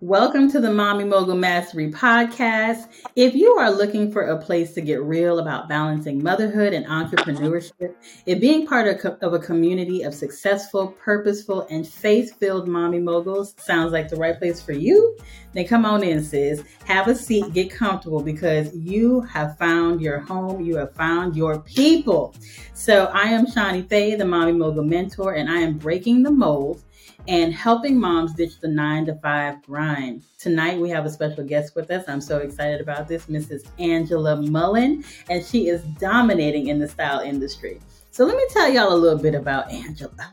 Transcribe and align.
Welcome 0.00 0.48
to 0.52 0.60
the 0.60 0.70
Mommy 0.70 1.02
Mogul 1.02 1.34
Mastery 1.34 1.90
Podcast. 1.90 2.86
If 3.16 3.34
you 3.34 3.54
are 3.54 3.68
looking 3.68 4.12
for 4.12 4.22
a 4.22 4.40
place 4.40 4.72
to 4.74 4.80
get 4.80 5.02
real 5.02 5.40
about 5.40 5.68
balancing 5.68 6.22
motherhood 6.22 6.72
and 6.72 6.86
entrepreneurship, 6.86 7.96
if 8.24 8.40
being 8.40 8.64
part 8.64 8.86
of 9.04 9.32
a 9.32 9.40
community 9.40 10.04
of 10.04 10.14
successful, 10.14 10.94
purposeful, 11.00 11.66
and 11.68 11.84
faith 11.84 12.38
filled 12.38 12.68
mommy 12.68 13.00
moguls 13.00 13.56
sounds 13.58 13.90
like 13.90 14.08
the 14.08 14.14
right 14.14 14.38
place 14.38 14.62
for 14.62 14.70
you, 14.70 15.18
then 15.52 15.66
come 15.66 15.84
on 15.84 16.04
in, 16.04 16.22
sis. 16.22 16.62
Have 16.84 17.08
a 17.08 17.14
seat, 17.16 17.52
get 17.52 17.68
comfortable 17.68 18.22
because 18.22 18.72
you 18.76 19.22
have 19.22 19.58
found 19.58 20.00
your 20.00 20.20
home, 20.20 20.60
you 20.60 20.76
have 20.76 20.94
found 20.94 21.34
your 21.34 21.58
people. 21.62 22.36
So, 22.72 23.06
I 23.06 23.24
am 23.24 23.50
Shawnee 23.50 23.82
Faye, 23.82 24.14
the 24.14 24.24
Mommy 24.24 24.52
Mogul 24.52 24.84
Mentor, 24.84 25.34
and 25.34 25.50
I 25.50 25.58
am 25.58 25.76
breaking 25.76 26.22
the 26.22 26.30
mold 26.30 26.84
and 27.26 27.52
helping 27.52 27.98
moms 27.98 28.34
ditch 28.34 28.60
the 28.60 28.68
nine 28.68 29.06
to 29.06 29.14
five 29.16 29.62
grind. 29.62 30.22
Tonight, 30.38 30.78
we 30.78 30.88
have 30.90 31.06
a 31.06 31.10
special 31.10 31.44
guest 31.44 31.74
with 31.76 31.90
us. 31.90 32.04
I'm 32.08 32.20
so 32.20 32.38
excited 32.38 32.80
about 32.80 33.08
this, 33.08 33.26
Mrs. 33.26 33.66
Angela 33.78 34.40
Mullen, 34.40 35.04
and 35.28 35.44
she 35.44 35.68
is 35.68 35.82
dominating 36.00 36.68
in 36.68 36.78
the 36.78 36.88
style 36.88 37.20
industry. 37.20 37.80
So, 38.10 38.24
let 38.24 38.36
me 38.36 38.46
tell 38.50 38.70
y'all 38.70 38.92
a 38.92 38.96
little 38.96 39.18
bit 39.18 39.34
about 39.34 39.70
Angela. 39.70 40.32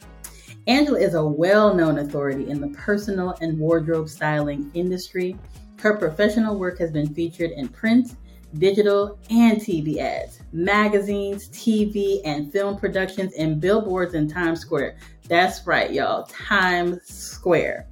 Angela 0.68 1.00
is 1.00 1.14
a 1.14 1.24
well 1.24 1.76
known 1.76 2.00
authority 2.00 2.50
in 2.50 2.60
the 2.60 2.70
personal 2.70 3.36
and 3.42 3.60
wardrobe 3.60 4.10
styling 4.10 4.72
industry. 4.74 5.36
Her 5.80 5.96
professional 5.98 6.58
work 6.58 6.80
has 6.80 6.92
been 6.92 7.14
featured 7.14 7.52
in 7.52 7.68
print, 7.68 8.16
digital, 8.58 9.20
and 9.30 9.58
TV 9.58 9.98
ads, 9.98 10.40
magazines, 10.52 11.50
TV, 11.50 12.22
and 12.26 12.52
film 12.52 12.78
productions, 12.78 13.34
and 13.34 13.62
billboards 13.62 14.16
in 14.16 14.28
Times 14.28 14.62
Square. 14.62 14.98
That's 15.28 15.66
right, 15.66 15.92
y'all, 15.92 16.24
Times 16.24 17.02
Square. 17.04 17.88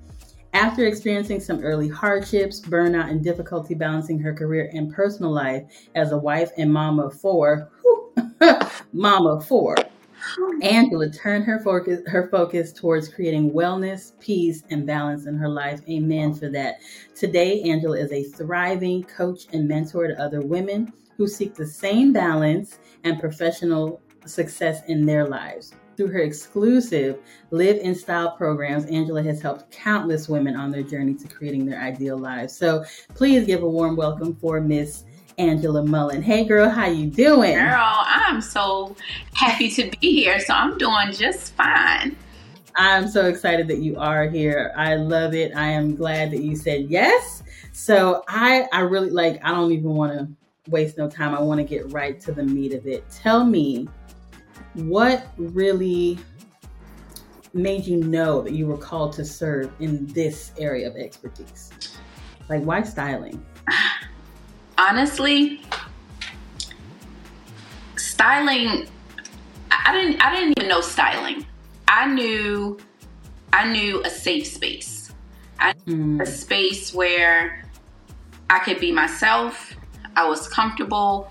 After 0.54 0.86
experiencing 0.86 1.40
some 1.40 1.64
early 1.64 1.90
hardships, 1.90 2.62
burnout, 2.62 3.10
and 3.10 3.24
difficulty 3.24 3.74
balancing 3.74 4.20
her 4.20 4.36
career 4.36 4.70
and 4.72 4.94
personal 4.94 5.32
life 5.32 5.64
as 5.96 6.12
a 6.12 6.18
wife 6.18 6.52
and 6.60 6.72
mom 6.72 7.00
of 7.00 7.20
four, 7.20 7.72
mom 8.94 9.26
of 9.26 9.48
four, 9.48 9.76
Angela 10.62 11.10
turned 11.10 11.46
her 11.46 11.60
focus 11.60 12.02
her 12.06 12.30
focus 12.30 12.72
towards 12.72 13.10
creating 13.10 13.52
wellness, 13.52 14.12
peace, 14.20 14.64
and 14.70 14.86
balance 14.86 15.26
in 15.26 15.36
her 15.36 15.50
life. 15.50 15.82
Amen 15.90 16.36
for 16.36 16.50
that. 16.50 16.76
Today, 17.16 17.64
Angela 17.64 17.98
is 17.98 18.12
a 18.12 18.24
thriving 18.24 19.04
coach 19.06 19.48
and 19.54 19.68
mentor 19.68 20.08
to 20.08 20.22
other 20.22 20.42
women 20.42 20.94
who 21.18 21.28
seek 21.28 21.56
the 21.56 21.66
same 21.66 22.14
balance 22.14 22.78
and 23.04 23.20
professional 23.20 24.02
success 24.26 24.84
in 24.88 25.06
their 25.08 25.28
lives. 25.28 25.74
Through 25.96 26.08
her 26.08 26.20
exclusive 26.20 27.20
Live 27.52 27.78
in 27.78 27.94
Style 27.94 28.32
programs, 28.32 28.86
Angela 28.86 29.22
has 29.22 29.42
helped 29.42 29.72
countless 29.72 30.28
women 30.28 30.56
on 30.56 30.72
their 30.72 30.82
journey 30.82 31.14
to 31.14 31.28
creating 31.28 31.66
their 31.66 31.80
ideal 31.80 32.18
lives. 32.18 32.56
So 32.56 32.84
please 33.14 33.46
give 33.46 33.62
a 33.62 33.70
warm 33.70 33.96
welcome 33.96 34.36
for 34.36 34.60
Miss 34.60 35.04
Angela 35.38 35.84
Mullen. 35.84 36.24
Hey 36.24 36.46
girl, 36.46 36.70
how 36.70 36.88
you 36.88 37.08
doing? 37.08 37.54
Girl, 37.54 37.78
I'm 37.80 38.42
so 38.42 38.96
happy 39.34 39.70
to 39.72 39.92
be 40.00 40.14
here. 40.14 40.40
So 40.40 40.54
I'm 40.54 40.78
doing 40.78 41.12
just 41.12 41.54
fine. 41.54 42.16
I'm 42.76 43.08
so 43.08 43.28
excited 43.28 43.68
that 43.68 43.80
you 43.80 44.00
are 44.00 44.28
here. 44.28 44.74
I 44.76 44.96
love 44.96 45.36
it. 45.36 45.56
I 45.56 45.68
am 45.68 45.96
glad 45.96 46.32
that 46.32 46.42
you 46.42 46.56
said 46.56 46.90
yes. 46.90 47.44
So 47.72 48.24
I 48.28 48.68
I 48.74 48.82
really 48.82 49.12
like 49.12 49.40
I 49.44 49.52
don't 49.52 49.72
even 49.72 49.94
want 49.94 50.14
to 50.14 50.72
waste 50.72 50.98
no 50.98 51.08
time. 51.08 51.36
I 51.36 51.42
want 51.42 51.60
to 51.60 51.64
get 51.64 51.92
right 51.92 52.20
to 52.22 52.32
the 52.32 52.44
meat 52.44 52.74
of 52.74 52.88
it. 52.88 53.08
Tell 53.12 53.44
me 53.46 53.88
what 54.74 55.28
really 55.38 56.18
made 57.54 57.86
you 57.86 57.98
know 57.98 58.42
that 58.42 58.54
you 58.54 58.66
were 58.66 58.78
called 58.78 59.14
to 59.14 59.26
serve 59.26 59.72
in 59.80 60.08
this 60.08 60.52
area 60.58 60.90
of 60.90 60.96
expertise? 60.96 61.72
Like 62.50 62.64
why 62.64 62.84
styling? 62.84 63.44
honestly, 64.78 65.62
styling 67.96 68.88
I 69.86 69.92
didn't 69.92 70.22
I 70.22 70.34
didn't 70.34 70.54
even 70.58 70.70
know 70.70 70.82
styling. 70.82 71.46
I 71.88 72.08
knew 72.08 72.80
I 73.52 73.72
knew 73.72 74.02
a 74.04 74.10
safe 74.10 74.48
space. 74.48 75.12
I 75.60 75.74
mm. 75.86 76.22
a 76.22 76.26
space 76.26 76.94
where 76.94 77.66
I 78.50 78.60
could 78.60 78.80
be 78.80 78.92
myself. 78.92 79.74
I 80.16 80.28
was 80.28 80.48
comfortable. 80.48 81.30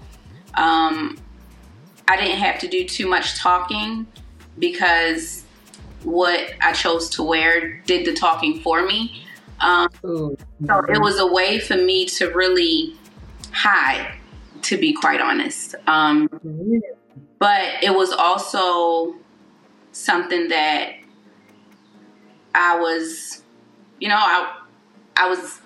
Um, 0.54 1.16
I 2.12 2.16
didn't 2.16 2.40
have 2.40 2.58
to 2.58 2.68
do 2.68 2.84
too 2.84 3.08
much 3.08 3.38
talking 3.38 4.06
because 4.58 5.44
what 6.02 6.52
I 6.60 6.72
chose 6.72 7.08
to 7.10 7.22
wear 7.22 7.78
did 7.86 8.04
the 8.04 8.12
talking 8.12 8.60
for 8.60 8.84
me. 8.84 9.24
Um, 9.60 9.88
so 10.02 10.36
it 10.90 11.00
was 11.00 11.18
a 11.18 11.26
way 11.26 11.58
for 11.58 11.76
me 11.76 12.04
to 12.06 12.26
really 12.26 12.94
hide, 13.50 14.14
to 14.62 14.76
be 14.76 14.92
quite 14.92 15.22
honest. 15.22 15.74
Um, 15.86 16.28
but 17.38 17.82
it 17.82 17.94
was 17.94 18.12
also 18.12 19.14
something 19.92 20.48
that 20.48 20.96
I 22.54 22.78
was, 22.78 23.42
you 24.00 24.08
know, 24.08 24.16
I 24.18 24.58
I 25.16 25.30
was 25.30 25.60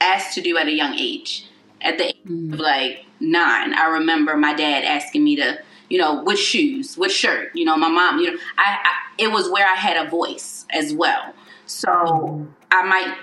asked 0.00 0.34
to 0.34 0.42
do 0.42 0.56
at 0.58 0.68
a 0.68 0.72
young 0.72 0.94
age. 0.94 1.46
At 1.80 1.98
the 1.98 2.08
age 2.10 2.16
mm. 2.24 2.52
of 2.52 2.60
like 2.60 3.04
nine, 3.18 3.74
I 3.74 3.88
remember 3.88 4.36
my 4.36 4.54
dad 4.54 4.84
asking 4.84 5.24
me 5.24 5.34
to, 5.36 5.58
you 5.88 5.98
know, 5.98 6.22
with 6.22 6.38
shoes, 6.38 6.96
with 6.96 7.12
shirt. 7.12 7.54
You 7.54 7.64
know, 7.64 7.76
my 7.76 7.88
mom. 7.88 8.18
You 8.18 8.32
know, 8.32 8.38
I, 8.56 8.78
I 8.82 8.92
it 9.18 9.32
was 9.32 9.50
where 9.50 9.66
I 9.66 9.74
had 9.74 10.06
a 10.06 10.08
voice 10.08 10.66
as 10.72 10.94
well. 10.94 11.34
So 11.66 11.88
mm. 11.88 12.48
I 12.70 12.82
might 12.82 13.16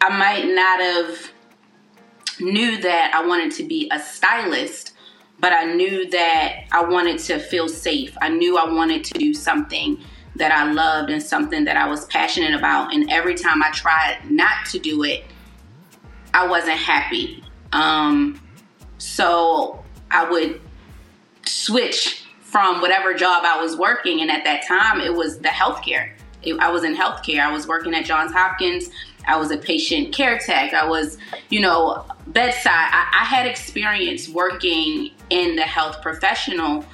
I 0.00 0.16
might 0.16 0.46
not 0.54 0.80
have 0.80 1.32
knew 2.40 2.80
that 2.80 3.12
I 3.14 3.26
wanted 3.26 3.52
to 3.52 3.64
be 3.64 3.90
a 3.92 3.98
stylist, 3.98 4.92
but 5.40 5.52
I 5.52 5.64
knew 5.64 6.08
that 6.10 6.64
I 6.72 6.84
wanted 6.84 7.18
to 7.20 7.38
feel 7.38 7.68
safe. 7.68 8.16
I 8.20 8.28
knew 8.28 8.56
I 8.56 8.72
wanted 8.72 9.04
to 9.04 9.14
do 9.14 9.34
something 9.34 9.98
that 10.36 10.52
I 10.52 10.70
loved 10.70 11.10
and 11.10 11.22
something 11.22 11.64
that 11.64 11.76
I 11.76 11.88
was 11.88 12.04
passionate 12.06 12.54
about. 12.54 12.94
And 12.94 13.10
every 13.10 13.34
time 13.34 13.62
I 13.62 13.70
tried 13.72 14.18
not 14.30 14.66
to 14.66 14.78
do 14.78 15.02
it, 15.02 15.24
I 16.32 16.46
wasn't 16.46 16.78
happy. 16.78 17.42
Um, 17.72 18.40
so 18.98 19.84
I 20.10 20.28
would 20.30 20.60
switch 21.48 22.24
from 22.40 22.80
whatever 22.80 23.14
job 23.14 23.44
I 23.44 23.60
was 23.60 23.76
working. 23.76 24.20
And 24.20 24.30
at 24.30 24.44
that 24.44 24.66
time, 24.66 25.00
it 25.00 25.14
was 25.14 25.38
the 25.38 25.48
healthcare. 25.48 26.12
It, 26.42 26.58
I 26.60 26.70
was 26.70 26.84
in 26.84 26.94
healthcare. 26.94 27.40
I 27.40 27.52
was 27.52 27.66
working 27.66 27.94
at 27.94 28.04
Johns 28.04 28.32
Hopkins. 28.32 28.90
I 29.26 29.36
was 29.36 29.50
a 29.50 29.58
patient 29.58 30.14
care 30.14 30.38
tech. 30.38 30.72
I 30.72 30.86
was, 30.86 31.18
you 31.50 31.60
know, 31.60 32.06
bedside. 32.28 32.72
I, 32.72 33.20
I 33.20 33.24
had 33.24 33.46
experience 33.46 34.28
working 34.28 35.10
in 35.30 35.56
the 35.56 35.62
health 35.62 36.00
professional, 36.00 36.84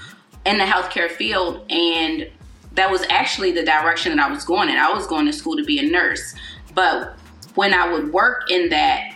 in 0.44 0.58
the 0.58 0.64
healthcare 0.64 1.10
field, 1.10 1.64
and 1.70 2.28
that 2.72 2.90
was 2.90 3.04
actually 3.08 3.52
the 3.52 3.62
direction 3.62 4.16
that 4.16 4.28
I 4.28 4.32
was 4.32 4.44
going 4.44 4.68
in. 4.68 4.76
I 4.76 4.92
was 4.92 5.06
going 5.06 5.26
to 5.26 5.32
school 5.32 5.56
to 5.56 5.64
be 5.64 5.78
a 5.78 5.88
nurse. 5.88 6.34
But 6.74 7.16
when 7.54 7.72
I 7.72 7.92
would 7.92 8.12
work 8.12 8.50
in 8.50 8.70
that 8.70 9.14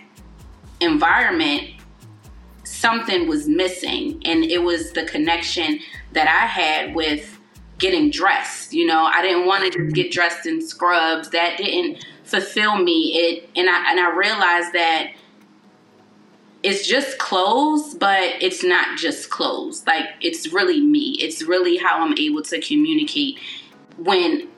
environment, 0.81 1.70
something 2.69 3.29
was 3.29 3.49
missing. 3.49 4.21
And 4.25 4.45
it 4.45 4.62
was 4.62 4.93
the 4.93 5.05
connection 5.05 5.81
that 6.12 6.29
I 6.29 6.47
had 6.47 6.95
with 6.95 7.39
getting 7.79 8.11
dressed. 8.11 8.73
You 8.73 8.87
know, 8.87 9.05
I 9.05 9.23
didn't 9.23 9.47
want 9.47 9.73
to 9.73 9.79
just 9.79 9.95
get 9.95 10.12
dressed 10.12 10.47
in 10.47 10.67
scrubs. 10.67 11.31
That 11.31 11.56
didn't 11.56 12.05
fulfill 12.25 12.77
me. 12.77 13.12
It 13.15 13.51
and 13.56 13.69
I 13.69 13.91
and 13.91 14.01
I 14.01 14.15
realized 14.15 14.73
that 14.75 15.12
it's 16.62 16.87
just 16.87 17.19
clothes, 17.19 17.95
but 17.95 18.43
it's 18.43 18.65
not 18.65 18.99
just 18.99 19.31
clothes. 19.31 19.85
Like 19.87 20.06
it's 20.21 20.53
really 20.53 20.81
me. 20.81 21.17
It's 21.21 21.43
really 21.43 21.77
how 21.77 22.05
I'm 22.05 22.17
able 22.19 22.43
to 22.43 22.61
communicate 22.61 23.39
when 23.97 24.49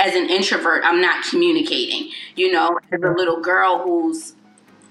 as 0.00 0.14
an 0.14 0.28
introvert 0.28 0.82
I'm 0.84 1.00
not 1.00 1.24
communicating. 1.24 2.10
You 2.34 2.52
know, 2.52 2.78
as 2.92 3.00
a 3.02 3.10
little 3.10 3.40
girl 3.40 3.78
who's 3.78 4.34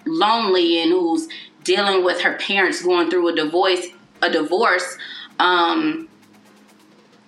lonely 0.05 0.81
and 0.81 0.91
who's 0.91 1.27
dealing 1.63 2.03
with 2.03 2.21
her 2.21 2.37
parents 2.37 2.81
going 2.83 3.09
through 3.09 3.27
a 3.29 3.35
divorce 3.35 3.85
a 4.21 4.29
divorce 4.29 4.97
um 5.39 6.07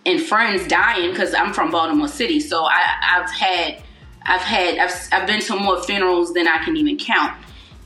and 0.05 0.21
friends 0.21 0.67
dying 0.67 1.09
because 1.09 1.33
I'm 1.33 1.53
from 1.53 1.71
Baltimore 1.71 2.07
City. 2.07 2.39
So 2.39 2.63
I, 2.65 2.95
I've 3.01 3.31
had 3.31 3.83
I've 4.23 4.41
had 4.41 4.77
I've, 4.77 5.09
I've 5.11 5.27
been 5.27 5.41
to 5.41 5.55
more 5.55 5.81
funerals 5.83 6.33
than 6.33 6.47
I 6.47 6.63
can 6.63 6.77
even 6.77 6.97
count. 6.97 7.33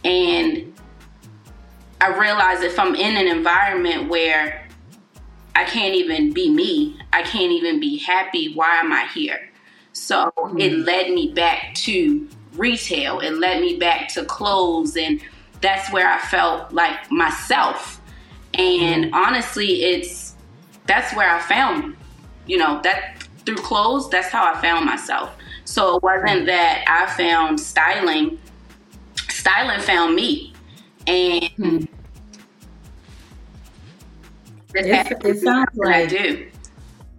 And 0.04 0.74
I 2.01 2.18
realize 2.18 2.62
if 2.62 2.80
I'm 2.80 2.95
in 2.95 3.18
an 3.18 3.28
environment 3.28 4.10
where 4.10 4.68
I 5.56 5.66
can't 5.66 5.95
even 5.95 6.31
be 6.31 6.50
me, 6.50 7.00
I 7.12 7.24
can't 7.24 7.52
even 7.52 7.80
be 7.80 7.98
happy, 7.98 8.54
why 8.54 8.80
am 8.80 8.94
I 8.94 9.07
here? 9.13 9.50
So 9.92 10.31
mm-hmm. 10.38 10.60
it 10.60 10.74
led 10.80 11.12
me 11.12 11.34
back 11.34 11.74
to 11.75 12.28
retail. 12.54 13.19
It 13.19 13.31
led 13.31 13.62
me 13.62 13.78
back 13.78 14.07
to 14.13 14.24
clothes 14.24 14.95
and 14.95 15.22
that's 15.62 15.92
where 15.92 16.08
I 16.08 16.20
felt 16.20 16.72
like 16.72 17.12
myself. 17.12 18.02
And 18.54 19.14
honestly, 19.14 19.84
it's 19.84 20.36
that's 20.86 21.16
where 21.16 21.30
I 21.30 21.40
found, 21.40 21.96
you 22.48 22.58
know, 22.58 22.82
that 22.84 23.24
through 23.46 23.58
clothes, 23.58 24.10
that's 24.10 24.30
how 24.30 24.52
I 24.52 24.60
found 24.62 24.86
myself. 24.86 25.36
So 25.66 25.98
it 25.98 26.04
wasn't 26.04 26.48
that 26.48 26.84
I 26.88 27.06
found 27.16 27.60
styling, 27.60 28.40
styling 29.30 29.80
found 29.82 30.16
me. 30.16 30.54
And 31.06 31.50
hmm. 31.52 31.78
it, 34.74 35.26
it 35.26 35.40
sounds 35.42 35.70
like 35.76 35.96
I 35.96 36.06
do. 36.06 36.50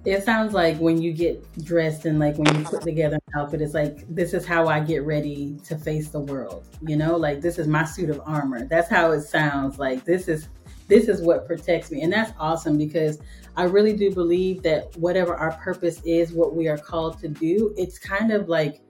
It 0.04 0.24
sounds 0.24 0.54
like 0.54 0.78
when 0.78 1.02
you 1.02 1.12
get 1.12 1.44
dressed 1.62 2.06
and 2.06 2.18
like 2.18 2.36
when 2.38 2.56
you 2.56 2.64
put 2.64 2.82
together 2.82 3.16
an 3.16 3.40
outfit, 3.40 3.60
it's 3.60 3.74
like 3.74 4.06
this 4.08 4.32
is 4.32 4.46
how 4.46 4.66
I 4.66 4.80
get 4.80 5.04
ready 5.04 5.58
to 5.66 5.76
face 5.76 6.08
the 6.08 6.20
world. 6.20 6.66
You 6.80 6.96
know, 6.96 7.16
like 7.16 7.42
this 7.42 7.58
is 7.58 7.66
my 7.66 7.84
suit 7.84 8.08
of 8.08 8.20
armor. 8.24 8.66
That's 8.66 8.88
how 8.88 9.12
it 9.12 9.22
sounds. 9.22 9.78
Like 9.78 10.04
this 10.04 10.26
is 10.26 10.48
this 10.88 11.06
is 11.06 11.20
what 11.20 11.46
protects 11.46 11.90
me, 11.90 12.00
and 12.00 12.12
that's 12.12 12.32
awesome 12.38 12.78
because 12.78 13.18
I 13.56 13.64
really 13.64 13.94
do 13.94 14.10
believe 14.10 14.62
that 14.62 14.96
whatever 14.96 15.34
our 15.34 15.52
purpose 15.52 16.00
is, 16.06 16.32
what 16.32 16.56
we 16.56 16.66
are 16.66 16.78
called 16.78 17.18
to 17.20 17.28
do, 17.28 17.74
it's 17.76 17.98
kind 17.98 18.32
of 18.32 18.48
like 18.48 18.80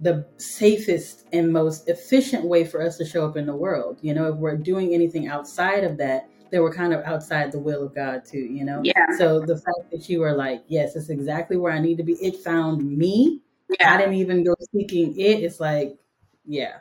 the 0.00 0.26
safest 0.36 1.26
and 1.32 1.52
most 1.52 1.88
efficient 1.88 2.44
way 2.44 2.64
for 2.64 2.82
us 2.82 2.98
to 2.98 3.04
show 3.06 3.26
up 3.26 3.38
in 3.38 3.46
the 3.46 3.56
world. 3.56 3.98
You 4.02 4.12
know, 4.12 4.28
if 4.30 4.36
we're 4.36 4.56
doing 4.56 4.92
anything 4.92 5.28
outside 5.28 5.84
of 5.84 5.96
that, 5.98 6.28
they 6.54 6.60
were 6.60 6.72
kind 6.72 6.92
of 6.92 7.02
outside 7.02 7.50
the 7.50 7.58
will 7.58 7.84
of 7.84 7.92
God 7.96 8.24
too, 8.24 8.38
you 8.38 8.64
know? 8.64 8.80
Yeah. 8.84 9.06
So 9.18 9.40
the 9.40 9.56
fact 9.56 9.90
that 9.90 10.08
you 10.08 10.20
were 10.20 10.34
like, 10.34 10.62
yes, 10.68 10.94
it's 10.94 11.08
exactly 11.08 11.56
where 11.56 11.72
I 11.72 11.80
need 11.80 11.96
to 11.96 12.04
be. 12.04 12.12
It 12.12 12.36
found 12.36 12.96
me. 12.96 13.42
Yeah. 13.80 13.92
I 13.92 13.96
didn't 13.96 14.14
even 14.14 14.44
go 14.44 14.54
seeking 14.72 15.18
it. 15.18 15.42
It's 15.42 15.58
like, 15.58 15.98
yeah. 16.46 16.76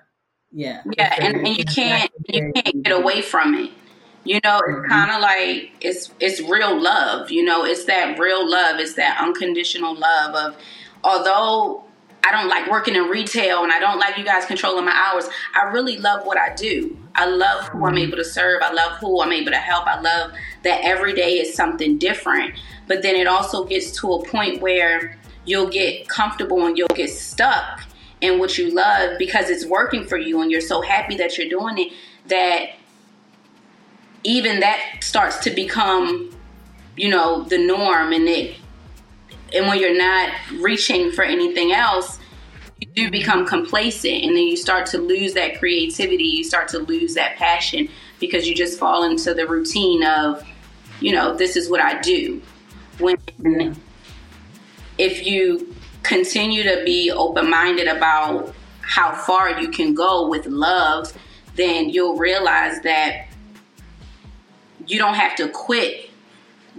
Yeah. 0.52 0.84
Yeah. 0.96 1.16
And, 1.20 1.38
and 1.38 1.58
you 1.58 1.66
can't 1.66 2.12
you 2.30 2.52
can't 2.54 2.84
get 2.84 2.94
away 2.94 3.24
from 3.24 3.56
it. 3.56 3.72
You 4.26 4.40
know, 4.44 4.60
it's 4.60 4.78
mm-hmm. 4.78 4.92
kind 4.92 5.10
of 5.10 5.22
like 5.22 5.72
it's 5.82 6.12
it's 6.20 6.40
real 6.40 6.80
love. 6.80 7.32
You 7.32 7.44
know, 7.44 7.66
it's 7.66 7.86
that 7.86 8.20
real 8.20 8.48
love. 8.48 8.80
It's 8.80 8.94
that 8.94 9.20
unconditional 9.20 9.96
love 9.96 10.36
of 10.36 10.56
although 11.04 11.84
I 12.26 12.32
don't 12.32 12.48
like 12.48 12.70
working 12.70 12.96
in 12.96 13.04
retail 13.04 13.64
and 13.64 13.72
I 13.72 13.80
don't 13.80 14.00
like 14.00 14.18
you 14.18 14.24
guys 14.24 14.46
controlling 14.46 14.86
my 14.86 14.94
hours. 14.94 15.28
I 15.56 15.64
really 15.66 15.98
love 15.98 16.26
what 16.26 16.38
I 16.38 16.56
do. 16.56 16.98
I 17.16 17.26
love 17.26 17.68
who 17.68 17.86
I'm 17.86 17.96
mm-hmm. 17.96 18.04
able 18.04 18.18
to 18.18 18.24
serve. 18.26 18.62
I 18.62 18.72
love 18.72 18.98
who 19.00 19.22
I'm 19.22 19.32
able 19.32 19.52
to 19.52 19.58
help. 19.58 19.86
I 19.88 20.00
love 20.00 20.32
that 20.64 20.82
every 20.84 21.14
day 21.14 21.34
is 21.40 21.54
something 21.54 21.98
different. 21.98 22.56
But 22.88 23.02
then 23.02 23.16
it 23.16 23.28
also 23.28 23.66
gets 23.66 23.92
to 24.00 24.14
a 24.14 24.26
point 24.26 24.62
where 24.62 25.18
you'll 25.46 25.70
get 25.70 26.08
comfortable 26.08 26.66
and 26.66 26.78
you'll 26.78 26.88
get 26.90 27.10
stuck 27.10 27.82
in 28.22 28.40
what 28.40 28.58
you 28.58 28.72
love 28.72 29.20
because 29.20 29.50
it's 29.50 29.66
working 29.66 30.06
for 30.06 30.18
you 30.18 30.42
and 30.42 30.50
you're 30.50 30.62
so 30.62 30.82
happy 30.82 31.18
that 31.18 31.38
you're 31.38 31.50
doing 31.50 31.78
it 31.78 31.94
that 32.28 32.68
even 34.24 34.62
that 34.62 34.80
starts 35.02 35.38
to 35.40 35.50
become 35.50 36.34
you 36.96 37.10
know 37.10 37.44
the 37.44 37.58
norm 37.58 38.14
and 38.14 38.30
it 38.30 38.56
and 39.54 39.68
when 39.68 39.80
you're 39.80 39.98
not 39.98 40.32
reaching 40.60 41.12
for 41.12 41.24
anything 41.24 41.72
else, 41.72 42.20
you 42.80 42.88
do 42.88 43.12
become 43.12 43.46
complacent. 43.46 44.24
And 44.24 44.36
then 44.36 44.44
you 44.44 44.58
start 44.58 44.88
to 44.88 44.98
lose 44.98 45.34
that 45.34 45.60
creativity, 45.60 46.24
you 46.24 46.44
start 46.44 46.68
to 46.70 46.80
lose 46.80 47.14
that 47.14 47.38
passion 47.38 47.90
because 48.20 48.48
you 48.48 48.56
just 48.56 48.80
fall 48.80 49.04
into 49.04 49.34
the 49.34 49.48
routine 49.48 50.04
of, 50.04 50.44
you 51.00 51.14
know, 51.14 51.36
this 51.36 51.56
is 51.56 51.70
what 51.70 51.82
I 51.82 52.00
do. 52.02 52.42
When 53.00 53.18
if 54.98 55.26
you 55.26 55.74
continue 56.04 56.64
to 56.64 56.84
be 56.86 57.12
open 57.12 57.50
minded 57.50 57.88
about 57.88 58.54
how 58.82 59.14
far 59.14 59.60
you 59.60 59.70
can 59.70 59.94
go 59.94 60.28
with 60.28 60.46
love, 60.46 61.12
then 61.56 61.90
you'll 61.90 62.18
realize 62.18 62.82
that 62.82 63.28
you 64.86 65.00
don't 65.00 65.16
have 65.16 65.36
to 65.38 65.48
quit 65.50 66.10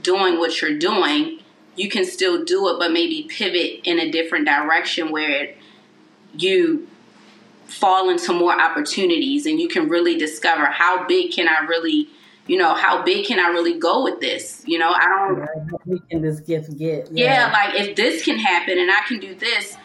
doing 0.03 0.39
what 0.39 0.61
you're 0.61 0.79
doing 0.79 1.41
you 1.77 1.89
can 1.89 2.05
still 2.05 2.45
do 2.45 2.69
it, 2.69 2.79
but 2.79 2.93
maybe 2.93 3.27
pivot 3.29 3.81
in 3.85 3.99
a 3.99 4.11
different 4.11 4.47
direction 4.47 5.11
where 5.11 5.55
you 6.37 6.89
fall 7.67 8.11
into 8.11 8.33
more 8.33 8.61
opportunities 8.61 9.47
and 9.47 9.61
you 9.61 9.69
can 9.69 9.89
really 9.89 10.17
discover 10.17 10.67
how 10.67 11.07
big 11.07 11.33
can 11.33 11.49
I 11.49 11.67
really, 11.67 12.09
you 12.47 12.57
know, 12.57 12.75
how 12.75 13.03
big 13.03 13.27
can 13.27 13.39
I 13.39 13.49
really 13.49 13.79
go 13.79 14.05
with 14.05 14.21
this? 14.21 14.63
You 14.67 14.79
know, 14.79 14.93
I 14.93 15.07
don't. 15.07 15.49
Yeah, 15.87 15.97
can 16.11 16.23
this 16.23 16.41
gift 16.41 16.77
get? 16.79 17.11
Yeah. 17.11 17.49
yeah, 17.49 17.53
like 17.53 17.75
if 17.75 17.97
this 17.97 18.25
can 18.25 18.39
happen 18.39 18.79
and 18.79 18.91
I 18.91 19.01
can 19.09 19.19
do 19.19 19.35
this, 19.35 19.77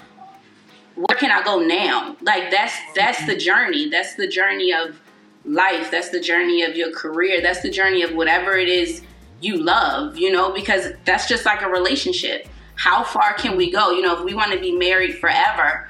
where 0.95 1.17
can 1.17 1.31
I 1.31 1.43
go 1.43 1.59
now? 1.59 2.15
Like 2.21 2.51
that's 2.51 2.73
that's 2.95 3.25
the 3.25 3.35
journey. 3.35 3.89
That's 3.89 4.15
the 4.15 4.27
journey 4.27 4.73
of 4.73 4.99
life. 5.45 5.89
That's 5.89 6.09
the 6.09 6.19
journey 6.19 6.63
of 6.63 6.75
your 6.75 6.91
career. 6.91 7.41
That's 7.41 7.61
the 7.61 7.71
journey 7.71 8.03
of 8.03 8.13
whatever 8.13 8.57
it 8.57 8.67
is 8.67 9.01
you 9.41 9.57
love, 9.57 10.17
you 10.17 10.31
know, 10.31 10.51
because 10.51 10.87
that's 11.05 11.27
just 11.27 11.45
like 11.45 11.61
a 11.61 11.69
relationship. 11.69 12.47
How 12.75 13.03
far 13.03 13.33
can 13.33 13.57
we 13.57 13.71
go? 13.71 13.91
You 13.91 14.01
know, 14.01 14.17
if 14.17 14.23
we 14.23 14.33
want 14.33 14.51
to 14.53 14.59
be 14.59 14.71
married 14.71 15.17
forever, 15.17 15.89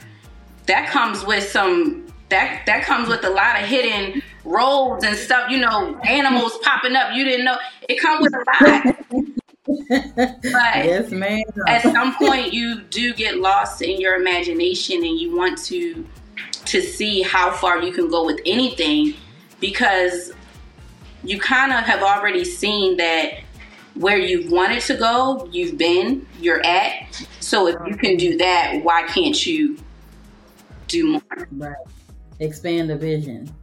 that 0.66 0.90
comes 0.90 1.24
with 1.25 1.50
some 1.50 2.06
that 2.30 2.63
that 2.66 2.84
comes 2.84 3.10
with 3.10 3.24
a 3.24 3.30
lot 3.30 3.60
of 3.60 3.68
hidden 3.68 4.22
roads 4.44 5.04
and 5.04 5.16
stuff, 5.16 5.50
you 5.50 5.57
know, 5.57 5.98
animals 6.00 6.57
popping 6.62 6.96
up 6.96 7.13
you 7.13 7.24
didn't 7.24 7.46
know. 7.46 7.57
It 7.88 8.00
comes 8.00 8.22
with 8.22 8.34
a 8.34 8.44
lot. 8.63 8.96
but 9.90 10.86
yes, 10.86 11.12
ma'am. 11.12 11.44
at 11.68 11.84
some 11.84 12.16
point 12.16 12.54
you 12.54 12.81
do 12.90 13.13
get 13.13 13.38
lost 13.38 13.81
in 13.81 14.00
your 14.00 14.16
imagination 14.16 14.98
and 14.98 15.19
you 15.19 15.36
want 15.36 15.57
to 15.66 16.06
to 16.66 16.81
see 16.81 17.22
how 17.22 17.52
far 17.52 17.81
you 17.81 17.92
can 17.92 18.10
go 18.10 18.25
with 18.25 18.40
anything 18.45 19.13
because 19.60 20.31
you 21.24 21.39
kind 21.39 21.71
of 21.71 21.80
have 21.80 22.01
already 22.01 22.45
seen 22.45 22.98
that 22.98 23.39
where 23.95 24.18
you've 24.18 24.51
wanted 24.51 24.81
to 24.81 24.95
go, 24.95 25.48
you've 25.51 25.77
been, 25.77 26.25
you're 26.39 26.66
at. 26.66 27.25
So 27.39 27.68
if 27.68 27.75
you 27.88 27.98
can 27.98 28.18
do 28.18 28.38
that, 28.38 28.80
why 28.83 29.04
can't 29.04 29.45
you 29.45 29.77
do 30.88 31.12
more? 31.12 31.48
Right. 31.51 31.75
Expand 32.39 32.89
the 32.89 32.95
vision. 32.95 33.54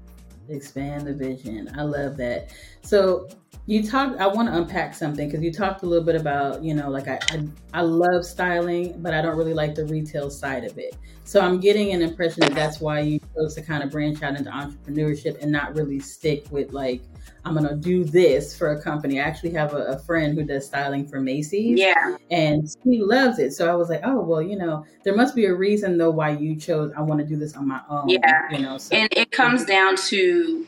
Expand 0.48 1.06
the 1.06 1.14
vision. 1.14 1.70
I 1.76 1.82
love 1.82 2.16
that. 2.18 2.52
So 2.82 3.28
you 3.66 3.82
talked 3.82 4.18
i 4.20 4.26
want 4.26 4.48
to 4.48 4.56
unpack 4.56 4.94
something 4.94 5.28
because 5.28 5.42
you 5.42 5.52
talked 5.52 5.82
a 5.82 5.86
little 5.86 6.04
bit 6.04 6.14
about 6.14 6.62
you 6.62 6.72
know 6.72 6.88
like 6.88 7.08
I, 7.08 7.18
I, 7.30 7.46
I 7.74 7.82
love 7.82 8.24
styling 8.24 8.94
but 9.02 9.12
i 9.12 9.20
don't 9.20 9.36
really 9.36 9.54
like 9.54 9.74
the 9.74 9.84
retail 9.86 10.30
side 10.30 10.64
of 10.64 10.78
it 10.78 10.96
so 11.24 11.40
i'm 11.40 11.58
getting 11.58 11.92
an 11.92 12.00
impression 12.00 12.42
that 12.42 12.54
that's 12.54 12.80
why 12.80 13.00
you 13.00 13.20
chose 13.34 13.54
to 13.56 13.62
kind 13.62 13.82
of 13.82 13.90
branch 13.90 14.22
out 14.22 14.36
into 14.36 14.50
entrepreneurship 14.50 15.42
and 15.42 15.50
not 15.50 15.74
really 15.74 15.98
stick 15.98 16.46
with 16.50 16.72
like 16.72 17.02
i'm 17.46 17.54
gonna 17.54 17.76
do 17.76 18.04
this 18.04 18.56
for 18.56 18.72
a 18.72 18.82
company. 18.82 19.20
I 19.20 19.24
actually 19.24 19.50
have 19.50 19.72
a, 19.72 19.84
a 19.84 19.98
friend 20.00 20.36
who 20.36 20.44
does 20.44 20.66
styling 20.66 21.06
for 21.06 21.20
macy's 21.20 21.78
yeah. 21.78 22.16
and 22.30 22.68
she 22.82 22.98
loves 23.00 23.38
it. 23.38 23.52
So 23.52 23.70
i 23.70 23.74
was 23.74 23.88
like 23.88 24.00
oh 24.04 24.20
well 24.20 24.42
you 24.42 24.56
know 24.56 24.84
there 25.04 25.14
must 25.14 25.34
be 25.34 25.46
a 25.46 25.54
reason 25.54 25.96
though 25.96 26.10
why 26.10 26.30
you 26.30 26.56
chose 26.56 26.92
i 26.96 27.00
want 27.00 27.20
to 27.20 27.26
do 27.26 27.36
this 27.36 27.56
on 27.56 27.68
my 27.68 27.80
own 27.88 28.08
yeah. 28.08 28.50
you 28.50 28.58
know 28.58 28.78
so, 28.78 28.94
and 28.94 29.08
it 29.16 29.30
comes 29.30 29.64
down 29.64 29.96
to 30.08 30.66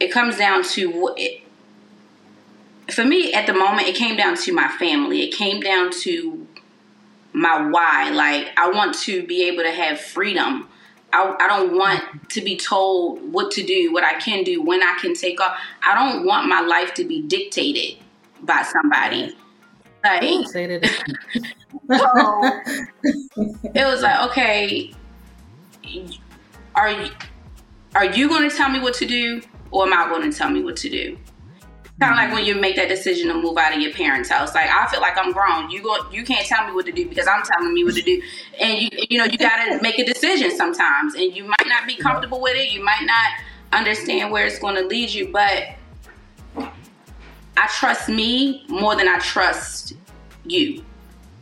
it 0.00 0.12
comes 0.12 0.38
down 0.38 0.62
to 0.64 0.90
what 0.90 1.18
for 2.90 3.04
me 3.04 3.32
at 3.32 3.46
the 3.46 3.52
moment 3.52 3.88
it 3.88 3.94
came 3.94 4.16
down 4.16 4.36
to 4.36 4.52
my 4.52 4.68
family. 4.78 5.22
It 5.22 5.32
came 5.34 5.60
down 5.60 5.90
to 6.02 6.46
my 7.32 7.68
why. 7.68 8.10
Like 8.10 8.52
i 8.56 8.70
want 8.70 8.94
to 9.00 9.26
be 9.26 9.48
able 9.48 9.62
to 9.62 9.72
have 9.72 10.00
freedom 10.00 10.68
I, 11.12 11.36
I, 11.40 11.48
don't 11.48 11.76
want 11.76 12.30
to 12.30 12.40
be 12.40 12.56
told 12.56 13.32
what 13.32 13.50
to 13.52 13.62
do 13.62 13.92
what 13.92 14.02
i 14.04 14.14
can 14.14 14.44
do 14.44 14.62
when 14.62 14.82
i 14.82 14.96
can 15.00 15.14
take 15.14 15.40
off. 15.40 15.56
I 15.86 15.94
don't 15.94 16.24
want 16.24 16.48
my 16.48 16.60
life 16.60 16.94
to 16.94 17.04
be 17.04 17.22
dictated 17.22 17.98
by 18.42 18.62
somebody. 18.62 19.36
Like 20.04 20.48
so 20.48 20.58
it 23.74 23.84
was 23.84 24.02
like 24.02 24.30
okay 24.30 24.92
are 26.74 26.90
you 26.90 27.10
are 27.94 28.04
you 28.06 28.28
going 28.28 28.48
to 28.48 28.56
tell 28.56 28.68
me 28.68 28.80
what 28.80 28.94
to 28.94 29.06
do 29.06 29.42
or 29.70 29.86
am 29.86 29.92
i 29.92 30.08
going 30.08 30.30
to 30.30 30.36
tell 30.36 30.50
me 30.50 30.62
what 30.62 30.76
to 30.76 30.88
do 30.88 31.18
Kind 32.00 32.12
of 32.12 32.18
like 32.18 32.32
when 32.32 32.44
you 32.44 32.60
make 32.60 32.74
that 32.76 32.88
decision 32.88 33.28
to 33.28 33.34
move 33.34 33.56
out 33.58 33.74
of 33.74 33.80
your 33.80 33.92
parents' 33.92 34.28
house. 34.28 34.54
Like 34.54 34.68
I 34.68 34.86
feel 34.88 35.00
like 35.00 35.16
I'm 35.16 35.32
grown. 35.32 35.70
You 35.70 35.82
go, 35.82 35.96
you 36.10 36.24
can't 36.24 36.46
tell 36.46 36.66
me 36.66 36.72
what 36.72 36.86
to 36.86 36.92
do 36.92 37.08
because 37.08 37.28
I'm 37.28 37.42
telling 37.44 37.72
me 37.72 37.84
what 37.84 37.94
to 37.94 38.02
do. 38.02 38.20
And 38.60 38.80
you, 38.80 38.88
you 39.10 39.18
know, 39.18 39.24
you 39.24 39.38
got 39.38 39.64
to 39.66 39.80
make 39.82 39.98
a 39.98 40.04
decision 40.04 40.50
sometimes, 40.56 41.14
and 41.14 41.34
you 41.36 41.44
might 41.44 41.66
not 41.66 41.86
be 41.86 41.96
comfortable 41.96 42.40
with 42.40 42.56
it. 42.56 42.72
You 42.72 42.82
might 42.82 43.04
not 43.04 43.78
understand 43.78 44.32
where 44.32 44.46
it's 44.46 44.58
going 44.58 44.74
to 44.76 44.86
lead 44.86 45.10
you, 45.10 45.28
but 45.28 45.76
I 47.56 47.66
trust 47.68 48.08
me 48.08 48.64
more 48.68 48.96
than 48.96 49.08
I 49.08 49.18
trust 49.18 49.94
you 50.44 50.84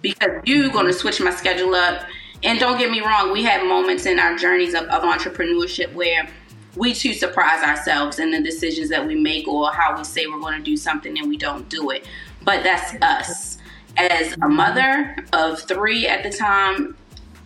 because 0.02 0.42
you're 0.44 0.68
going 0.68 0.86
to 0.86 0.92
switch 0.92 1.20
my 1.20 1.30
schedule 1.30 1.74
up. 1.74 2.04
And 2.42 2.58
don't 2.58 2.78
get 2.78 2.90
me 2.90 3.00
wrong, 3.00 3.32
we 3.32 3.42
have 3.44 3.66
moments 3.66 4.06
in 4.06 4.18
our 4.18 4.36
journeys 4.36 4.74
of, 4.74 4.84
of 4.84 5.02
entrepreneurship 5.02 5.92
where 5.92 6.28
we 6.76 6.94
too 6.94 7.14
surprise 7.14 7.62
ourselves 7.62 8.18
in 8.18 8.30
the 8.30 8.40
decisions 8.40 8.88
that 8.90 9.06
we 9.06 9.14
make 9.14 9.48
or 9.48 9.72
how 9.72 9.96
we 9.96 10.04
say 10.04 10.26
we're 10.26 10.40
going 10.40 10.58
to 10.58 10.64
do 10.64 10.76
something 10.76 11.18
and 11.18 11.28
we 11.28 11.36
don't 11.36 11.68
do 11.68 11.90
it. 11.90 12.06
But 12.42 12.62
that's 12.62 12.94
us. 13.02 13.58
As 13.96 14.34
a 14.40 14.48
mother 14.48 15.16
of 15.32 15.60
three 15.60 16.06
at 16.06 16.22
the 16.22 16.30
time, 16.30 16.96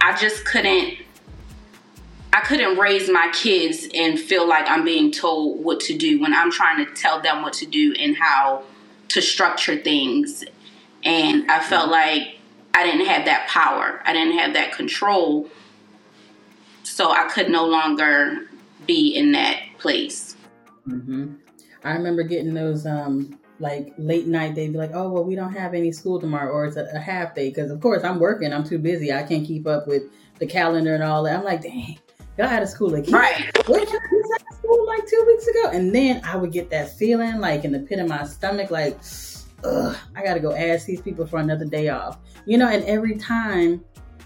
I 0.00 0.16
just 0.16 0.45
couldn't. 0.45 0.99
I 2.33 2.40
couldn't 2.40 2.78
raise 2.78 3.09
my 3.09 3.31
kids 3.33 3.87
and 3.95 4.19
feel 4.19 4.47
like 4.47 4.69
I'm 4.69 4.85
being 4.85 5.12
told 5.12 5.64
what 5.64 5.78
to 5.81 5.97
do 5.97 6.21
when 6.21 6.35
I'm 6.35 6.50
trying 6.50 6.85
to 6.85 6.93
tell 6.93 7.21
them 7.21 7.43
what 7.43 7.52
to 7.54 7.66
do 7.66 7.95
and 7.95 8.16
how 8.16 8.64
to 9.11 9.23
structure 9.23 9.76
things. 9.76 10.45
And 11.04 11.49
I 11.49 11.61
felt 11.61 11.90
like 11.90 12.38
I 12.75 12.83
didn't 12.85 13.07
have 13.07 13.25
that 13.26 13.47
power. 13.49 14.02
I 14.04 14.12
didn't 14.12 14.37
have 14.37 14.54
that 14.54 14.73
control. 14.73 15.49
So 16.83 17.12
I 17.12 17.28
could 17.28 17.49
no 17.49 17.66
longer 17.66 18.49
be 18.86 19.16
in 19.16 19.32
that 19.32 19.60
place. 19.78 20.36
Mm-hmm. 20.88 21.34
I 21.84 21.92
remember 21.92 22.22
getting 22.22 22.54
those 22.54 22.86
um 22.86 23.38
like 23.60 23.92
late 23.98 24.26
night. 24.26 24.54
They'd 24.54 24.72
be 24.72 24.78
like, 24.78 24.92
"Oh 24.94 25.10
well, 25.10 25.24
we 25.24 25.34
don't 25.34 25.52
have 25.52 25.74
any 25.74 25.92
school 25.92 26.20
tomorrow, 26.20 26.52
or 26.52 26.66
it's 26.66 26.76
a, 26.76 26.88
a 26.94 26.98
half 26.98 27.34
day." 27.34 27.48
Because 27.48 27.70
of 27.70 27.80
course 27.80 28.04
I'm 28.04 28.18
working. 28.18 28.52
I'm 28.52 28.64
too 28.64 28.78
busy. 28.78 29.12
I 29.12 29.22
can't 29.22 29.46
keep 29.46 29.66
up 29.66 29.86
with 29.86 30.04
the 30.38 30.46
calendar 30.46 30.94
and 30.94 31.02
all 31.02 31.22
that. 31.24 31.38
I'm 31.38 31.44
like, 31.44 31.62
dang, 31.62 31.98
y'all 32.36 32.46
out 32.46 32.62
of 32.62 32.68
school 32.68 32.94
again. 32.94 33.14
Right. 33.14 33.50
What 33.68 33.90
you 33.90 33.98
out 33.98 34.40
of 34.50 34.58
school 34.58 34.86
like 34.86 35.06
two 35.06 35.24
weeks 35.26 35.46
ago? 35.46 35.70
And 35.72 35.94
then 35.94 36.20
I 36.24 36.36
would 36.36 36.52
get 36.52 36.70
that 36.70 36.96
feeling 36.96 37.38
like 37.40 37.64
in 37.64 37.72
the 37.72 37.80
pit 37.80 37.98
of 37.98 38.08
my 38.08 38.24
stomach, 38.24 38.70
like, 38.70 38.98
ugh, 39.62 39.96
I 40.16 40.24
got 40.24 40.34
to 40.34 40.40
go 40.40 40.52
ask 40.52 40.86
these 40.86 41.00
people 41.00 41.26
for 41.26 41.38
another 41.38 41.64
day 41.64 41.88
off. 41.88 42.18
You 42.46 42.58
know, 42.58 42.68
and 42.68 42.84
every 42.84 43.16
time 43.16 43.84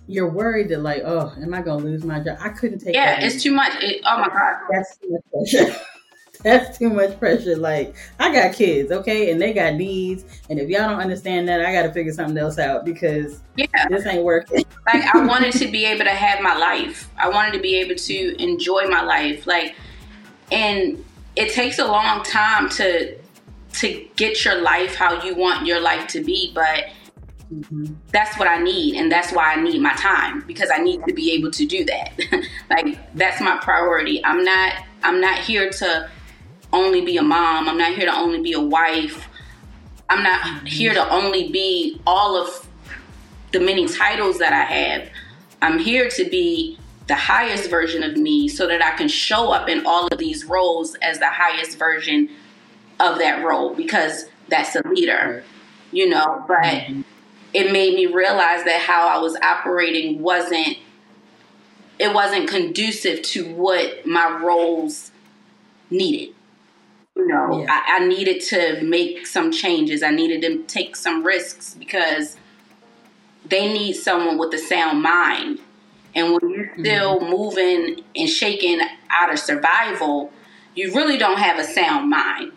you're 0.08 0.28
worried 0.28 0.70
that 0.70 0.80
like, 0.80 1.02
oh, 1.04 1.32
am 1.40 1.54
I 1.54 1.60
gonna 1.60 1.84
lose 1.84 2.02
my 2.02 2.18
job? 2.18 2.38
I 2.40 2.48
couldn't 2.48 2.78
take. 2.78 2.88
It. 2.88 2.94
Yeah, 2.94 3.20
it's 3.20 3.42
too 3.42 3.52
much. 3.52 3.72
It, 3.82 4.00
oh 4.04 4.18
my 4.18 4.28
god, 4.28 4.56
that's 4.70 4.96
too 4.96 5.10
much 5.10 5.22
pressure. 5.30 5.76
that's 6.42 6.78
too 6.78 6.88
much 6.88 7.18
pressure. 7.18 7.56
Like 7.56 7.94
I 8.18 8.32
got 8.32 8.54
kids, 8.54 8.90
okay, 8.90 9.30
and 9.30 9.40
they 9.40 9.52
got 9.52 9.74
needs, 9.74 10.24
and 10.48 10.58
if 10.58 10.70
y'all 10.70 10.88
don't 10.88 11.00
understand 11.00 11.46
that, 11.48 11.60
I 11.60 11.72
got 11.72 11.82
to 11.82 11.92
figure 11.92 12.12
something 12.12 12.38
else 12.38 12.58
out 12.58 12.86
because 12.86 13.42
yeah, 13.56 13.66
this 13.90 14.06
ain't 14.06 14.24
working. 14.24 14.64
like 14.86 15.14
I 15.14 15.24
wanted 15.26 15.52
to 15.52 15.70
be 15.70 15.84
able 15.84 16.04
to 16.04 16.14
have 16.14 16.40
my 16.40 16.56
life. 16.56 17.10
I 17.18 17.28
wanted 17.28 17.52
to 17.52 17.60
be 17.60 17.76
able 17.76 17.94
to 17.94 18.42
enjoy 18.42 18.86
my 18.88 19.02
life. 19.02 19.46
Like, 19.46 19.76
and 20.50 21.04
it 21.36 21.52
takes 21.52 21.78
a 21.78 21.86
long 21.86 22.22
time 22.22 22.70
to 22.70 23.14
to 23.74 24.08
get 24.16 24.42
your 24.44 24.62
life 24.62 24.94
how 24.94 25.22
you 25.22 25.34
want 25.34 25.66
your 25.66 25.80
life 25.80 26.08
to 26.08 26.24
be, 26.24 26.50
but 26.54 26.86
Mm-hmm. 27.52 27.94
That's 28.12 28.38
what 28.38 28.46
I 28.46 28.58
need, 28.58 28.96
and 28.96 29.10
that's 29.10 29.32
why 29.32 29.54
I 29.54 29.60
need 29.60 29.80
my 29.80 29.94
time 29.94 30.44
because 30.46 30.70
I 30.72 30.78
need 30.78 31.02
to 31.06 31.14
be 31.14 31.32
able 31.32 31.50
to 31.52 31.64
do 31.64 31.84
that. 31.86 32.12
like 32.70 32.98
that's 33.14 33.40
my 33.40 33.58
priority. 33.62 34.22
I'm 34.24 34.44
not. 34.44 34.74
I'm 35.02 35.20
not 35.20 35.38
here 35.38 35.70
to 35.70 36.10
only 36.72 37.00
be 37.00 37.16
a 37.16 37.22
mom. 37.22 37.68
I'm 37.68 37.78
not 37.78 37.94
here 37.94 38.04
to 38.04 38.14
only 38.14 38.42
be 38.42 38.52
a 38.52 38.60
wife. 38.60 39.28
I'm 40.10 40.22
not 40.22 40.66
here 40.66 40.92
to 40.92 41.08
only 41.10 41.50
be 41.50 42.00
all 42.06 42.36
of 42.36 42.68
the 43.52 43.60
many 43.60 43.86
titles 43.86 44.38
that 44.38 44.52
I 44.52 44.64
have. 44.64 45.08
I'm 45.62 45.78
here 45.78 46.08
to 46.10 46.28
be 46.28 46.78
the 47.06 47.14
highest 47.14 47.70
version 47.70 48.02
of 48.02 48.16
me 48.16 48.48
so 48.48 48.66
that 48.66 48.82
I 48.82 48.90
can 48.96 49.08
show 49.08 49.52
up 49.52 49.68
in 49.68 49.86
all 49.86 50.06
of 50.08 50.18
these 50.18 50.44
roles 50.44 50.96
as 50.96 51.18
the 51.18 51.30
highest 51.30 51.78
version 51.78 52.28
of 53.00 53.18
that 53.18 53.44
role 53.44 53.74
because 53.74 54.26
that's 54.48 54.76
a 54.76 54.86
leader, 54.88 55.44
you 55.92 56.08
know. 56.08 56.44
But 56.46 56.64
mm-hmm 56.64 57.02
it 57.54 57.72
made 57.72 57.94
me 57.94 58.06
realize 58.06 58.64
that 58.64 58.80
how 58.80 59.08
I 59.08 59.18
was 59.18 59.36
operating 59.36 60.20
wasn't 60.20 60.78
it 61.98 62.14
wasn't 62.14 62.48
conducive 62.48 63.22
to 63.22 63.52
what 63.54 64.06
my 64.06 64.38
roles 64.40 65.10
needed. 65.90 66.34
You 67.16 67.26
know, 67.26 67.60
yeah. 67.60 67.66
I, 67.68 67.96
I, 67.96 68.06
needed 68.06 68.40
to 68.42 68.80
make 68.82 69.26
some 69.26 69.50
changes. 69.50 70.04
I 70.04 70.10
needed 70.10 70.42
to 70.42 70.62
take 70.72 70.94
some 70.94 71.24
risks 71.24 71.74
because 71.74 72.36
they 73.44 73.72
need 73.72 73.94
someone 73.94 74.38
with 74.38 74.54
a 74.54 74.58
sound 74.58 75.02
mind. 75.02 75.58
And 76.14 76.32
when 76.32 76.50
you're 76.50 76.66
mm-hmm. 76.66 76.80
still 76.80 77.18
mm-hmm. 77.18 77.30
moving 77.30 78.04
and 78.14 78.28
shaking 78.28 78.80
out 79.10 79.32
of 79.32 79.40
survival, 79.40 80.32
you 80.76 80.94
really 80.94 81.18
don't 81.18 81.38
have 81.38 81.58
a 81.58 81.64
sound 81.64 82.08
mind. 82.08 82.52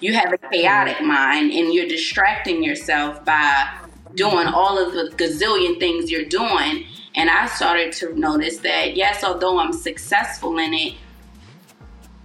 You 0.00 0.14
have 0.14 0.32
a 0.32 0.38
chaotic 0.38 0.96
mm-hmm. 0.96 1.06
mind, 1.06 1.52
and 1.52 1.72
you're 1.72 1.86
distracting 1.86 2.64
yourself 2.64 3.24
by 3.24 3.81
doing 4.14 4.46
all 4.46 4.78
of 4.78 4.92
the 4.92 5.14
gazillion 5.16 5.78
things 5.78 6.10
you're 6.10 6.24
doing. 6.24 6.86
And 7.14 7.28
I 7.28 7.46
started 7.46 7.92
to 7.94 8.18
notice 8.18 8.58
that, 8.58 8.96
yes, 8.96 9.22
although 9.22 9.58
I'm 9.58 9.72
successful 9.72 10.58
in 10.58 10.72
it, 10.72 10.94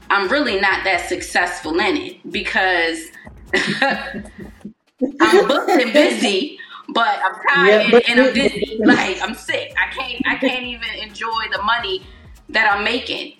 I'm 0.09 0.29
really 0.29 0.59
not 0.59 0.83
that 0.85 1.07
successful 1.09 1.77
in 1.79 1.97
it 1.97 2.31
because 2.31 3.01
I'm 3.53 5.47
booked 5.47 5.69
and 5.69 5.91
busy, 5.91 6.57
but 6.89 7.19
I'm 7.23 7.35
tired 7.53 7.91
yeah, 7.91 7.99
and 8.07 8.19
I'm 8.21 8.33
busy. 8.33 8.79
Like 8.79 9.21
I'm 9.21 9.35
sick. 9.35 9.73
I 9.77 9.91
can't 9.93 10.23
I 10.25 10.35
can't 10.35 10.63
even 10.63 10.89
enjoy 11.01 11.43
the 11.51 11.61
money 11.63 12.05
that 12.49 12.71
I'm 12.71 12.83
making. 12.83 13.33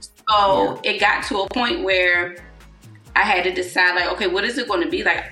So 0.00 0.80
yeah. 0.84 0.92
it 0.92 1.00
got 1.00 1.24
to 1.24 1.40
a 1.40 1.48
point 1.48 1.82
where 1.82 2.36
I 3.16 3.22
had 3.22 3.44
to 3.44 3.52
decide 3.52 3.94
like, 3.94 4.12
okay, 4.12 4.26
what 4.26 4.44
is 4.44 4.58
it 4.58 4.68
going 4.68 4.82
to 4.82 4.90
be 4.90 5.02
like? 5.04 5.24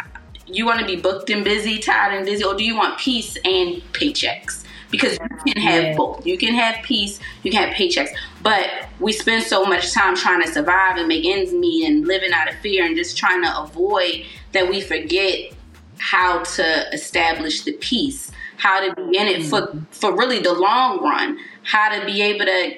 You 0.46 0.66
want 0.66 0.80
to 0.80 0.86
be 0.86 0.96
booked 0.96 1.30
and 1.30 1.44
busy, 1.44 1.78
tired 1.78 2.14
and 2.14 2.26
busy, 2.26 2.44
or 2.44 2.54
do 2.54 2.64
you 2.64 2.76
want 2.76 2.98
peace 2.98 3.36
and 3.44 3.82
paychecks? 3.92 4.64
Because 4.90 5.12
you 5.12 5.52
can 5.54 5.62
have 5.62 5.84
yeah. 5.84 5.96
both. 5.96 6.26
You 6.26 6.36
can 6.36 6.54
have 6.54 6.84
peace, 6.84 7.18
you 7.42 7.50
can 7.50 7.62
have 7.62 7.74
paychecks. 7.74 8.10
But 8.42 8.68
we 9.00 9.12
spend 9.12 9.44
so 9.44 9.64
much 9.64 9.92
time 9.92 10.16
trying 10.16 10.42
to 10.42 10.48
survive 10.48 10.98
and 10.98 11.08
make 11.08 11.24
ends 11.24 11.52
meet 11.52 11.88
and 11.88 12.06
living 12.06 12.32
out 12.32 12.50
of 12.50 12.56
fear 12.56 12.84
and 12.84 12.96
just 12.96 13.16
trying 13.16 13.42
to 13.42 13.60
avoid 13.60 14.24
that 14.52 14.68
we 14.68 14.80
forget 14.80 15.52
how 15.98 16.42
to 16.42 16.92
establish 16.92 17.62
the 17.62 17.72
peace, 17.72 18.30
how 18.58 18.86
to 18.86 18.94
be 18.94 19.16
in 19.16 19.28
it 19.28 19.44
for, 19.44 19.62
mm-hmm. 19.62 19.78
for 19.92 20.14
really 20.16 20.40
the 20.40 20.52
long 20.52 21.02
run, 21.02 21.38
how 21.62 21.98
to 21.98 22.04
be 22.04 22.20
able 22.20 22.44
to 22.44 22.76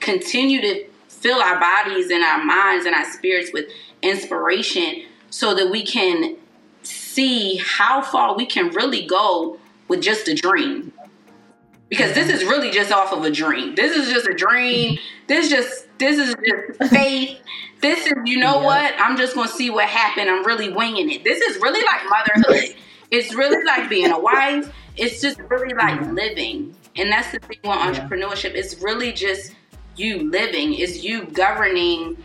continue 0.00 0.60
to 0.60 0.86
fill 1.08 1.40
our 1.40 1.60
bodies 1.60 2.10
and 2.10 2.22
our 2.22 2.42
minds 2.42 2.86
and 2.86 2.94
our 2.94 3.04
spirits 3.04 3.52
with 3.52 3.66
inspiration 4.02 5.04
so 5.30 5.54
that 5.54 5.70
we 5.70 5.84
can 5.84 6.36
see 7.14 7.56
how 7.56 8.02
far 8.02 8.36
we 8.36 8.46
can 8.46 8.70
really 8.70 9.06
go 9.06 9.58
with 9.88 10.02
just 10.02 10.28
a 10.28 10.34
dream. 10.34 10.92
Because 11.88 12.14
this 12.14 12.30
is 12.30 12.42
really 12.44 12.70
just 12.70 12.90
off 12.90 13.12
of 13.12 13.22
a 13.22 13.30
dream. 13.30 13.74
This 13.74 13.94
is 13.94 14.08
just 14.08 14.26
a 14.26 14.32
dream. 14.32 14.98
This 15.26 15.50
just 15.50 15.86
this 15.98 16.18
is 16.18 16.34
just 16.34 16.90
faith. 16.90 17.38
This 17.82 18.06
is 18.06 18.14
you 18.24 18.38
know 18.38 18.60
yeah. 18.60 18.64
what? 18.64 18.94
I'm 18.98 19.16
just 19.18 19.34
gonna 19.34 19.48
see 19.48 19.68
what 19.68 19.86
happened. 19.86 20.30
I'm 20.30 20.44
really 20.46 20.72
winging 20.72 21.10
it. 21.10 21.22
This 21.22 21.40
is 21.42 21.60
really 21.60 21.84
like 21.84 22.00
motherhood. 22.08 22.74
It's 23.10 23.34
really 23.34 23.62
like 23.64 23.90
being 23.90 24.10
a 24.10 24.18
wife. 24.18 24.72
It's 24.96 25.20
just 25.20 25.38
really 25.50 25.74
like 25.74 26.00
mm-hmm. 26.00 26.14
living. 26.14 26.74
And 26.96 27.12
that's 27.12 27.30
the 27.30 27.40
thing 27.40 27.58
with 27.62 27.72
entrepreneurship. 27.72 28.54
It's 28.54 28.80
really 28.80 29.12
just 29.12 29.54
you 29.96 30.30
living. 30.30 30.72
It's 30.74 31.04
you 31.04 31.26
governing 31.26 32.16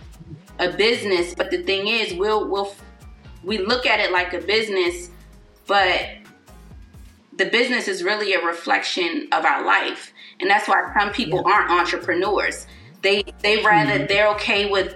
a 0.60 0.72
business. 0.72 1.36
But 1.36 1.52
the 1.52 1.62
thing 1.64 1.88
is, 1.88 2.14
we'll 2.14 2.48
we'll 2.48 2.74
we 3.48 3.60
look 3.60 3.86
at 3.86 4.02
it 4.02 4.12
like 4.12 4.34
a 4.34 4.42
business, 4.42 5.10
but 5.68 6.18
the 7.38 7.46
business 7.46 7.88
is 7.88 8.04
really 8.04 8.34
a 8.34 8.46
reflection 8.46 9.30
of 9.32 9.46
our 9.46 9.66
life. 9.66 10.12
And 10.42 10.50
that's 10.50 10.68
why 10.68 10.94
some 11.00 11.12
people 11.12 11.42
yeah. 11.48 11.54
aren't 11.54 11.72
entrepreneurs. 11.72 12.68
They 13.02 13.24
they 13.42 13.64
rather 13.64 13.94
mm-hmm. 13.94 14.08
they're 14.08 14.28
okay 14.34 14.70
with, 14.70 14.96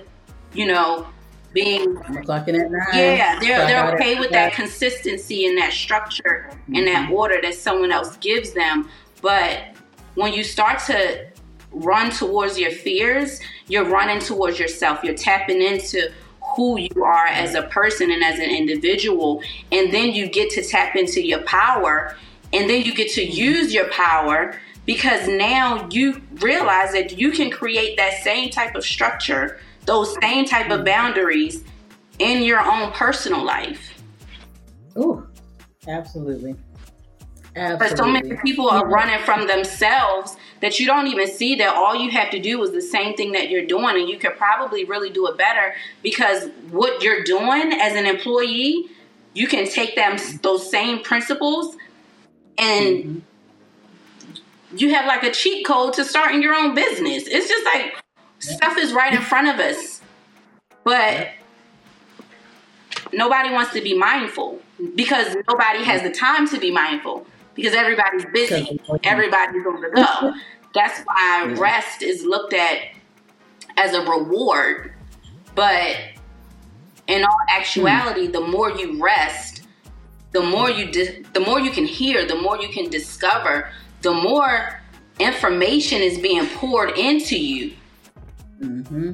you 0.54 0.68
know, 0.68 1.08
being 1.54 1.96
clocking 1.96 2.60
at 2.60 2.70
nine. 2.70 2.90
Yeah, 2.94 3.40
they're 3.40 3.66
they're 3.68 3.96
okay 3.96 4.20
with 4.20 4.32
that 4.32 4.54
consistency 4.54 5.46
and 5.46 5.58
that 5.58 5.72
structure 5.72 6.50
mm-hmm. 6.52 6.76
and 6.76 6.88
that 6.88 7.06
mm-hmm. 7.06 7.14
order 7.14 7.40
that 7.42 7.56
someone 7.56 7.94
else 7.94 8.18
gives 8.18 8.52
them. 8.52 8.90
But 9.22 9.76
when 10.16 10.34
you 10.34 10.44
start 10.44 10.80
to 10.88 11.28
run 11.72 12.12
towards 12.12 12.60
your 12.60 12.72
fears, 12.72 13.40
you're 13.68 13.86
running 13.86 14.20
towards 14.20 14.60
yourself. 14.60 15.04
You're 15.04 15.16
tapping 15.16 15.62
into 15.62 16.12
who 16.56 16.78
you 16.80 17.04
are 17.04 17.28
as 17.28 17.56
a 17.56 17.64
person 17.64 18.12
and 18.12 18.24
as 18.24 18.40
an 18.40 18.50
individual. 18.50 19.42
And 19.72 19.94
then 19.94 20.12
you 20.12 20.28
get 20.28 20.50
to 20.52 20.64
tap 20.64 20.96
into 20.96 21.22
your 21.22 21.42
power 21.44 22.16
and 22.54 22.70
then 22.70 22.84
you 22.84 22.94
get 22.94 23.12
to 23.14 23.24
use 23.24 23.74
your 23.74 23.90
power 23.90 24.60
because 24.86 25.28
now 25.28 25.88
you 25.92 26.22
realize 26.36 26.92
that 26.92 27.18
you 27.18 27.32
can 27.32 27.50
create 27.50 27.98
that 27.98 28.22
same 28.24 28.50
type 28.50 28.76
of 28.76 28.84
structure, 28.84 29.60
those 29.86 30.16
same 30.22 30.46
type 30.46 30.70
of 30.70 30.84
boundaries 30.84 31.64
in 32.20 32.44
your 32.44 32.60
own 32.60 32.92
personal 32.92 33.44
life. 33.44 34.02
Oh, 34.96 35.26
absolutely. 35.88 36.56
Absolutely. 37.54 37.88
But 37.90 37.98
so 37.98 38.06
many 38.06 38.38
people 38.38 38.70
are 38.70 38.88
running 38.88 39.20
from 39.26 39.46
themselves 39.46 40.38
that 40.62 40.80
you 40.80 40.86
don't 40.86 41.08
even 41.08 41.28
see 41.28 41.56
that 41.56 41.76
all 41.76 41.94
you 41.94 42.10
have 42.12 42.30
to 42.30 42.40
do 42.40 42.64
is 42.64 42.72
the 42.72 42.82
same 42.82 43.14
thing 43.16 43.34
that 43.34 43.50
you're 43.50 43.66
doing 43.66 43.98
and 43.98 44.08
you 44.08 44.18
could 44.18 44.38
probably 44.38 44.86
really 44.86 45.10
do 45.10 45.28
it 45.28 45.38
better 45.38 45.74
because 46.02 46.50
what 46.70 47.04
you're 47.04 47.24
doing 47.24 47.74
as 47.74 47.94
an 47.94 48.06
employee 48.06 48.86
you 49.34 49.48
can 49.48 49.68
take 49.68 49.96
them 49.96 50.18
those 50.42 50.70
same 50.70 51.04
principles 51.04 51.76
and 52.58 52.98
mm-hmm. 52.98 54.78
you 54.78 54.94
have 54.94 55.06
like 55.06 55.24
a 55.24 55.32
cheat 55.32 55.66
code 55.66 55.94
to 55.94 56.06
starting 56.06 56.42
your 56.42 56.54
own 56.54 56.76
business. 56.76 57.24
It's 57.28 57.48
just 57.48 57.66
like 57.66 57.96
stuff 58.40 58.78
is 58.78 58.94
right 58.94 59.14
in 59.14 59.22
front 59.22 59.48
of 59.48 59.60
us. 59.60 60.02
But 60.84 61.30
nobody 63.14 63.52
wants 63.52 63.72
to 63.74 63.82
be 63.82 63.98
mindful 63.98 64.60
because 64.96 65.36
nobody 65.48 65.84
has 65.84 66.02
the 66.02 66.12
time 66.12 66.48
to 66.50 66.60
be 66.60 66.72
mindful 66.72 67.26
because 67.56 67.74
everybody's 67.74 68.26
busy. 68.26 68.80
Everybody's 69.04 69.66
on 69.66 69.82
the 69.82 69.90
go. 69.90 70.34
That's 70.74 71.02
why 71.02 71.54
rest 71.58 72.02
is 72.02 72.24
looked 72.24 72.54
at 72.54 72.78
as 73.78 73.94
a 73.94 74.02
reward. 74.02 74.94
But 75.54 75.98
in 77.08 77.26
all 77.26 77.38
actuality, 77.50 78.28
the 78.28 78.42
more 78.42 78.72
you 78.72 79.04
rest, 79.04 79.64
the 80.32 80.42
more 80.42 80.70
you 80.70 80.92
di- 80.92 81.24
the 81.34 81.42
more 81.42 81.60
you 81.60 81.72
can 81.72 81.86
hear, 81.86 82.26
the 82.26 82.36
more 82.36 82.58
you 82.58 82.70
can 82.70 82.90
discover, 82.90 83.70
the 84.02 84.14
more 84.14 84.82
information 85.20 86.02
is 86.02 86.18
being 86.18 86.48
poured 86.48 86.98
into 86.98 87.38
you. 87.38 87.74
Mm-hmm. 88.62 89.12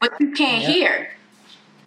But 0.00 0.20
you 0.20 0.32
can't 0.32 0.62
yep. 0.62 0.70
hear. 0.70 1.15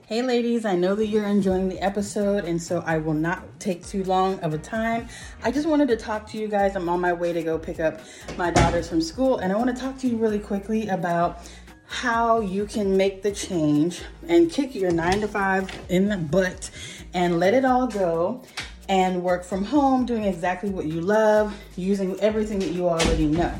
Hey, 0.09 0.23
ladies, 0.23 0.65
I 0.65 0.75
know 0.75 0.95
that 0.95 1.05
you're 1.05 1.27
enjoying 1.27 1.69
the 1.69 1.79
episode, 1.81 2.43
and 2.45 2.59
so 2.59 2.81
I 2.83 2.97
will 2.97 3.13
not 3.13 3.43
take 3.59 3.85
too 3.85 4.03
long 4.05 4.39
of 4.39 4.55
a 4.55 4.57
time. 4.57 5.07
I 5.43 5.51
just 5.51 5.67
wanted 5.67 5.87
to 5.89 5.97
talk 5.97 6.27
to 6.31 6.39
you 6.39 6.47
guys. 6.47 6.75
I'm 6.75 6.89
on 6.89 6.99
my 6.99 7.13
way 7.13 7.31
to 7.31 7.43
go 7.43 7.59
pick 7.59 7.79
up 7.79 8.01
my 8.35 8.49
daughters 8.49 8.89
from 8.89 9.01
school, 9.01 9.37
and 9.37 9.53
I 9.53 9.55
want 9.55 9.69
to 9.69 9.79
talk 9.79 9.99
to 9.99 10.07
you 10.07 10.17
really 10.17 10.39
quickly 10.39 10.87
about 10.87 11.47
how 11.85 12.39
you 12.39 12.65
can 12.65 12.97
make 12.97 13.21
the 13.21 13.31
change 13.31 14.01
and 14.27 14.49
kick 14.49 14.73
your 14.73 14.89
nine 14.89 15.21
to 15.21 15.27
five 15.27 15.69
in 15.89 16.09
the 16.09 16.17
butt 16.17 16.71
and 17.13 17.39
let 17.39 17.53
it 17.53 17.63
all 17.63 17.85
go 17.85 18.41
and 18.87 19.21
work 19.21 19.43
from 19.43 19.63
home, 19.63 20.07
doing 20.07 20.23
exactly 20.23 20.71
what 20.71 20.85
you 20.85 21.01
love, 21.01 21.55
using 21.75 22.19
everything 22.19 22.57
that 22.57 22.71
you 22.71 22.89
already 22.89 23.27
know. 23.27 23.53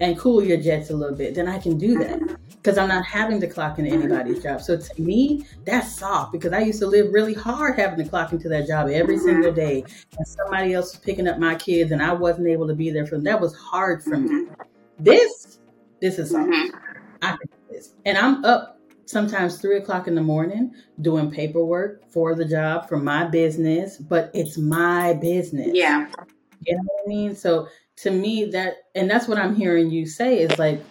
and 0.00 0.18
cool 0.18 0.42
your 0.42 0.56
jets 0.56 0.88
a 0.88 0.96
little 0.96 1.16
bit, 1.16 1.34
then 1.34 1.48
I 1.48 1.58
can 1.58 1.76
do 1.76 1.98
that 1.98 2.38
because 2.66 2.78
I'm 2.78 2.88
not 2.88 3.06
having 3.06 3.40
to 3.42 3.46
clock 3.46 3.78
into 3.78 3.92
anybody's 3.92 4.42
job. 4.42 4.60
So 4.60 4.76
to 4.76 5.00
me, 5.00 5.46
that's 5.64 5.94
soft 5.94 6.32
because 6.32 6.52
I 6.52 6.62
used 6.62 6.80
to 6.80 6.88
live 6.88 7.12
really 7.12 7.32
hard 7.32 7.78
having 7.78 8.04
to 8.04 8.10
clock 8.10 8.32
into 8.32 8.48
that 8.48 8.66
job 8.66 8.88
every 8.88 9.14
mm-hmm. 9.14 9.24
single 9.24 9.52
day. 9.52 9.84
And 10.18 10.26
somebody 10.26 10.72
else 10.74 10.92
was 10.92 11.00
picking 11.00 11.28
up 11.28 11.38
my 11.38 11.54
kids 11.54 11.92
and 11.92 12.02
I 12.02 12.12
wasn't 12.12 12.48
able 12.48 12.66
to 12.66 12.74
be 12.74 12.90
there 12.90 13.06
for 13.06 13.14
them. 13.14 13.22
That 13.22 13.40
was 13.40 13.54
hard 13.54 14.02
for 14.02 14.16
me. 14.16 14.46
Mm-hmm. 14.46 14.54
This, 14.98 15.60
this 16.00 16.18
is 16.18 16.32
soft. 16.32 16.50
Mm-hmm. 16.50 16.76
I 17.22 17.28
can 17.28 17.38
do 17.46 17.56
this. 17.70 17.94
And 18.04 18.18
I'm 18.18 18.44
up 18.44 18.80
sometimes 19.04 19.60
three 19.60 19.76
o'clock 19.76 20.08
in 20.08 20.16
the 20.16 20.22
morning 20.22 20.74
doing 21.02 21.30
paperwork 21.30 22.10
for 22.10 22.34
the 22.34 22.44
job 22.44 22.88
for 22.88 22.96
my 22.96 23.28
business, 23.28 23.96
but 23.96 24.28
it's 24.34 24.58
my 24.58 25.12
business. 25.12 25.70
Yeah. 25.72 26.08
You 26.62 26.74
know 26.74 26.82
what 26.82 27.04
I 27.04 27.08
mean? 27.08 27.36
So 27.36 27.68
to 27.98 28.10
me 28.10 28.46
that 28.46 28.78
and 28.96 29.08
that's 29.08 29.28
what 29.28 29.38
I'm 29.38 29.54
hearing 29.54 29.88
you 29.88 30.04
say 30.04 30.40
is 30.40 30.58
like 30.58 30.82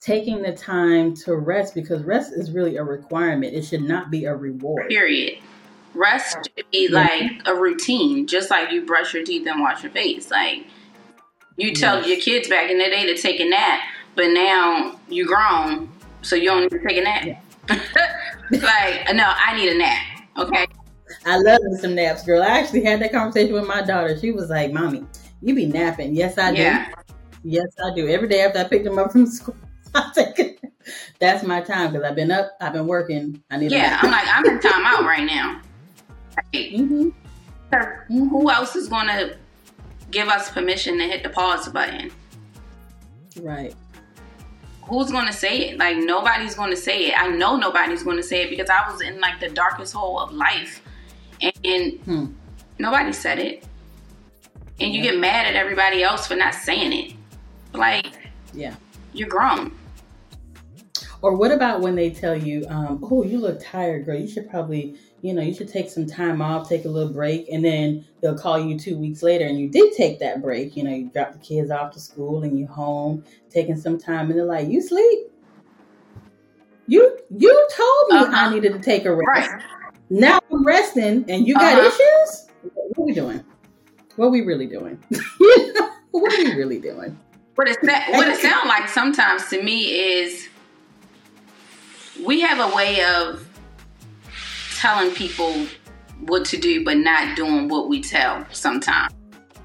taking 0.00 0.42
the 0.42 0.52
time 0.52 1.14
to 1.14 1.36
rest 1.36 1.74
because 1.74 2.02
rest 2.02 2.32
is 2.32 2.52
really 2.52 2.76
a 2.76 2.84
requirement. 2.84 3.54
It 3.54 3.64
should 3.64 3.82
not 3.82 4.10
be 4.10 4.24
a 4.24 4.34
reward. 4.34 4.88
Period. 4.88 5.38
Rest 5.94 6.36
should 6.56 6.70
be 6.70 6.88
like 6.88 7.42
a 7.46 7.54
routine, 7.54 8.26
just 8.26 8.50
like 8.50 8.70
you 8.70 8.84
brush 8.84 9.14
your 9.14 9.24
teeth 9.24 9.46
and 9.46 9.60
wash 9.60 9.82
your 9.82 9.92
face. 9.92 10.30
Like 10.30 10.66
you 11.56 11.74
tell 11.74 11.98
yes. 11.98 12.08
your 12.08 12.20
kids 12.20 12.48
back 12.48 12.70
in 12.70 12.78
the 12.78 12.84
day 12.84 13.06
to 13.06 13.20
take 13.20 13.40
a 13.40 13.48
nap, 13.48 13.80
but 14.14 14.28
now 14.28 14.98
you're 15.08 15.26
grown, 15.26 15.90
so 16.22 16.36
you 16.36 16.44
don't 16.44 16.62
need 16.62 16.70
to 16.70 16.86
take 16.86 16.98
a 16.98 17.02
nap. 17.02 17.24
Yeah. 17.26 17.40
like, 18.50 19.14
no, 19.14 19.32
I 19.36 19.56
need 19.56 19.70
a 19.70 19.78
nap. 19.78 20.06
Okay. 20.36 20.66
I 21.26 21.38
love 21.38 21.58
some 21.80 21.94
naps, 21.94 22.22
girl. 22.22 22.42
I 22.42 22.60
actually 22.60 22.84
had 22.84 23.00
that 23.00 23.12
conversation 23.12 23.54
with 23.54 23.66
my 23.66 23.82
daughter. 23.82 24.16
She 24.18 24.30
was 24.30 24.50
like, 24.50 24.72
"Mommy, 24.72 25.04
you 25.42 25.54
be 25.54 25.66
napping?" 25.66 26.14
Yes, 26.14 26.38
I 26.38 26.52
do. 26.52 26.62
Yeah. 26.62 26.92
Yes, 27.42 27.66
I 27.82 27.94
do. 27.94 28.08
Every 28.08 28.28
day 28.28 28.42
after 28.42 28.58
I 28.58 28.64
picked 28.64 28.84
them 28.84 28.98
up 28.98 29.12
from 29.12 29.26
school. 29.26 29.56
That's 31.18 31.44
my 31.44 31.60
time 31.60 31.92
because 31.92 32.08
I've 32.08 32.16
been 32.16 32.30
up, 32.30 32.52
I've 32.60 32.72
been 32.72 32.86
working. 32.86 33.42
I 33.50 33.58
need. 33.58 33.72
Yeah, 33.72 33.98
I'm 34.02 34.10
like 34.10 34.26
I'm 34.28 34.44
in 34.46 34.60
time 34.60 34.84
out 34.84 35.04
right 35.04 35.24
now. 35.24 35.60
mm-hmm. 36.52 37.10
Who 38.28 38.50
else 38.50 38.76
is 38.76 38.88
going 38.88 39.08
to 39.08 39.36
give 40.10 40.28
us 40.28 40.50
permission 40.50 40.96
to 40.98 41.04
hit 41.04 41.22
the 41.22 41.28
pause 41.28 41.68
button? 41.68 42.10
Right. 43.40 43.74
Who's 44.84 45.10
going 45.10 45.26
to 45.26 45.32
say 45.32 45.70
it? 45.70 45.78
Like 45.78 45.98
nobody's 45.98 46.54
going 46.54 46.70
to 46.70 46.76
say 46.76 47.08
it. 47.08 47.14
I 47.20 47.28
know 47.28 47.56
nobody's 47.56 48.02
going 48.02 48.16
to 48.16 48.22
say 48.22 48.44
it 48.44 48.50
because 48.50 48.70
I 48.70 48.90
was 48.90 49.02
in 49.02 49.20
like 49.20 49.40
the 49.40 49.50
darkest 49.50 49.92
hole 49.92 50.18
of 50.18 50.32
life, 50.32 50.82
and, 51.42 51.52
and 51.64 51.92
hmm. 52.00 52.26
nobody 52.78 53.12
said 53.12 53.38
it. 53.38 53.64
And 54.80 54.94
you 54.94 55.02
yeah. 55.02 55.10
get 55.10 55.20
mad 55.20 55.46
at 55.46 55.56
everybody 55.56 56.04
else 56.04 56.28
for 56.28 56.36
not 56.36 56.54
saying 56.54 56.92
it. 56.92 57.14
Like, 57.74 58.06
yeah 58.54 58.76
you're 59.12 59.28
grown. 59.28 59.72
Or 61.20 61.34
what 61.34 61.50
about 61.50 61.80
when 61.80 61.96
they 61.96 62.10
tell 62.10 62.36
you, 62.36 62.64
um, 62.68 63.04
"Oh, 63.10 63.24
you 63.24 63.38
look 63.38 63.58
tired, 63.60 64.06
girl. 64.06 64.16
You 64.16 64.28
should 64.28 64.48
probably, 64.48 64.94
you 65.20 65.34
know, 65.34 65.42
you 65.42 65.52
should 65.52 65.68
take 65.68 65.90
some 65.90 66.06
time 66.06 66.40
off, 66.40 66.68
take 66.68 66.84
a 66.84 66.88
little 66.88 67.12
break," 67.12 67.48
and 67.50 67.64
then 67.64 68.04
they'll 68.20 68.38
call 68.38 68.58
you 68.58 68.78
two 68.78 68.96
weeks 68.96 69.22
later, 69.22 69.44
and 69.44 69.58
you 69.58 69.68
did 69.68 69.92
take 69.94 70.20
that 70.20 70.40
break. 70.40 70.76
You 70.76 70.84
know, 70.84 70.94
you 70.94 71.10
dropped 71.12 71.32
the 71.32 71.38
kids 71.38 71.72
off 71.72 71.92
to 71.92 72.00
school, 72.00 72.44
and 72.44 72.58
you're 72.58 72.68
home 72.68 73.24
taking 73.50 73.76
some 73.76 73.98
time, 73.98 74.30
and 74.30 74.38
they're 74.38 74.46
like, 74.46 74.68
"You 74.68 74.80
sleep? 74.80 75.32
You 76.86 77.18
you 77.36 77.68
told 77.76 78.10
me 78.10 78.18
uh-huh. 78.18 78.46
I 78.46 78.54
needed 78.54 78.72
to 78.74 78.78
take 78.78 79.04
a 79.04 79.14
rest. 79.14 79.50
Right. 79.50 79.62
Now 80.10 80.38
I'm 80.52 80.64
resting, 80.64 81.24
and 81.28 81.48
you 81.48 81.54
got 81.54 81.78
uh-huh. 81.78 81.88
issues. 81.88 82.46
What 82.72 83.02
are 83.02 83.06
we 83.06 83.12
doing? 83.12 83.44
What 84.14 84.26
are 84.26 84.30
we 84.30 84.42
really 84.42 84.66
doing? 84.66 85.02
what 86.12 86.32
are 86.32 86.44
we 86.44 86.54
really 86.54 86.78
doing?" 86.78 87.18
What 87.56 87.66
it 87.66 87.76
what 87.82 88.28
it 88.28 88.40
sounds 88.40 88.68
like 88.68 88.88
sometimes 88.88 89.48
to 89.48 89.60
me 89.60 89.80
is 89.86 90.47
we 92.24 92.40
have 92.40 92.72
a 92.72 92.74
way 92.74 93.04
of 93.04 93.46
telling 94.76 95.10
people 95.12 95.66
what 96.20 96.44
to 96.46 96.56
do, 96.56 96.84
but 96.84 96.96
not 96.96 97.36
doing 97.36 97.68
what 97.68 97.88
we 97.88 98.00
tell 98.00 98.46
sometimes. 98.52 99.12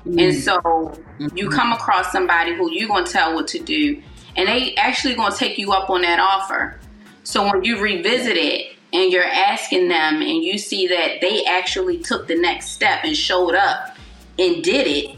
Mm-hmm. 0.06 0.20
And 0.20 0.36
so 0.36 0.60
mm-hmm. 0.60 1.38
you 1.38 1.50
come 1.50 1.72
across 1.72 2.12
somebody 2.12 2.54
who 2.56 2.72
you're 2.72 2.88
gonna 2.88 3.06
tell 3.06 3.34
what 3.34 3.48
to 3.50 3.60
do, 3.60 4.02
and 4.36 4.48
they 4.48 4.76
actually 4.76 5.16
gonna 5.16 5.36
take 5.36 5.58
you 5.58 5.72
up 5.72 5.90
on 5.90 6.02
that 6.02 6.20
offer. 6.20 6.80
So 7.24 7.44
when 7.46 7.64
you 7.64 7.80
revisit 7.80 8.38
it 8.38 8.76
and 8.92 9.12
you're 9.12 9.24
asking 9.24 9.88
them, 9.88 10.22
and 10.22 10.44
you 10.44 10.58
see 10.58 10.88
that 10.88 11.22
they 11.22 11.46
actually 11.46 12.00
took 12.00 12.28
the 12.28 12.36
next 12.36 12.72
step 12.72 13.04
and 13.04 13.16
showed 13.16 13.56
up 13.56 13.96
and 14.38 14.64
did 14.64 14.88
it, 14.88 15.16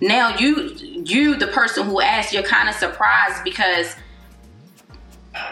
now 0.00 0.36
you 0.36 0.74
you 0.78 1.36
the 1.36 1.46
person 1.46 1.86
who 1.86 2.00
asked 2.00 2.32
you're 2.32 2.42
kind 2.42 2.68
of 2.68 2.74
surprised 2.74 3.42
because 3.42 3.96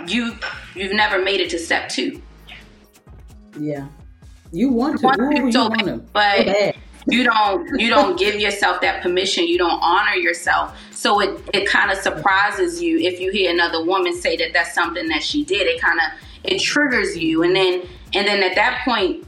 you 0.07 0.37
you've 0.75 0.93
never 0.93 1.23
made 1.23 1.41
it 1.41 1.51
to 1.51 1.59
step 1.59 1.89
two. 1.89 2.21
Yeah. 3.59 3.87
You 4.53 4.71
want 4.71 5.01
to, 5.01 5.03
you 5.03 5.07
want 5.07 5.37
to, 5.37 5.53
so 5.53 5.63
you 5.65 5.85
want 5.87 6.13
but 6.13 6.77
you 7.07 7.25
don't 7.25 7.81
you 7.81 7.91
don't 7.91 8.19
give 8.19 8.37
yourself 8.37 8.81
that 8.81 9.03
permission. 9.03 9.47
You 9.47 9.59
don't 9.59 9.81
honor 9.83 10.15
yourself. 10.15 10.79
So 10.93 11.21
it, 11.21 11.41
it 11.53 11.69
kind 11.69 11.91
of 11.91 11.99
surprises 11.99 12.81
you 12.81 12.99
if 12.99 13.21
you 13.21 13.31
hear 13.31 13.53
another 13.53 13.85
woman 13.85 14.15
say 14.15 14.37
that 14.37 14.53
that's 14.53 14.75
something 14.75 15.09
that 15.09 15.23
she 15.23 15.45
did. 15.45 15.67
It 15.67 15.81
kind 15.81 15.99
of 16.01 16.19
it 16.45 16.61
triggers 16.61 17.17
you. 17.17 17.43
And 17.43 17.55
then 17.55 17.83
and 18.15 18.27
then 18.27 18.43
at 18.43 18.55
that 18.55 18.83
point 18.85 19.27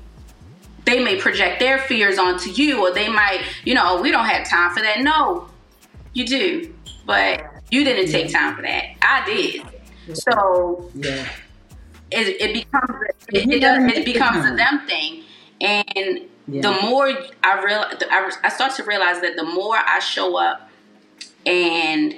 they 0.86 1.02
may 1.02 1.20
project 1.20 1.58
their 1.58 1.78
fears 1.78 2.16
onto 2.16 2.48
you, 2.50 2.80
or 2.80 2.94
they 2.94 3.08
might, 3.08 3.42
you 3.64 3.74
know, 3.74 3.82
oh, 3.84 4.00
we 4.00 4.12
don't 4.12 4.24
have 4.24 4.48
time 4.48 4.72
for 4.72 4.80
that. 4.80 5.00
No, 5.00 5.48
you 6.14 6.24
do, 6.24 6.72
but 7.04 7.44
you 7.70 7.84
didn't 7.84 8.10
take 8.10 8.32
time 8.32 8.54
for 8.54 8.62
that. 8.62 8.84
I 9.02 9.24
did. 9.26 9.62
So 10.14 10.90
yeah. 10.94 11.28
it, 12.10 12.40
it 12.40 12.52
becomes 12.52 13.02
it, 13.28 13.50
it, 13.50 13.60
does, 13.60 13.92
it 13.92 14.04
becomes 14.04 14.44
a 14.44 14.54
them 14.54 14.86
thing, 14.86 15.24
and 15.60 16.20
yeah. 16.48 16.62
the 16.62 16.80
more 16.82 17.08
I 17.42 17.62
real 17.62 17.84
I, 18.10 18.30
I 18.44 18.48
start 18.48 18.74
to 18.76 18.84
realize 18.84 19.20
that 19.20 19.36
the 19.36 19.44
more 19.44 19.76
I 19.76 19.98
show 19.98 20.36
up 20.36 20.70
and 21.44 22.14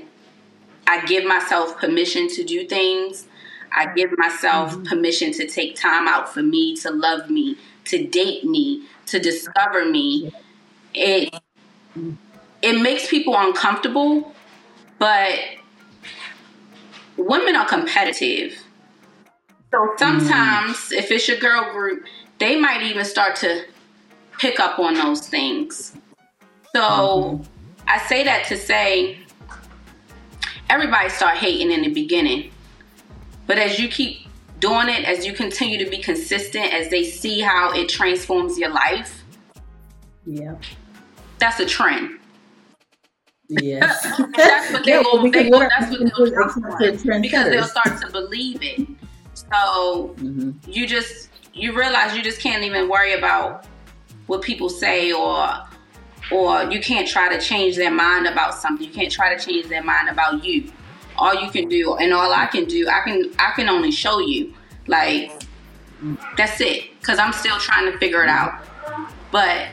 I 0.86 1.04
give 1.04 1.24
myself 1.24 1.78
permission 1.78 2.28
to 2.28 2.42
do 2.44 2.66
things. 2.66 3.26
I 3.70 3.92
give 3.94 4.16
myself 4.16 4.72
mm-hmm. 4.72 4.84
permission 4.84 5.32
to 5.32 5.46
take 5.46 5.76
time 5.76 6.08
out 6.08 6.32
for 6.32 6.42
me, 6.42 6.74
to 6.76 6.90
love 6.90 7.28
me, 7.28 7.56
to 7.84 8.02
date 8.06 8.44
me, 8.44 8.84
to 9.06 9.18
discover 9.18 9.84
me. 9.84 10.32
It 10.94 11.34
it 12.62 12.80
makes 12.80 13.08
people 13.08 13.34
uncomfortable, 13.36 14.34
but 14.98 15.38
women 17.18 17.56
are 17.56 17.66
competitive. 17.66 18.58
So 19.70 19.94
sometimes 19.98 20.76
mm. 20.76 20.92
if 20.92 21.10
it's 21.10 21.28
your 21.28 21.38
girl 21.38 21.72
group, 21.72 22.04
they 22.38 22.58
might 22.58 22.82
even 22.82 23.04
start 23.04 23.36
to 23.36 23.64
pick 24.38 24.60
up 24.60 24.78
on 24.78 24.94
those 24.94 25.26
things. 25.28 25.94
So. 26.74 27.44
I 27.88 27.98
say 28.00 28.22
that 28.24 28.44
to 28.48 28.56
say 28.58 29.16
everybody 30.68 31.08
start 31.08 31.38
hating 31.38 31.72
in 31.72 31.80
the 31.80 31.88
beginning. 31.88 32.50
But 33.46 33.58
as 33.58 33.78
you 33.78 33.88
keep 33.88 34.26
doing 34.58 34.90
it, 34.90 35.06
as 35.06 35.24
you 35.24 35.32
continue 35.32 35.82
to 35.82 35.90
be 35.90 35.96
consistent, 35.96 36.72
as 36.74 36.90
they 36.90 37.02
see 37.02 37.40
how 37.40 37.72
it 37.72 37.88
transforms 37.88 38.58
your 38.58 38.68
life, 38.68 39.24
yeah, 40.26 40.56
that's 41.38 41.58
a 41.60 41.64
trend. 41.64 42.18
Yes, 43.48 44.02
that's 44.36 44.72
what 44.72 44.84
they 44.84 44.98
will. 44.98 45.30
They 45.30 45.50
that's 45.50 45.90
what 45.90 46.78
they'll 46.78 47.20
because 47.20 47.50
they'll 47.50 47.64
start 47.64 48.00
to 48.02 48.10
believe 48.12 48.62
it. 48.62 48.86
So 49.34 50.14
mm-hmm. 50.18 50.50
you 50.66 50.86
just 50.86 51.30
you 51.54 51.76
realize 51.76 52.16
you 52.16 52.22
just 52.22 52.40
can't 52.40 52.62
even 52.62 52.88
worry 52.88 53.14
about 53.14 53.66
what 54.26 54.42
people 54.42 54.68
say 54.68 55.12
or 55.12 55.48
or 56.30 56.64
you 56.64 56.80
can't 56.80 57.08
try 57.08 57.34
to 57.34 57.40
change 57.40 57.76
their 57.76 57.90
mind 57.90 58.26
about 58.26 58.54
something. 58.54 58.86
You 58.86 58.92
can't 58.92 59.10
try 59.10 59.34
to 59.34 59.42
change 59.42 59.68
their 59.68 59.82
mind 59.82 60.10
about 60.10 60.44
you. 60.44 60.70
All 61.16 61.34
you 61.34 61.50
can 61.50 61.68
do 61.68 61.96
and 61.96 62.12
all 62.12 62.32
I 62.32 62.46
can 62.46 62.66
do, 62.66 62.86
I 62.88 63.00
can 63.00 63.30
I 63.38 63.52
can 63.56 63.68
only 63.68 63.90
show 63.90 64.20
you. 64.20 64.52
Like 64.86 65.32
that's 66.36 66.60
it 66.60 67.00
cuz 67.02 67.18
I'm 67.18 67.32
still 67.32 67.58
trying 67.58 67.90
to 67.90 67.98
figure 67.98 68.22
it 68.22 68.28
out. 68.28 68.62
But 69.30 69.68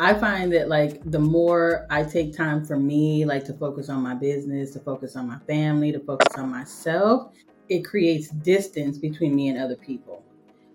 I 0.00 0.14
find 0.14 0.52
that 0.52 0.68
like 0.68 1.00
the 1.10 1.18
more 1.18 1.86
I 1.90 2.04
take 2.04 2.36
time 2.36 2.64
for 2.64 2.78
me, 2.78 3.24
like 3.24 3.44
to 3.46 3.54
focus 3.54 3.88
on 3.88 4.00
my 4.00 4.14
business, 4.14 4.72
to 4.72 4.80
focus 4.80 5.16
on 5.16 5.26
my 5.26 5.38
family, 5.40 5.90
to 5.90 5.98
focus 6.00 6.38
on 6.38 6.50
myself, 6.50 7.32
it 7.68 7.84
creates 7.84 8.28
distance 8.30 8.96
between 8.96 9.34
me 9.34 9.48
and 9.48 9.58
other 9.58 9.76
people. 9.76 10.24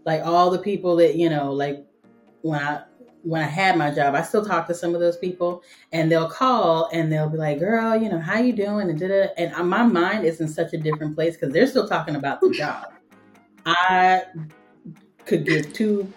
Like 0.06 0.26
all 0.26 0.50
the 0.52 0.60
people 0.60 0.98
that, 0.98 1.16
you 1.16 1.30
know, 1.30 1.54
like 1.54 1.86
when 2.42 2.60
I 2.60 2.84
when 3.24 3.42
I 3.42 3.48
had 3.48 3.78
my 3.78 3.90
job, 3.90 4.16
I 4.16 4.22
still 4.22 4.44
talk 4.44 4.68
to 4.68 4.74
some 4.74 4.94
of 4.94 5.00
those 5.00 5.16
people, 5.16 5.64
and 5.94 6.12
they'll 6.12 6.30
call 6.30 6.90
and 6.92 7.10
they'll 7.10 7.30
be 7.30 7.38
like, 7.38 7.60
"Girl, 7.60 7.96
you 7.96 8.10
know, 8.10 8.20
how 8.20 8.40
you 8.40 8.52
doing?" 8.52 8.90
And 8.90 9.00
da 9.00 9.30
and 9.38 9.70
my 9.70 9.84
mind 9.84 10.26
is 10.26 10.42
in 10.42 10.50
such 10.50 10.74
a 10.74 10.78
different 10.78 11.16
place 11.16 11.36
because 11.36 11.54
they're 11.54 11.68
still 11.68 11.88
talking 11.88 12.18
about 12.18 12.42
the 12.42 12.50
job. 12.52 12.92
I 13.66 14.24
could 15.26 15.46
give 15.46 15.72
two 15.72 16.12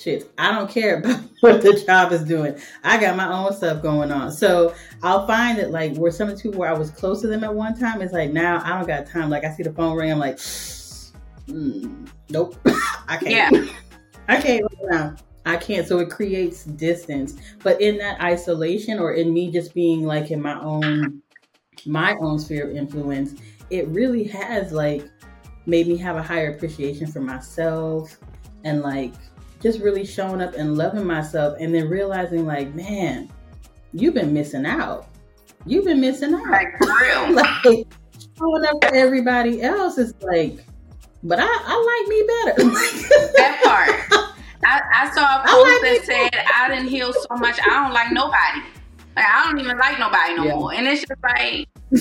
shits. 0.00 0.26
I 0.38 0.52
don't 0.52 0.70
care 0.70 0.98
about 0.98 1.20
what 1.40 1.62
the 1.62 1.82
job 1.86 2.12
is 2.12 2.24
doing. 2.24 2.58
I 2.82 3.00
got 3.00 3.16
my 3.16 3.32
own 3.32 3.52
stuff 3.52 3.82
going 3.82 4.10
on. 4.10 4.32
So 4.32 4.74
I'll 5.02 5.26
find 5.26 5.58
that 5.58 5.70
like 5.70 5.96
where 5.96 6.10
some 6.10 6.28
of 6.28 6.36
the 6.36 6.42
people 6.42 6.58
where 6.58 6.70
I 6.70 6.78
was 6.78 6.90
close 6.90 7.20
to 7.22 7.28
them 7.28 7.44
at 7.44 7.54
one 7.54 7.78
time, 7.78 8.02
it's 8.02 8.12
like 8.12 8.32
now 8.32 8.62
I 8.64 8.76
don't 8.78 8.86
got 8.86 9.06
time. 9.06 9.30
Like 9.30 9.44
I 9.44 9.54
see 9.54 9.62
the 9.62 9.72
phone 9.72 9.96
ring, 9.96 10.10
I'm 10.10 10.18
like, 10.18 10.36
mm, 11.46 12.08
nope, 12.30 12.56
I 13.08 13.16
can't. 13.16 13.66
Yeah. 13.66 13.72
I 14.28 14.40
can't 14.40 14.62
right 14.62 14.90
now. 14.90 15.16
I 15.44 15.56
can't. 15.56 15.88
So 15.88 15.98
it 15.98 16.10
creates 16.10 16.64
distance. 16.64 17.34
But 17.64 17.80
in 17.80 17.98
that 17.98 18.20
isolation 18.20 19.00
or 19.00 19.14
in 19.14 19.34
me 19.34 19.50
just 19.50 19.74
being 19.74 20.04
like 20.04 20.30
in 20.30 20.40
my 20.40 20.60
own 20.60 21.22
my 21.86 22.14
own 22.20 22.38
sphere 22.38 22.68
of 22.68 22.76
influence, 22.76 23.40
it 23.70 23.88
really 23.88 24.24
has 24.24 24.70
like 24.70 25.08
made 25.66 25.88
me 25.88 25.96
have 25.96 26.16
a 26.16 26.22
higher 26.22 26.54
appreciation 26.54 27.06
for 27.06 27.20
myself 27.20 28.18
and 28.64 28.82
like 28.82 29.14
just 29.60 29.80
really 29.80 30.04
showing 30.04 30.40
up 30.40 30.54
and 30.54 30.76
loving 30.76 31.06
myself 31.06 31.56
and 31.60 31.74
then 31.74 31.88
realizing 31.88 32.46
like, 32.46 32.74
man, 32.74 33.30
you've 33.92 34.14
been 34.14 34.32
missing 34.32 34.66
out. 34.66 35.08
You've 35.66 35.84
been 35.84 36.00
missing 36.00 36.34
out. 36.34 36.48
Like, 36.48 36.80
real. 36.80 37.32
like 37.34 37.86
showing 38.38 38.64
up 38.64 38.82
for 38.82 38.94
everybody 38.94 39.62
else 39.62 39.98
is 39.98 40.14
like 40.22 40.64
but 41.22 41.38
I, 41.38 41.46
I 41.46 41.76
like 41.90 42.08
me 42.08 42.22
better. 42.26 42.64
that 43.36 43.60
part. 43.62 43.90
I, 44.64 44.80
I 44.94 45.10
saw 45.14 45.42
a 45.42 45.46
post 45.46 45.82
like 45.82 45.82
that 45.82 46.00
said, 46.04 46.46
I 46.54 46.68
didn't 46.68 46.88
heal 46.88 47.12
so 47.12 47.36
much, 47.36 47.58
I 47.60 47.68
don't 47.82 47.92
like 47.92 48.12
nobody. 48.12 48.62
Like, 49.16 49.26
I 49.26 49.44
don't 49.44 49.58
even 49.58 49.76
like 49.78 49.98
nobody 49.98 50.34
no 50.34 50.44
yeah. 50.44 50.54
more. 50.54 50.72
And 50.72 50.86
it's 50.86 51.00
just 51.00 51.20
like, 51.22 51.68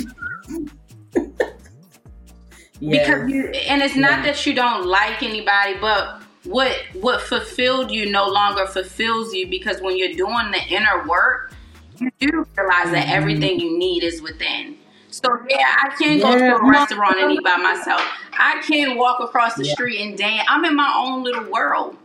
because 2.80 3.30
you, 3.30 3.48
and 3.68 3.82
it's 3.82 3.96
not 3.96 4.20
yeah. 4.20 4.24
that 4.24 4.46
you 4.46 4.54
don't 4.54 4.86
like 4.86 5.24
anybody, 5.24 5.76
but 5.82 6.22
what 6.50 6.76
what 6.94 7.22
fulfilled 7.22 7.92
you 7.92 8.12
no 8.12 8.28
longer 8.28 8.66
fulfills 8.66 9.34
you 9.36 9.48
because 9.48 9.82
when 9.82 9.98
you're 9.98 10.14
doing 10.14 10.50
the 10.52 10.62
inner 10.70 11.08
work, 11.08 11.54
you 12.00 12.10
do 12.20 12.46
realize 12.58 12.86
mm-hmm. 12.86 12.94
that 12.94 13.08
everything 13.10 13.60
you 13.60 13.78
need 13.78 14.04
is 14.04 14.20
within. 14.22 14.76
So 15.12 15.30
yeah, 15.48 15.76
I 15.84 15.96
can 15.96 16.20
go 16.20 16.36
to 16.36 16.56
a 16.56 16.70
restaurant 16.70 17.18
and 17.20 17.32
eat 17.32 17.44
by 17.44 17.58
myself. 17.58 18.02
I 18.34 18.62
can 18.66 18.98
walk 18.98 19.20
across 19.20 19.56
the 19.56 19.66
yeah. 19.66 19.74
street 19.74 20.02
and 20.02 20.18
dance. 20.18 20.48
I'm 20.50 20.66
in 20.66 20.76
my 20.76 20.92
own 20.98 21.24
little 21.24 21.52
world. 21.52 21.98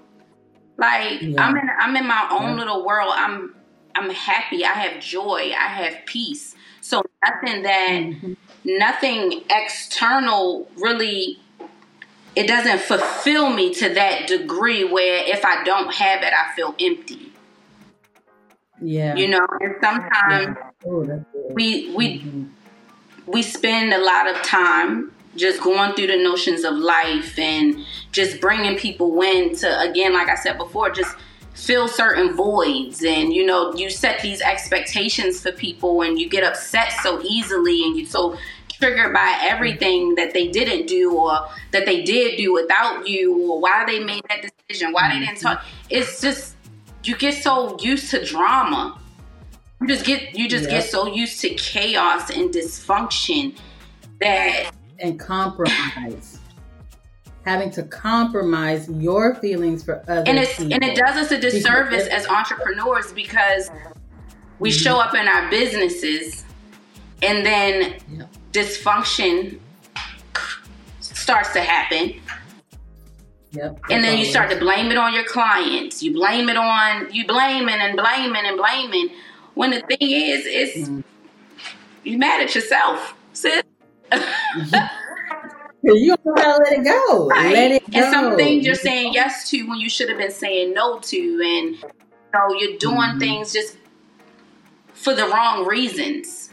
Like 0.76 1.22
yeah. 1.22 1.42
I'm 1.42 1.56
in 1.56 1.70
I'm 1.78 1.96
in 1.96 2.06
my 2.06 2.28
own 2.30 2.58
little 2.58 2.84
world. 2.84 3.12
I'm 3.16 3.54
I'm 3.94 4.10
happy. 4.10 4.64
I 4.64 4.72
have 4.72 5.02
joy. 5.02 5.52
I 5.58 5.68
have 5.68 6.04
peace. 6.04 6.54
So 6.82 7.02
nothing 7.24 7.62
that 7.62 8.02
mm-hmm. 8.02 8.32
nothing 8.64 9.42
external 9.48 10.68
really 10.76 11.38
it 12.36 12.46
doesn't 12.46 12.80
fulfill 12.80 13.50
me 13.50 13.72
to 13.74 13.94
that 13.94 14.26
degree 14.26 14.84
where 14.84 15.22
if 15.26 15.44
I 15.44 15.64
don't 15.64 15.92
have 15.92 16.22
it 16.22 16.32
I 16.32 16.54
feel 16.54 16.74
empty. 16.80 17.32
Yeah. 18.80 19.14
You 19.14 19.28
know, 19.28 19.46
and 19.60 19.76
sometimes 19.80 20.56
yeah. 20.56 20.70
oh, 20.86 21.24
we 21.50 21.94
we 21.94 22.18
mm-hmm 22.20 22.44
we 23.26 23.42
spend 23.42 23.92
a 23.92 23.98
lot 23.98 24.28
of 24.28 24.42
time 24.42 25.12
just 25.36 25.60
going 25.62 25.94
through 25.94 26.06
the 26.06 26.22
notions 26.22 26.64
of 26.64 26.74
life 26.74 27.38
and 27.38 27.84
just 28.12 28.40
bringing 28.40 28.76
people 28.76 29.20
in 29.22 29.54
to 29.56 29.80
again 29.80 30.12
like 30.12 30.28
i 30.28 30.34
said 30.34 30.56
before 30.56 30.90
just 30.90 31.16
fill 31.54 31.88
certain 31.88 32.34
voids 32.34 33.02
and 33.04 33.32
you 33.32 33.44
know 33.44 33.74
you 33.74 33.90
set 33.90 34.20
these 34.20 34.40
expectations 34.42 35.40
for 35.40 35.52
people 35.52 36.02
and 36.02 36.18
you 36.18 36.28
get 36.28 36.44
upset 36.44 36.92
so 37.02 37.20
easily 37.22 37.82
and 37.84 37.96
you 37.96 38.04
so 38.04 38.36
triggered 38.78 39.12
by 39.12 39.38
everything 39.42 40.14
that 40.14 40.32
they 40.32 40.48
didn't 40.48 40.86
do 40.86 41.16
or 41.16 41.48
that 41.72 41.86
they 41.86 42.02
did 42.02 42.36
do 42.36 42.52
without 42.52 43.06
you 43.06 43.50
or 43.50 43.60
why 43.60 43.84
they 43.86 44.02
made 44.02 44.22
that 44.28 44.50
decision 44.68 44.92
why 44.92 45.12
they 45.12 45.24
didn't 45.24 45.40
talk 45.40 45.64
it's 45.90 46.20
just 46.20 46.56
you 47.04 47.16
get 47.16 47.34
so 47.42 47.76
used 47.80 48.10
to 48.10 48.24
drama 48.24 48.98
you 49.80 49.88
just 49.88 50.04
get 50.04 50.36
you 50.36 50.48
just 50.48 50.68
get 50.68 50.82
so 50.82 51.06
used 51.06 51.40
to 51.40 51.50
chaos 51.50 52.30
and 52.30 52.52
dysfunction 52.52 53.56
that 54.20 54.70
and 54.98 55.18
compromise 55.18 56.40
having 57.44 57.70
to 57.70 57.82
compromise 57.82 58.88
your 58.88 59.34
feelings 59.36 59.84
for 59.84 60.02
others 60.08 60.24
and 60.26 60.38
it's 60.38 60.56
people. 60.56 60.74
and 60.74 60.84
it 60.84 60.96
does 60.96 61.16
us 61.16 61.30
a 61.30 61.38
disservice 61.38 62.06
as 62.08 62.26
entrepreneurs 62.26 63.12
because 63.12 63.70
we 64.58 64.70
mm-hmm. 64.70 64.78
show 64.78 64.98
up 64.98 65.14
in 65.14 65.28
our 65.28 65.50
businesses 65.50 66.44
and 67.22 67.44
then 67.44 67.96
yep. 68.10 68.30
Dysfunction 68.54 69.58
starts 71.00 71.52
to 71.52 71.60
happen 71.60 72.20
Yep, 73.52 73.78
and 73.88 74.02
then 74.02 74.18
you 74.18 74.24
start 74.24 74.50
to 74.50 74.58
blame 74.58 74.90
it 74.90 74.96
on 74.96 75.14
your 75.14 75.22
clients. 75.22 76.02
You 76.02 76.12
blame 76.12 76.48
it 76.48 76.56
on 76.56 77.12
you 77.12 77.24
blaming 77.24 77.76
and 77.76 77.96
blaming 77.96 78.44
and 78.44 78.56
blaming 78.56 79.10
when 79.54 79.70
the 79.70 79.80
thing 79.80 79.98
is, 80.00 80.44
it's 80.46 80.88
mm-hmm. 80.88 81.00
you 82.02 82.18
mad 82.18 82.42
at 82.42 82.54
yourself, 82.54 83.14
sis. 83.32 83.62
you 85.82 86.16
don't 86.24 86.36
gotta 86.36 86.62
let 86.62 86.72
it 86.72 86.84
go. 86.84 87.28
Right? 87.28 87.52
Let 87.52 87.70
it 87.72 87.90
go. 87.90 87.98
And 87.98 88.12
some 88.12 88.36
things 88.36 88.66
you're 88.66 88.74
saying 88.74 89.14
yes 89.14 89.48
to 89.50 89.62
when 89.68 89.78
you 89.78 89.88
should 89.88 90.08
have 90.08 90.18
been 90.18 90.32
saying 90.32 90.74
no 90.74 90.98
to, 90.98 91.16
and 91.16 91.76
you 91.76 91.82
know 92.32 92.48
you're 92.58 92.78
doing 92.78 92.96
mm-hmm. 92.96 93.18
things 93.18 93.52
just 93.52 93.78
for 94.92 95.14
the 95.14 95.26
wrong 95.28 95.64
reasons. 95.66 96.50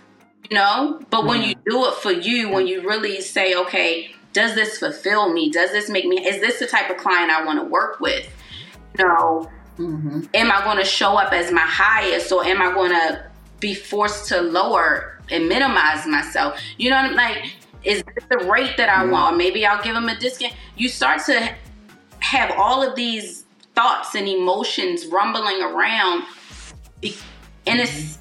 You 0.52 0.58
know, 0.58 1.00
but 1.10 1.26
when 1.26 1.44
you 1.44 1.56
do 1.66 1.86
it 1.86 1.94
for 1.96 2.12
you, 2.12 2.50
when 2.50 2.68
you 2.68 2.86
really 2.86 3.22
say, 3.22 3.56
okay, 3.56 4.12
does 4.34 4.54
this 4.54 4.78
fulfill 4.78 5.32
me? 5.32 5.50
Does 5.50 5.72
this 5.72 5.90
make 5.90 6.06
me, 6.06 6.28
is 6.28 6.42
this 6.42 6.60
the 6.60 6.68
type 6.68 6.90
of 6.90 6.98
client 6.98 7.32
I 7.32 7.46
want 7.46 7.58
to 7.60 7.66
work 7.66 8.02
with? 8.02 8.30
You 9.00 9.08
know, 9.08 9.50
mm-hmm. 9.78 10.24
am 10.34 10.52
I 10.52 10.62
going 10.66 10.76
to 10.76 10.84
show 10.84 11.16
up 11.16 11.32
as 11.32 11.54
my 11.54 11.62
highest 11.62 12.34
or 12.34 12.44
am 12.44 12.62
I 12.62 12.74
going 12.74 12.92
to 12.92 13.24
be 13.62 13.74
forced 13.74 14.28
to 14.28 14.42
lower 14.42 15.22
and 15.30 15.48
minimize 15.48 16.06
myself? 16.06 16.60
You 16.78 16.90
know, 16.90 16.98
what 16.98 17.12
I'm 17.12 17.16
like, 17.16 17.54
is 17.86 18.04
this 18.04 18.26
the 18.30 18.40
rate 18.40 18.76
that 18.76 18.90
I 18.90 19.06
want? 19.06 19.36
Or 19.36 19.38
maybe 19.38 19.66
I'll 19.66 19.82
give 19.82 19.96
them 19.96 20.10
a 20.10 20.20
discount. 20.20 20.54
You 20.76 20.90
start 20.90 21.24
to 21.28 21.56
have 22.20 22.52
all 22.58 22.84
of 22.86 22.98
these 22.98 23.46
thoughts 23.74 24.16
and 24.16 24.28
emotions 24.28 25.06
rumbling 25.06 25.62
around 25.62 26.24
and 27.02 27.80
it's 27.80 28.18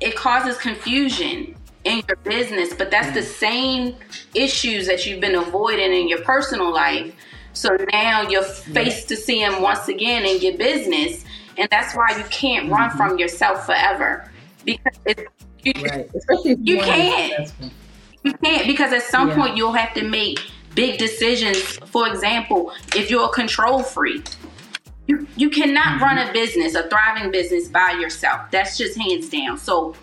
it 0.00 0.14
causes 0.16 0.58
confusion 0.58 1.53
in 1.84 2.02
your 2.08 2.16
business, 2.18 2.74
but 2.74 2.90
that's 2.90 3.12
the 3.14 3.22
same 3.22 3.96
issues 4.34 4.86
that 4.86 5.06
you've 5.06 5.20
been 5.20 5.34
avoiding 5.34 5.92
in 5.92 6.08
your 6.08 6.22
personal 6.22 6.72
life. 6.72 7.14
So 7.52 7.76
now 7.92 8.22
you're 8.22 8.42
faced 8.42 9.08
to 9.08 9.16
see 9.16 9.40
them 9.40 9.62
once 9.62 9.88
again 9.88 10.24
in 10.24 10.40
your 10.40 10.56
business, 10.56 11.24
and 11.56 11.68
that's 11.70 11.94
why 11.94 12.16
you 12.16 12.24
can't 12.24 12.70
run 12.70 12.88
mm-hmm. 12.88 12.96
from 12.96 13.18
yourself 13.18 13.66
forever 13.66 14.30
because 14.64 14.98
you, 15.62 15.72
right. 15.84 16.10
You 16.60 16.78
can't. 16.78 17.52
You 18.22 18.32
can't 18.34 18.66
because 18.66 18.92
at 18.92 19.02
some 19.02 19.28
yeah. 19.28 19.36
point 19.36 19.56
you'll 19.56 19.72
have 19.72 19.94
to 19.94 20.02
make 20.02 20.40
big 20.74 20.98
decisions. 20.98 21.58
For 21.86 22.08
example, 22.08 22.72
if 22.94 23.10
you're 23.10 23.26
a 23.26 23.32
control 23.32 23.82
freak, 23.82 24.28
you 25.06 25.26
you 25.36 25.50
cannot 25.50 25.84
mm-hmm. 25.84 26.02
run 26.02 26.18
a 26.18 26.32
business, 26.32 26.74
a 26.74 26.88
thriving 26.88 27.30
business 27.30 27.68
by 27.68 27.92
yourself. 27.92 28.50
That's 28.50 28.76
just 28.76 28.98
hands 28.98 29.28
down. 29.28 29.58
So 29.58 29.94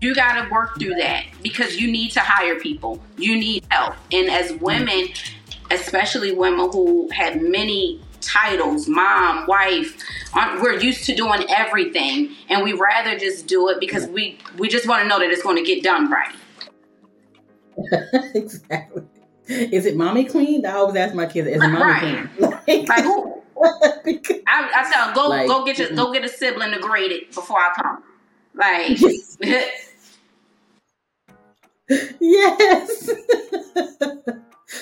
you 0.00 0.14
got 0.14 0.42
to 0.42 0.50
work 0.50 0.78
through 0.78 0.94
that 0.94 1.24
because 1.42 1.76
you 1.76 1.90
need 1.90 2.10
to 2.12 2.20
hire 2.20 2.58
people. 2.58 3.00
You 3.16 3.36
need 3.36 3.64
help. 3.70 3.94
And 4.12 4.30
as 4.30 4.52
women, 4.54 5.08
especially 5.70 6.32
women 6.32 6.70
who 6.70 7.08
have 7.10 7.40
many 7.40 8.00
titles, 8.20 8.88
mom, 8.88 9.46
wife, 9.46 10.02
um, 10.34 10.60
we're 10.60 10.78
used 10.78 11.04
to 11.04 11.14
doing 11.14 11.44
everything 11.48 12.34
and 12.48 12.62
we 12.62 12.72
rather 12.72 13.18
just 13.18 13.46
do 13.46 13.68
it 13.68 13.80
because 13.80 14.06
we 14.06 14.38
we 14.56 14.68
just 14.68 14.86
want 14.86 15.02
to 15.02 15.08
know 15.08 15.18
that 15.18 15.30
it's 15.30 15.42
going 15.42 15.56
to 15.56 15.62
get 15.62 15.82
done 15.82 16.10
right. 16.10 16.34
exactly. 18.34 19.02
Is 19.46 19.86
it 19.86 19.96
mommy 19.96 20.24
clean? 20.24 20.66
I 20.66 20.72
always 20.72 20.96
ask 20.96 21.14
my 21.14 21.26
kids, 21.26 21.48
is 21.48 21.56
it 21.56 21.58
mommy 21.60 21.80
right. 21.80 22.28
clean? 22.36 22.58
Like, 22.68 22.88
like 22.88 23.04
who? 23.04 23.42
I, 24.46 24.70
I 24.74 24.90
tell 24.92 25.06
them, 25.06 25.14
go 25.14 25.28
like, 25.28 25.48
go 25.48 25.64
get 25.64 25.78
your 25.78 25.90
go 25.90 26.12
get 26.12 26.24
a 26.24 26.28
sibling 26.28 26.72
to 26.72 26.78
grade 26.78 27.10
it 27.10 27.34
before 27.34 27.58
I 27.58 27.72
come. 27.74 28.02
Like 28.54 28.98
yes. 32.20 33.10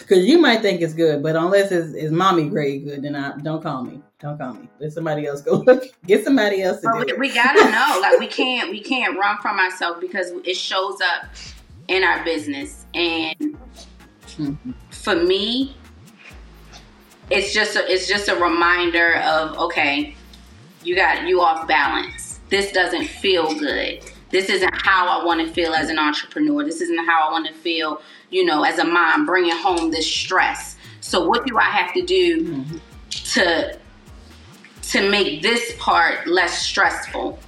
Because 0.00 0.26
you 0.26 0.38
might 0.38 0.62
think 0.62 0.80
it's 0.80 0.94
good, 0.94 1.22
but 1.22 1.36
unless 1.36 1.70
it's, 1.70 1.94
it's 1.94 2.10
mommy 2.10 2.48
grade 2.48 2.84
good, 2.84 3.02
then 3.02 3.14
I 3.14 3.36
don't 3.38 3.62
call 3.62 3.84
me. 3.84 4.02
Don't 4.18 4.36
call 4.36 4.54
me. 4.54 4.68
Let 4.80 4.92
somebody 4.92 5.26
else 5.26 5.42
go 5.42 5.56
look. 5.66 5.84
Get 6.06 6.24
somebody 6.24 6.62
else 6.62 6.80
to 6.80 6.90
we, 7.06 7.12
we, 7.14 7.34
gotta 7.34 7.70
know. 7.70 7.98
Like 8.00 8.18
we 8.18 8.26
can't 8.26 8.70
we 8.70 8.80
can't 8.80 9.16
run 9.18 9.38
from 9.38 9.58
ourselves 9.58 10.00
because 10.00 10.32
it 10.44 10.56
shows 10.56 10.98
up 11.00 11.28
in 11.88 12.02
our 12.02 12.24
business. 12.24 12.86
And 12.94 13.36
mm-hmm. 14.26 14.72
for 14.90 15.14
me, 15.14 15.76
it's 17.30 17.52
just 17.52 17.76
a, 17.76 17.92
it's 17.92 18.08
just 18.08 18.28
a 18.28 18.34
reminder 18.34 19.16
of 19.18 19.56
okay, 19.58 20.16
you 20.82 20.96
got 20.96 21.28
you 21.28 21.40
off 21.40 21.68
balance. 21.68 22.40
This 22.48 22.72
doesn't 22.72 23.06
feel 23.06 23.54
good 23.54 24.04
this 24.30 24.50
isn't 24.50 24.74
how 24.82 25.20
I 25.20 25.24
want 25.24 25.46
to 25.46 25.52
feel 25.52 25.72
as 25.72 25.88
an 25.88 25.98
entrepreneur. 25.98 26.64
This 26.64 26.80
isn't 26.80 27.06
how 27.06 27.28
I 27.28 27.32
want 27.32 27.46
to 27.46 27.54
feel, 27.54 28.00
you 28.30 28.44
know, 28.44 28.64
as 28.64 28.78
a 28.78 28.84
mom, 28.84 29.24
bringing 29.24 29.54
home 29.54 29.90
this 29.90 30.06
stress. 30.06 30.76
So 31.00 31.26
what 31.28 31.46
do 31.46 31.56
I 31.58 31.64
have 31.64 31.94
to 31.94 32.02
do 32.02 32.42
mm-hmm. 32.42 32.76
to 33.10 33.78
to 34.90 35.10
make 35.10 35.42
this 35.42 35.74
part 35.78 36.26
less 36.26 36.62
stressful? 36.62 37.38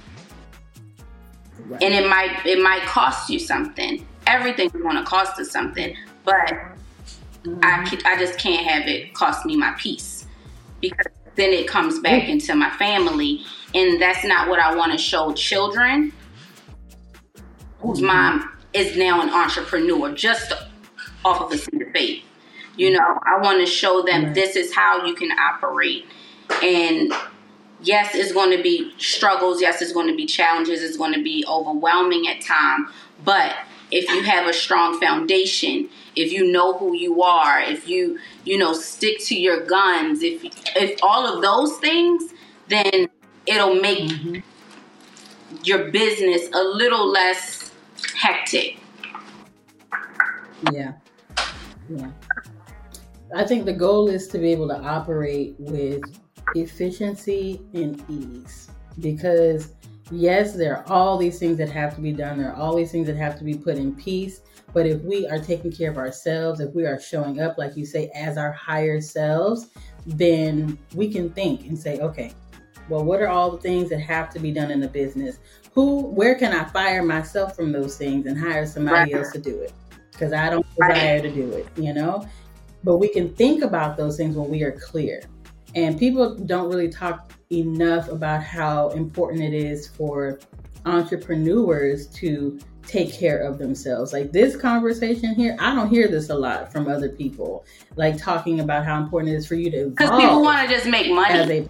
Right. 1.67 1.83
And 1.83 1.93
it 1.93 2.09
might 2.09 2.45
it 2.45 2.61
might 2.61 2.83
cost 2.83 3.29
you 3.29 3.39
something. 3.39 4.05
Everything's 4.25 4.71
going 4.71 4.95
to 4.95 5.03
cost 5.03 5.39
us 5.39 5.51
something, 5.51 5.95
but 6.23 6.33
mm-hmm. 7.43 7.59
I 7.61 7.85
I 8.05 8.17
just 8.17 8.39
can't 8.39 8.65
have 8.65 8.87
it 8.87 9.13
cost 9.13 9.45
me 9.45 9.57
my 9.57 9.73
peace 9.77 10.27
because 10.79 11.07
then 11.35 11.51
it 11.51 11.67
comes 11.67 11.99
back 11.99 12.29
into 12.29 12.55
my 12.55 12.69
family, 12.71 13.43
and 13.75 14.01
that's 14.01 14.23
not 14.23 14.47
what 14.47 14.59
I 14.59 14.75
want 14.75 14.93
to 14.93 14.97
show 14.97 15.33
children 15.33 16.13
whose 17.79 18.01
mom 18.01 18.51
is 18.73 18.97
now 18.97 19.21
an 19.21 19.29
entrepreneur 19.29 20.13
just 20.13 20.53
off 21.25 21.41
of 21.41 21.51
a 21.51 21.55
of 21.55 21.91
faith. 21.91 22.23
You 22.75 22.91
know, 22.91 23.19
I 23.25 23.41
want 23.41 23.59
to 23.59 23.65
show 23.65 24.03
them 24.03 24.33
this 24.33 24.55
is 24.55 24.73
how 24.73 25.05
you 25.05 25.13
can 25.13 25.31
operate. 25.31 26.05
And 26.63 27.11
yes, 27.81 28.15
it's 28.15 28.31
going 28.31 28.55
to 28.55 28.63
be 28.63 28.93
struggles. 28.97 29.61
Yes, 29.61 29.81
it's 29.81 29.91
going 29.91 30.07
to 30.07 30.15
be 30.15 30.25
challenges. 30.25 30.81
It's 30.81 30.97
going 30.97 31.13
to 31.13 31.21
be 31.21 31.45
overwhelming 31.47 32.27
at 32.27 32.41
times. 32.41 32.89
But 33.23 33.55
if 33.91 34.09
you 34.09 34.23
have 34.23 34.47
a 34.47 34.53
strong 34.53 34.99
foundation, 34.99 35.89
if 36.15 36.31
you 36.31 36.51
know 36.51 36.77
who 36.77 36.95
you 36.95 37.21
are, 37.23 37.59
if 37.59 37.87
you 37.87 38.19
you 38.45 38.57
know 38.57 38.73
stick 38.73 39.19
to 39.25 39.35
your 39.35 39.65
guns, 39.65 40.21
if 40.21 40.41
if 40.75 40.99
all 41.03 41.25
of 41.25 41.41
those 41.41 41.77
things, 41.77 42.33
then 42.67 43.09
it'll 43.45 43.75
make 43.75 43.99
mm-hmm. 43.99 44.39
your 45.63 45.89
business 45.91 46.49
a 46.53 46.63
little 46.63 47.09
less 47.09 47.58
hectic. 48.05 48.77
Yeah. 50.71 50.93
Yeah. 51.89 52.11
I 53.35 53.43
think 53.45 53.65
the 53.65 53.73
goal 53.73 54.09
is 54.09 54.27
to 54.29 54.37
be 54.37 54.51
able 54.51 54.67
to 54.69 54.79
operate 54.79 55.55
with 55.59 56.01
efficiency 56.55 57.61
and 57.73 58.03
ease 58.09 58.69
because 58.99 59.73
yes, 60.11 60.53
there 60.53 60.77
are 60.77 60.83
all 60.87 61.17
these 61.17 61.39
things 61.39 61.57
that 61.57 61.69
have 61.69 61.95
to 61.95 62.01
be 62.01 62.11
done. 62.11 62.39
There 62.39 62.51
are 62.51 62.55
all 62.55 62.75
these 62.75 62.91
things 62.91 63.07
that 63.07 63.17
have 63.17 63.37
to 63.37 63.43
be 63.43 63.55
put 63.55 63.77
in 63.77 63.95
peace. 63.95 64.41
But 64.73 64.85
if 64.85 65.01
we 65.01 65.27
are 65.27 65.39
taking 65.39 65.71
care 65.71 65.89
of 65.89 65.97
ourselves, 65.97 66.59
if 66.59 66.73
we 66.75 66.85
are 66.85 66.99
showing 66.99 67.39
up, 67.39 67.57
like 67.57 67.75
you 67.75 67.85
say, 67.85 68.11
as 68.13 68.37
our 68.37 68.51
higher 68.51 69.01
selves, 69.01 69.69
then 70.05 70.77
we 70.93 71.11
can 71.11 71.29
think 71.31 71.65
and 71.65 71.77
say, 71.77 71.99
okay, 71.99 72.33
well, 72.87 73.03
what 73.03 73.21
are 73.21 73.27
all 73.27 73.51
the 73.51 73.57
things 73.57 73.89
that 73.89 73.99
have 73.99 74.29
to 74.31 74.39
be 74.39 74.51
done 74.51 74.71
in 74.71 74.79
the 74.79 74.87
business? 74.87 75.39
Who 75.73 76.01
where 76.07 76.35
can 76.35 76.53
I 76.53 76.65
fire 76.65 77.03
myself 77.03 77.55
from 77.55 77.71
those 77.71 77.97
things 77.97 78.25
and 78.25 78.37
hire 78.37 78.65
somebody 78.65 79.13
right. 79.13 79.21
else 79.21 79.31
to 79.33 79.39
do 79.39 79.59
it? 79.61 79.73
Because 80.11 80.33
I 80.33 80.49
don't 80.49 80.65
desire 80.75 81.21
to 81.21 81.31
do 81.31 81.51
it, 81.51 81.67
you 81.77 81.93
know? 81.93 82.27
But 82.83 82.97
we 82.97 83.09
can 83.09 83.33
think 83.35 83.63
about 83.63 83.97
those 83.97 84.17
things 84.17 84.35
when 84.35 84.49
we 84.49 84.63
are 84.63 84.71
clear. 84.71 85.21
And 85.75 85.97
people 85.97 86.35
don't 86.35 86.69
really 86.69 86.89
talk 86.89 87.31
enough 87.51 88.09
about 88.09 88.43
how 88.43 88.89
important 88.89 89.41
it 89.41 89.53
is 89.53 89.87
for 89.87 90.39
entrepreneurs 90.85 92.07
to 92.07 92.59
take 92.89 93.13
care 93.13 93.39
of 93.39 93.59
themselves. 93.59 94.13
Like 94.13 94.31
this 94.31 94.55
conversation 94.55 95.35
here, 95.35 95.55
I 95.59 95.75
don't 95.75 95.89
hear 95.89 96.07
this 96.07 96.29
a 96.29 96.35
lot 96.35 96.71
from 96.71 96.87
other 96.87 97.09
people. 97.09 97.65
Like 97.95 98.17
talking 98.17 98.61
about 98.61 98.85
how 98.85 99.01
important 99.01 99.33
it 99.33 99.37
is 99.37 99.47
for 99.47 99.55
you 99.55 99.69
to 99.71 99.89
because 99.89 100.09
people 100.19 100.41
want 100.41 100.67
to 100.67 100.73
just 100.73 100.87
make 100.87 101.11
money. 101.11 101.69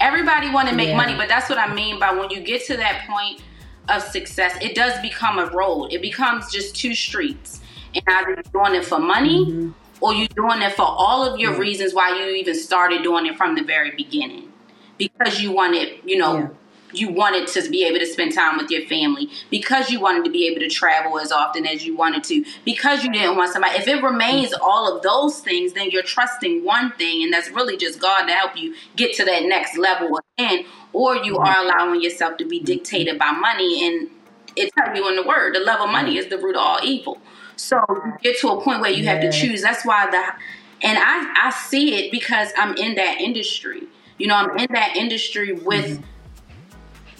Everybody 0.00 0.50
want 0.50 0.68
to 0.68 0.74
make 0.74 0.88
yeah. 0.88 0.96
money, 0.96 1.14
but 1.16 1.28
that's 1.28 1.48
what 1.48 1.58
I 1.58 1.72
mean 1.74 1.98
by 1.98 2.12
when 2.12 2.30
you 2.30 2.40
get 2.40 2.64
to 2.66 2.76
that 2.76 3.06
point 3.08 3.42
of 3.88 4.02
success, 4.02 4.56
it 4.60 4.74
does 4.74 5.00
become 5.00 5.38
a 5.38 5.46
road. 5.46 5.88
It 5.92 6.02
becomes 6.02 6.52
just 6.52 6.76
two 6.76 6.94
streets. 6.94 7.60
And 7.94 8.04
either 8.06 8.30
you're 8.30 8.42
doing 8.64 8.74
it 8.80 8.84
for 8.84 8.98
money 8.98 9.46
mm-hmm. 9.46 9.70
or 10.00 10.14
you're 10.14 10.28
doing 10.28 10.62
it 10.62 10.74
for 10.74 10.84
all 10.86 11.24
of 11.24 11.40
your 11.40 11.58
reasons 11.58 11.94
why 11.94 12.16
you 12.16 12.34
even 12.36 12.54
started 12.54 13.02
doing 13.02 13.26
it 13.26 13.36
from 13.36 13.54
the 13.54 13.62
very 13.62 13.90
beginning. 13.96 14.52
Because 14.98 15.40
you 15.40 15.52
wanted, 15.52 16.00
you 16.04 16.18
know, 16.18 16.38
yeah 16.38 16.48
you 16.92 17.10
wanted 17.10 17.46
to 17.48 17.68
be 17.70 17.84
able 17.84 17.98
to 17.98 18.06
spend 18.06 18.34
time 18.34 18.56
with 18.56 18.70
your 18.70 18.86
family 18.86 19.28
because 19.50 19.90
you 19.90 20.00
wanted 20.00 20.24
to 20.24 20.30
be 20.30 20.46
able 20.46 20.60
to 20.60 20.68
travel 20.68 21.18
as 21.18 21.30
often 21.30 21.66
as 21.66 21.84
you 21.84 21.96
wanted 21.96 22.24
to 22.24 22.44
because 22.64 23.04
you 23.04 23.12
didn't 23.12 23.36
want 23.36 23.52
somebody 23.52 23.76
if 23.76 23.86
it 23.86 24.02
remains 24.02 24.54
all 24.54 24.94
of 24.94 25.02
those 25.02 25.40
things 25.40 25.72
then 25.74 25.90
you're 25.90 26.02
trusting 26.02 26.64
one 26.64 26.90
thing 26.92 27.22
and 27.22 27.32
that's 27.32 27.50
really 27.50 27.76
just 27.76 28.00
god 28.00 28.26
to 28.26 28.32
help 28.32 28.56
you 28.56 28.74
get 28.96 29.14
to 29.14 29.24
that 29.24 29.44
next 29.44 29.76
level 29.76 30.18
again 30.38 30.64
or 30.92 31.16
you 31.16 31.36
are 31.36 31.56
allowing 31.58 32.00
yourself 32.00 32.36
to 32.36 32.46
be 32.46 32.60
dictated 32.60 33.18
by 33.18 33.30
money 33.32 33.86
and 33.86 34.08
it 34.56 34.72
tells 34.74 34.96
you 34.96 35.08
in 35.08 35.16
the 35.16 35.22
word 35.22 35.54
the 35.54 35.60
love 35.60 35.80
of 35.80 35.90
money 35.90 36.16
is 36.16 36.28
the 36.28 36.38
root 36.38 36.56
of 36.56 36.62
all 36.62 36.80
evil. 36.82 37.18
So 37.56 37.82
you 37.88 38.12
get 38.22 38.38
to 38.40 38.48
a 38.48 38.60
point 38.60 38.80
where 38.80 38.90
you 38.90 39.04
have 39.06 39.20
to 39.20 39.30
choose 39.30 39.62
that's 39.62 39.84
why 39.84 40.08
the 40.10 40.86
and 40.86 40.98
i 40.98 41.46
i 41.46 41.50
see 41.50 41.94
it 41.94 42.10
because 42.10 42.50
i'm 42.56 42.76
in 42.76 42.94
that 42.94 43.20
industry. 43.20 43.82
You 44.16 44.28
know 44.28 44.36
i'm 44.36 44.56
in 44.58 44.68
that 44.72 44.96
industry 44.96 45.52
with 45.52 45.84
mm-hmm 45.84 46.02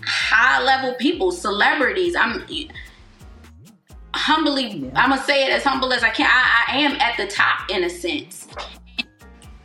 high 0.08 0.62
level 0.62 0.94
people, 0.94 1.32
celebrities. 1.32 2.16
I'm 2.16 2.44
humbly. 4.14 4.90
I'm 4.94 5.10
gonna 5.10 5.22
say 5.22 5.46
it 5.46 5.52
as 5.52 5.64
humble 5.64 5.92
as 5.92 6.02
I 6.02 6.10
can. 6.10 6.28
I, 6.28 6.72
I, 6.72 6.76
am 6.78 6.92
at 7.00 7.16
the 7.16 7.26
top 7.26 7.70
in 7.70 7.84
a 7.84 7.90
sense. 7.90 8.48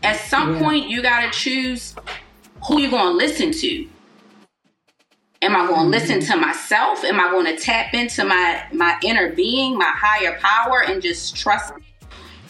At 0.04 0.18
some 0.18 0.56
yeah. 0.56 0.62
point, 0.62 0.90
you 0.90 1.02
gotta 1.02 1.32
choose 1.32 1.96
who 2.68 2.80
you're 2.80 2.92
gonna 2.92 3.12
listen 3.12 3.52
to. 3.52 3.88
Am 5.42 5.58
I 5.58 5.68
going 5.68 5.68
to 5.68 5.76
mm-hmm. 5.76 5.90
listen 5.90 6.22
to 6.22 6.38
myself? 6.38 7.04
Am 7.04 7.20
I 7.20 7.30
going 7.30 7.46
to 7.46 7.62
tap 7.62 7.94
into 7.94 8.24
my 8.24 8.64
my 8.72 8.98
inner 9.04 9.34
being, 9.34 9.78
my 9.78 9.92
higher 9.94 10.40
power, 10.40 10.84
and 10.84 11.02
just 11.02 11.36
trust? 11.36 11.74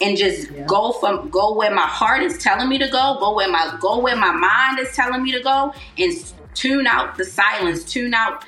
and 0.00 0.16
just 0.16 0.50
yeah. 0.50 0.64
go 0.66 0.92
from 0.92 1.28
go 1.30 1.54
where 1.54 1.72
my 1.72 1.86
heart 1.86 2.22
is 2.22 2.38
telling 2.38 2.68
me 2.68 2.78
to 2.78 2.88
go, 2.88 3.16
go 3.20 3.34
where 3.34 3.48
my 3.48 3.76
go 3.80 3.98
where 3.98 4.16
my 4.16 4.32
mind 4.32 4.78
is 4.78 4.94
telling 4.94 5.22
me 5.22 5.32
to 5.32 5.40
go, 5.40 5.72
and 5.98 6.34
tune 6.54 6.86
out 6.86 7.16
the 7.16 7.24
silence, 7.24 7.84
tune 7.84 8.14
out 8.14 8.44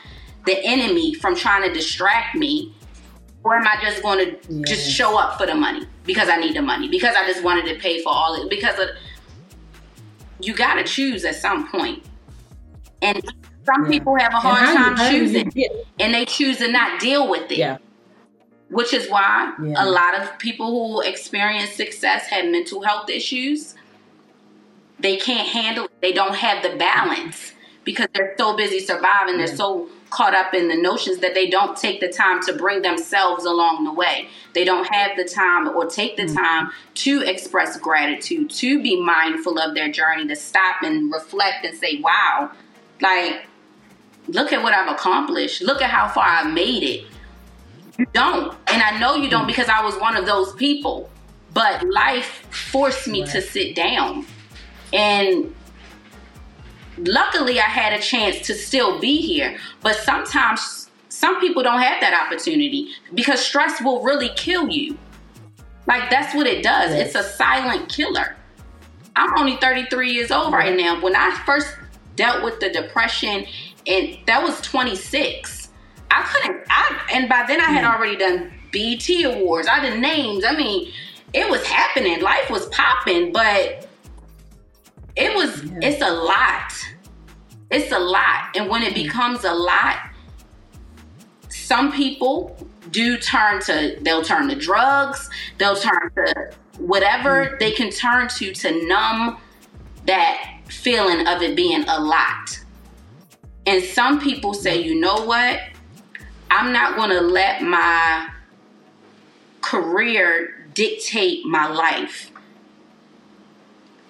the 0.47 0.59
enemy 0.65 1.15
from 1.15 1.35
trying 1.37 1.63
to 1.69 1.73
distract 1.73 2.37
me 2.37 2.73
or 3.47 3.55
am 3.55 3.65
I 3.65 3.81
just 3.81 4.03
going 4.03 4.19
to 4.19 4.39
yes. 4.49 4.69
just 4.69 4.91
show 4.91 5.17
up 5.17 5.39
for 5.39 5.47
the 5.47 5.55
money 5.55 5.87
because 6.05 6.29
I 6.29 6.37
need 6.37 6.57
the 6.57 6.63
money 6.63 6.89
because 6.89 7.15
I 7.15 7.25
just 7.27 7.45
wanted 7.45 7.73
to 7.73 7.81
pay 7.81 8.03
for 8.03 8.09
all 8.09 8.35
it 8.35 8.51
because 8.51 8.77
of, 8.81 8.89
you 10.41 10.53
got 10.53 10.75
to 10.75 10.85
choose 10.85 11.25
at 11.25 11.37
some 11.37 11.69
point. 11.69 12.03
And 13.03 13.23
some 13.65 13.85
yeah. 13.85 13.91
people 13.91 14.19
have 14.19 14.33
a 14.33 14.39
hard 14.39 14.77
time 14.77 15.15
you, 15.15 15.21
choosing 15.21 15.53
and 16.01 16.13
they 16.13 16.25
choose 16.25 16.59
to 16.59 16.73
not 16.73 16.99
deal 16.99 17.31
with 17.31 17.49
it. 17.53 17.59
Yeah. 17.59 17.79
Which 18.71 18.93
is 18.93 19.09
why 19.09 19.55
a 19.77 19.89
lot 19.89 20.21
of 20.21 20.41
people 20.41 20.67
who 20.67 21.03
experience 21.03 21.71
success 21.71 22.27
have 22.27 22.47
mental 22.47 22.83
health 22.83 23.09
issues. 23.09 23.77
They 24.99 25.19
can't 25.19 25.47
handle 25.47 25.87
They 26.03 26.13
don't 26.13 26.35
have 26.35 26.65
the 26.65 26.77
balance 26.77 27.53
because 27.87 28.09
they're 28.13 28.35
so 28.37 28.55
busy 28.55 28.81
surviving. 28.81 29.39
They're 29.39 29.47
so 29.47 29.89
caught 30.11 30.35
up 30.35 30.53
in 30.53 30.69
the 30.69 30.77
notions 30.77 31.19
that 31.19 31.35
they 31.35 31.49
don't 31.49 31.77
take 31.77 32.01
the 32.01 32.09
time 32.09 32.43
to 32.43 32.53
bring 32.53 32.83
themselves 32.83 33.45
along 33.45 33.85
the 33.85 33.93
way. 33.93 34.29
They 34.53 34.65
don't 34.65 34.87
have 34.93 35.17
the 35.17 35.25
time 35.25 35.69
or 35.69 35.87
take 35.87 36.17
the 36.17 36.25
mm-hmm. 36.25 36.37
time 36.37 36.71
to 36.95 37.23
express 37.23 37.79
gratitude, 37.79 38.51
to 38.51 38.83
be 38.83 39.01
mindful 39.01 39.59
of 39.59 39.75
their 39.75 39.91
journey, 39.91 40.27
to 40.27 40.37
stop 40.37 40.83
and 40.83 41.11
reflect 41.13 41.65
and 41.65 41.79
say, 41.79 42.01
wow, 42.01 42.51
like, 43.01 43.47
look 44.29 44.53
at 44.53 44.63
what 44.63 44.75
I've 44.75 44.93
accomplished. 44.93 45.63
Look 45.63 45.81
at 45.81 45.89
how 45.89 46.09
far 46.09 46.25
I've 46.25 46.53
made 46.53 46.83
it. 46.83 47.07
You 47.99 48.07
don't. 48.13 48.55
And 48.67 48.83
I 48.83 48.99
know 48.99 49.15
you 49.15 49.31
don't 49.31 49.45
mm. 49.45 49.49
because 49.49 49.69
I 49.69 49.83
was 49.83 49.97
one 49.97 50.17
of 50.17 50.27
those 50.27 50.53
people. 50.55 51.09
But 51.55 51.87
life 51.89 52.47
forced 52.51 53.09
me 53.09 53.25
to 53.27 53.41
sit 53.41 53.75
down. 53.75 54.27
And 54.93 55.55
luckily 56.99 57.61
I 57.61 57.65
had 57.65 57.93
a 57.93 58.03
chance 58.03 58.47
to 58.47 58.55
still 58.55 58.99
be 58.99 59.21
here. 59.21 59.59
But 59.83 59.97
sometimes 59.97 60.91
some 61.09 61.41
people 61.41 61.63
don't 61.63 61.81
have 61.81 62.01
that 62.01 62.27
opportunity 62.27 62.91
because 63.15 63.41
stress 63.41 63.81
will 63.83 64.03
really 64.03 64.31
kill 64.37 64.69
you. 64.69 64.99
Like 65.87 66.11
that's 66.11 66.35
what 66.35 66.47
it 66.47 66.63
does. 66.63 66.91
Yes. 66.91 67.09
It's 67.09 67.15
a 67.15 67.23
silent 67.23 67.89
killer. 67.89 68.37
I'm 69.15 69.37
only 69.39 69.57
33 69.57 70.13
years 70.13 70.31
old 70.31 70.53
right 70.53 70.77
now. 70.77 71.01
When 71.01 71.17
I 71.17 71.35
first 71.47 71.75
dealt 72.17 72.43
with 72.43 72.61
the 72.61 72.71
depression, 72.71 73.47
and 73.87 74.19
that 74.27 74.43
was 74.43 74.61
26. 74.63 75.69
I 76.11 76.23
couldn't. 76.23 76.65
I 76.69 77.09
and 77.13 77.29
by 77.29 77.45
then 77.47 77.61
I 77.61 77.65
had 77.65 77.85
mm. 77.85 77.95
already 77.95 78.17
done 78.17 78.53
BET 78.73 79.09
awards. 79.25 79.69
I 79.69 79.81
did 79.81 80.01
names. 80.01 80.45
I 80.45 80.57
mean, 80.57 80.93
it 81.33 81.49
was 81.49 81.65
happening. 81.67 82.21
Life 82.21 82.51
was 82.51 82.67
popping, 82.67 83.33
but 83.33 83.86
it 85.17 85.35
was 85.35 85.65
yeah. 85.65 85.79
it's 85.83 86.03
a 86.03 86.11
lot. 86.11 86.73
It's 87.71 87.91
a 87.93 87.99
lot. 87.99 88.57
And 88.57 88.69
when 88.69 88.83
it 88.83 88.95
becomes 88.95 89.45
a 89.45 89.53
lot 89.53 89.97
some 91.49 91.91
people 91.91 92.57
do 92.91 93.19
turn 93.19 93.61
to 93.61 93.99
they'll 94.03 94.23
turn 94.23 94.49
to 94.49 94.55
drugs 94.55 95.29
they'll 95.59 95.75
turn 95.75 96.11
to 96.15 96.53
whatever 96.79 97.47
mm-hmm. 97.47 97.57
they 97.59 97.73
can 97.73 97.91
turn 97.91 98.29
to 98.29 98.53
to 98.53 98.87
numb 98.87 99.39
that 100.07 100.57
feeling 100.69 101.27
of 101.27 101.43
it 101.43 101.57
being 101.57 101.85
a 101.89 102.01
lot. 102.01 102.61
And 103.67 103.83
some 103.83 104.21
people 104.21 104.55
say 104.55 104.81
you 104.83 104.99
know 104.99 105.17
what? 105.17 105.61
I'm 106.51 106.73
not 106.73 106.97
going 106.97 107.11
to 107.11 107.21
let 107.21 107.63
my 107.63 108.29
career 109.61 110.69
dictate 110.75 111.45
my 111.45 111.67
life 111.67 112.31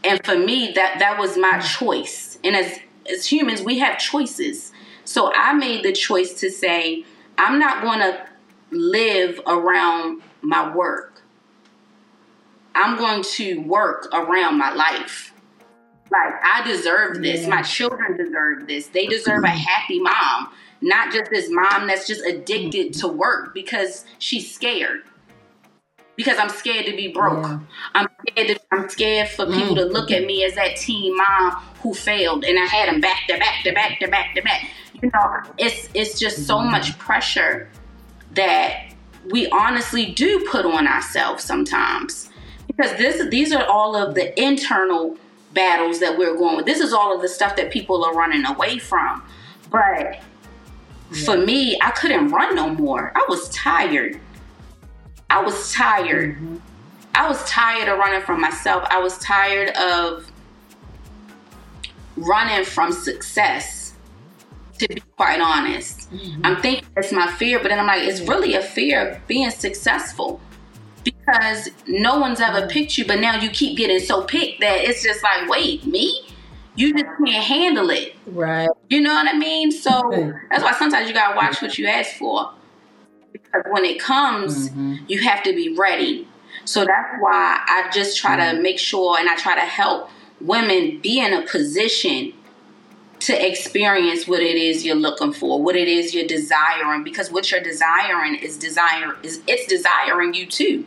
and 0.06 0.24
for 0.24 0.38
me 0.38 0.72
that 0.72 0.98
that 1.00 1.18
was 1.18 1.36
my 1.36 1.58
choice. 1.58 2.38
And 2.44 2.56
as 2.56 2.78
as 3.10 3.26
humans 3.26 3.62
we 3.62 3.78
have 3.78 3.98
choices. 3.98 4.72
So 5.04 5.32
i 5.34 5.52
made 5.52 5.84
the 5.84 5.92
choice 5.92 6.34
to 6.40 6.50
say 6.50 7.04
i'm 7.38 7.58
not 7.58 7.82
going 7.82 8.00
to 8.00 8.26
live 8.70 9.40
around 9.46 10.22
my 10.42 10.74
work. 10.74 11.22
I'm 12.74 12.96
going 12.96 13.22
to 13.22 13.58
work 13.60 14.08
around 14.12 14.58
my 14.58 14.72
life. 14.72 15.32
Like 16.10 16.34
i 16.44 16.62
deserve 16.66 17.22
this. 17.22 17.42
Yeah. 17.42 17.48
my 17.48 17.62
children 17.62 18.16
deserve 18.16 18.66
this. 18.66 18.88
They 18.88 19.06
deserve 19.06 19.44
a 19.44 19.48
happy 19.48 20.00
mom. 20.00 20.52
Not 20.82 21.12
just 21.12 21.30
this 21.30 21.48
mom 21.50 21.86
that's 21.86 22.06
just 22.06 22.24
addicted 22.24 22.92
to 22.94 23.08
work 23.08 23.54
because 23.54 24.04
she's 24.18 24.54
scared 24.54 25.02
because 26.16 26.38
I'm 26.38 26.48
scared 26.48 26.86
to 26.86 26.96
be 26.96 27.08
broke. 27.08 27.44
Yeah. 27.44 27.60
I'm 27.94 28.08
scared. 28.26 28.48
To, 28.48 28.60
I'm 28.72 28.88
scared 28.88 29.28
for 29.28 29.46
people 29.46 29.74
mm. 29.74 29.76
to 29.76 29.84
look 29.84 30.10
at 30.10 30.24
me 30.24 30.44
as 30.44 30.54
that 30.54 30.76
teen 30.76 31.16
mom 31.16 31.52
who 31.82 31.94
failed, 31.94 32.44
and 32.44 32.58
I 32.58 32.64
had 32.64 32.88
them 32.88 33.00
back 33.00 33.26
to 33.28 33.38
back 33.38 33.62
to 33.64 33.72
back 33.72 34.00
to 34.00 34.08
back 34.08 34.34
to 34.34 34.42
back. 34.42 34.70
You 35.02 35.10
know, 35.12 35.42
it's 35.58 35.88
it's 35.94 36.18
just 36.18 36.46
so 36.46 36.56
mm-hmm. 36.56 36.70
much 36.70 36.98
pressure 36.98 37.68
that 38.32 38.92
we 39.30 39.48
honestly 39.50 40.12
do 40.12 40.46
put 40.50 40.64
on 40.64 40.86
ourselves 40.86 41.44
sometimes 41.44 42.30
because 42.66 42.96
this 42.96 43.28
these 43.28 43.52
are 43.52 43.64
all 43.66 43.96
of 43.96 44.14
the 44.14 44.40
internal 44.40 45.16
battles 45.52 46.00
that 46.00 46.16
we're 46.18 46.36
going 46.36 46.56
with. 46.56 46.66
This 46.66 46.80
is 46.80 46.92
all 46.92 47.14
of 47.14 47.22
the 47.22 47.28
stuff 47.28 47.56
that 47.56 47.70
people 47.70 48.04
are 48.04 48.14
running 48.14 48.44
away 48.44 48.78
from. 48.78 49.22
But 49.70 50.20
yeah. 51.12 51.24
for 51.24 51.36
me, 51.36 51.78
I 51.82 51.90
couldn't 51.90 52.28
run 52.28 52.54
no 52.54 52.70
more. 52.70 53.12
I 53.14 53.24
was 53.28 53.48
tired. 53.50 54.20
I 55.30 55.42
was 55.42 55.72
tired. 55.72 56.36
Mm-hmm. 56.36 56.56
I 57.14 57.28
was 57.28 57.42
tired 57.48 57.88
of 57.88 57.98
running 57.98 58.20
from 58.20 58.40
myself. 58.40 58.86
I 58.90 59.00
was 59.00 59.18
tired 59.18 59.70
of 59.76 60.30
running 62.16 62.64
from 62.64 62.92
success, 62.92 63.94
to 64.78 64.88
be 64.88 65.02
quite 65.16 65.40
honest. 65.40 66.12
Mm-hmm. 66.12 66.44
I'm 66.44 66.60
thinking 66.60 66.86
it's 66.96 67.12
my 67.12 67.26
fear, 67.32 67.58
but 67.58 67.68
then 67.68 67.78
I'm 67.78 67.86
like, 67.86 68.02
it's 68.02 68.20
really 68.20 68.54
a 68.54 68.62
fear 68.62 69.08
of 69.08 69.26
being 69.26 69.50
successful 69.50 70.40
because 71.04 71.70
no 71.86 72.18
one's 72.18 72.40
ever 72.40 72.66
picked 72.66 72.98
you, 72.98 73.06
but 73.06 73.20
now 73.20 73.40
you 73.40 73.48
keep 73.48 73.78
getting 73.78 74.00
so 74.00 74.22
picked 74.22 74.60
that 74.60 74.84
it's 74.84 75.02
just 75.02 75.22
like, 75.22 75.48
wait, 75.48 75.86
me? 75.86 76.28
You 76.74 76.92
just 76.92 77.06
can't 77.24 77.44
handle 77.44 77.88
it. 77.88 78.14
Right. 78.26 78.68
You 78.90 79.00
know 79.00 79.14
what 79.14 79.26
I 79.26 79.38
mean? 79.38 79.72
So 79.72 80.10
that's 80.50 80.62
why 80.62 80.72
sometimes 80.72 81.08
you 81.08 81.14
gotta 81.14 81.34
watch 81.34 81.62
what 81.62 81.78
you 81.78 81.86
ask 81.86 82.16
for 82.16 82.52
because 83.42 83.62
when 83.70 83.84
it 83.84 84.00
comes, 84.00 84.68
mm-hmm. 84.68 84.96
you 85.08 85.20
have 85.22 85.42
to 85.44 85.52
be 85.52 85.74
ready. 85.76 86.26
So 86.64 86.84
that's 86.84 87.16
why 87.20 87.62
I 87.66 87.90
just 87.92 88.18
try 88.18 88.36
mm-hmm. 88.36 88.56
to 88.56 88.62
make 88.62 88.78
sure 88.78 89.18
and 89.18 89.28
I 89.28 89.36
try 89.36 89.54
to 89.54 89.60
help 89.60 90.10
women 90.40 91.00
be 91.00 91.20
in 91.20 91.32
a 91.32 91.42
position 91.46 92.32
to 93.20 93.46
experience 93.46 94.28
what 94.28 94.40
it 94.40 94.56
is 94.56 94.84
you're 94.84 94.94
looking 94.94 95.32
for, 95.32 95.62
what 95.62 95.74
it 95.74 95.88
is 95.88 96.14
you're 96.14 96.26
desiring, 96.26 97.02
because 97.02 97.30
what 97.30 97.50
you're 97.50 97.62
desiring 97.62 98.34
is 98.36 98.56
desire 98.56 99.16
is 99.22 99.40
it's 99.46 99.66
desiring 99.66 100.34
you 100.34 100.46
too. 100.46 100.84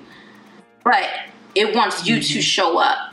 But 0.83 1.09
it 1.55 1.75
wants 1.75 2.05
you 2.05 2.17
mm-hmm. 2.17 2.33
to 2.33 2.41
show 2.41 2.77
up. 2.77 3.08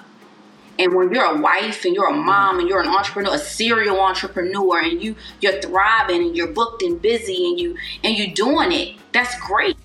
And 0.78 0.94
when 0.94 1.12
you're 1.12 1.24
a 1.24 1.40
wife 1.40 1.84
and 1.84 1.94
you're 1.94 2.08
a 2.08 2.12
mm-hmm. 2.12 2.26
mom 2.26 2.58
and 2.60 2.68
you're 2.68 2.80
an 2.80 2.88
entrepreneur, 2.88 3.34
a 3.34 3.38
serial 3.38 4.00
entrepreneur, 4.00 4.80
and 4.80 5.02
you 5.02 5.16
you're 5.40 5.60
thriving 5.60 6.22
and 6.22 6.36
you're 6.36 6.52
booked 6.52 6.82
and 6.82 7.00
busy 7.00 7.48
and 7.48 7.58
you 7.60 7.76
and 8.04 8.16
you're 8.16 8.34
doing 8.34 8.72
it, 8.72 8.96
that's 9.12 9.38
great. 9.40 9.76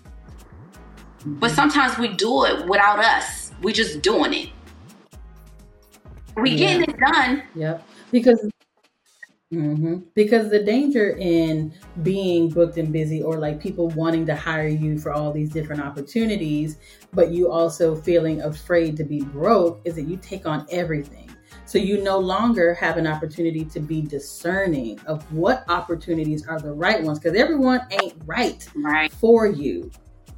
But 1.25 1.47
mm-hmm. 1.47 1.55
sometimes 1.55 1.97
we 1.97 2.09
do 2.09 2.45
it 2.45 2.67
without 2.67 2.99
us. 2.99 3.51
We 3.61 3.73
just 3.73 4.01
doing 4.01 4.33
it. 4.33 4.49
We 6.35 6.51
yeah. 6.51 6.57
getting 6.57 6.81
it 6.83 6.99
done. 6.99 7.43
Yep. 7.55 7.87
Because 8.11 8.49
Mm-hmm. 9.51 9.97
Because 10.13 10.49
the 10.49 10.63
danger 10.63 11.17
in 11.17 11.73
being 12.03 12.49
booked 12.49 12.77
and 12.77 12.93
busy, 12.93 13.21
or 13.21 13.37
like 13.37 13.59
people 13.59 13.89
wanting 13.89 14.25
to 14.27 14.35
hire 14.35 14.69
you 14.69 14.97
for 14.97 15.11
all 15.11 15.33
these 15.33 15.49
different 15.49 15.81
opportunities, 15.81 16.77
but 17.11 17.31
you 17.31 17.51
also 17.51 17.93
feeling 17.93 18.41
afraid 18.43 18.95
to 18.97 19.03
be 19.03 19.21
broke, 19.21 19.81
is 19.83 19.95
that 19.95 20.03
you 20.03 20.15
take 20.17 20.45
on 20.45 20.65
everything. 20.71 21.29
So 21.65 21.77
you 21.77 22.01
no 22.01 22.17
longer 22.17 22.73
have 22.75 22.97
an 22.97 23.07
opportunity 23.07 23.65
to 23.65 23.79
be 23.79 24.01
discerning 24.01 24.99
of 25.01 25.29
what 25.33 25.65
opportunities 25.69 26.47
are 26.47 26.59
the 26.59 26.71
right 26.71 27.03
ones, 27.03 27.19
because 27.19 27.37
everyone 27.37 27.81
ain't 27.91 28.15
right, 28.25 28.65
right 28.75 29.11
for 29.11 29.47
you. 29.47 29.91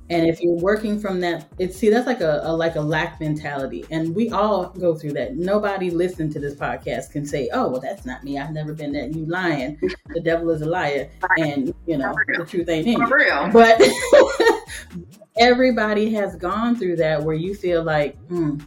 And 0.10 0.28
if 0.28 0.42
you're 0.42 0.58
working 0.58 1.00
from 1.00 1.22
that, 1.22 1.48
it's 1.60 1.78
see 1.78 1.90
that's 1.90 2.06
like 2.06 2.20
a, 2.20 2.42
a, 2.44 2.54
like 2.54 2.76
a 2.76 2.82
lack 2.82 3.22
mentality, 3.22 3.86
and 3.90 4.14
we 4.14 4.30
all 4.32 4.68
go 4.68 4.96
through 4.96 5.14
that. 5.14 5.38
Nobody 5.38 5.90
listening 5.90 6.32
to 6.34 6.40
this 6.40 6.56
podcast 6.56 7.12
can 7.12 7.26
say, 7.26 7.50
"Oh, 7.54 7.70
well, 7.70 7.80
that's 7.80 8.06
not 8.06 8.22
me. 8.24 8.38
I've 8.38 8.52
never 8.52 8.74
been 8.74 8.92
that." 8.94 9.16
You 9.16 9.26
lying. 9.26 9.80
the 10.10 10.20
devil 10.20 10.50
is 10.50 10.62
a 10.62 10.66
liar, 10.66 11.10
and 11.38 11.74
you 11.88 11.98
know 11.98 12.14
the 12.38 12.46
truth 12.46 12.68
ain't 12.68 12.86
in 12.86 12.94
you. 12.94 13.08
But 13.54 13.82
everybody 15.38 16.14
has 16.14 16.36
gone 16.36 16.76
through 16.76 16.98
that 16.98 17.24
where 17.24 17.36
you 17.36 17.56
feel 17.56 17.82
like, 17.84 18.18
hmm, 18.28 18.60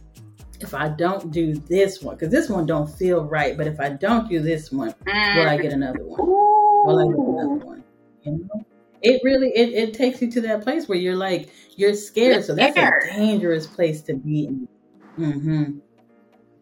if 0.59 0.73
I 0.73 0.89
don't 0.89 1.31
do 1.31 1.53
this 1.53 2.01
one, 2.01 2.15
because 2.15 2.31
this 2.31 2.49
one 2.49 2.65
don't 2.65 2.89
feel 2.89 3.25
right, 3.25 3.55
but 3.55 3.67
if 3.67 3.79
I 3.79 3.89
don't 3.89 4.27
do 4.27 4.41
this 4.41 4.71
one, 4.71 4.93
will 5.05 5.47
I 5.47 5.57
get 5.57 5.71
another 5.71 6.03
one? 6.03 6.19
Will 6.19 6.99
I 6.99 7.05
get 7.05 7.19
another 7.19 7.65
one? 7.65 7.83
You 8.23 8.31
know? 8.31 8.65
It 9.01 9.21
really 9.23 9.49
it, 9.55 9.69
it 9.73 9.93
takes 9.93 10.21
you 10.21 10.31
to 10.31 10.41
that 10.41 10.61
place 10.61 10.87
where 10.87 10.97
you're 10.97 11.15
like 11.15 11.49
you're 11.75 11.93
scared. 11.93 12.35
You're 12.35 12.43
so 12.43 12.55
that's 12.55 12.73
scared. 12.73 13.03
a 13.09 13.13
dangerous 13.13 13.67
place 13.67 14.01
to 14.03 14.15
be 14.15 14.45
in. 14.45 14.67
Mm-hmm. 15.17 15.79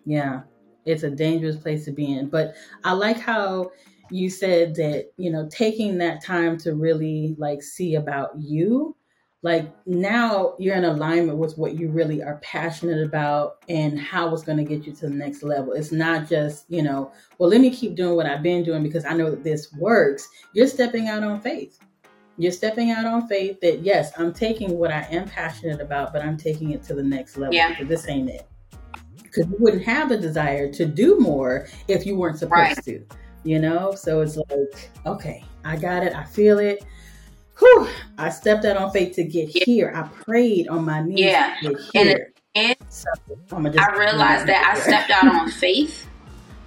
Yeah, 0.05 0.41
it's 0.86 1.03
a 1.03 1.09
dangerous 1.09 1.57
place 1.57 1.86
to 1.86 1.91
be 1.91 2.13
in. 2.13 2.29
But 2.29 2.55
I 2.83 2.93
like 2.93 3.19
how 3.19 3.71
you 4.11 4.29
said 4.29 4.75
that 4.75 5.11
you 5.17 5.31
know 5.31 5.47
taking 5.49 5.97
that 5.99 6.23
time 6.23 6.57
to 6.59 6.75
really 6.75 7.36
like 7.38 7.63
see 7.63 7.95
about 7.95 8.31
you 8.38 8.95
like 9.45 9.71
now 9.86 10.55
you're 10.57 10.75
in 10.75 10.86
alignment 10.86 11.38
with 11.38 11.55
what 11.55 11.77
you 11.77 11.89
really 11.89 12.23
are 12.23 12.38
passionate 12.38 13.05
about 13.05 13.57
and 13.69 13.99
how 13.99 14.33
it's 14.33 14.41
going 14.41 14.57
to 14.57 14.63
get 14.63 14.88
you 14.88 14.93
to 14.93 15.07
the 15.07 15.13
next 15.13 15.43
level. 15.43 15.73
It's 15.73 15.91
not 15.91 16.27
just, 16.27 16.65
you 16.67 16.81
know, 16.81 17.11
well, 17.38 17.47
let 17.47 17.61
me 17.61 17.69
keep 17.69 17.93
doing 17.93 18.15
what 18.15 18.25
I've 18.25 18.41
been 18.41 18.63
doing 18.63 18.81
because 18.81 19.05
I 19.05 19.13
know 19.13 19.29
that 19.29 19.43
this 19.43 19.71
works. 19.73 20.27
You're 20.53 20.65
stepping 20.65 21.09
out 21.09 21.21
on 21.21 21.39
faith. 21.41 21.77
You're 22.38 22.51
stepping 22.51 22.91
out 22.91 23.05
on 23.05 23.27
faith 23.27 23.59
that, 23.61 23.81
yes, 23.81 24.11
I'm 24.17 24.33
taking 24.33 24.77
what 24.77 24.91
I 24.91 25.07
am 25.11 25.27
passionate 25.27 25.79
about, 25.79 26.11
but 26.11 26.21
I'm 26.21 26.38
taking 26.38 26.71
it 26.71 26.83
to 26.83 26.93
the 26.93 27.03
next 27.03 27.38
level. 27.38 27.53
Yeah. 27.53 27.69
Because 27.69 27.88
this 27.88 28.09
ain't 28.09 28.29
it. 28.29 28.47
Because 29.21 29.47
you 29.47 29.55
wouldn't 29.59 29.83
have 29.83 30.09
the 30.09 30.17
desire 30.17 30.71
to 30.73 30.86
do 30.86 31.17
more 31.19 31.67
if 31.88 32.05
you 32.05 32.17
weren't 32.17 32.38
supposed 32.39 32.77
right. 32.77 32.83
to, 32.86 33.05
you 33.43 33.59
know? 33.59 33.93
So 33.95 34.21
it's 34.21 34.38
like, 34.38 34.91
okay, 35.05 35.43
I 35.63 35.77
got 35.77 36.03
it. 36.03 36.13
I 36.13 36.23
feel 36.23 36.59
it 36.59 36.83
whew, 37.59 37.88
I 38.17 38.29
stepped 38.29 38.65
out 38.65 38.77
on 38.77 38.91
faith 38.91 39.15
to 39.15 39.23
get 39.23 39.49
here. 39.49 39.91
I 39.95 40.07
prayed 40.23 40.67
on 40.67 40.86
my 40.86 41.01
knees 41.01 41.19
yeah. 41.19 41.55
to 41.61 41.69
get 41.93 42.05
here. 42.07 42.33
And, 42.55 42.75
so 42.89 43.09
I 43.51 43.97
realized 43.97 44.47
that 44.47 44.73
I 44.73 44.79
stepped 44.79 45.11
out 45.11 45.27
on 45.27 45.51
faith, 45.51 46.07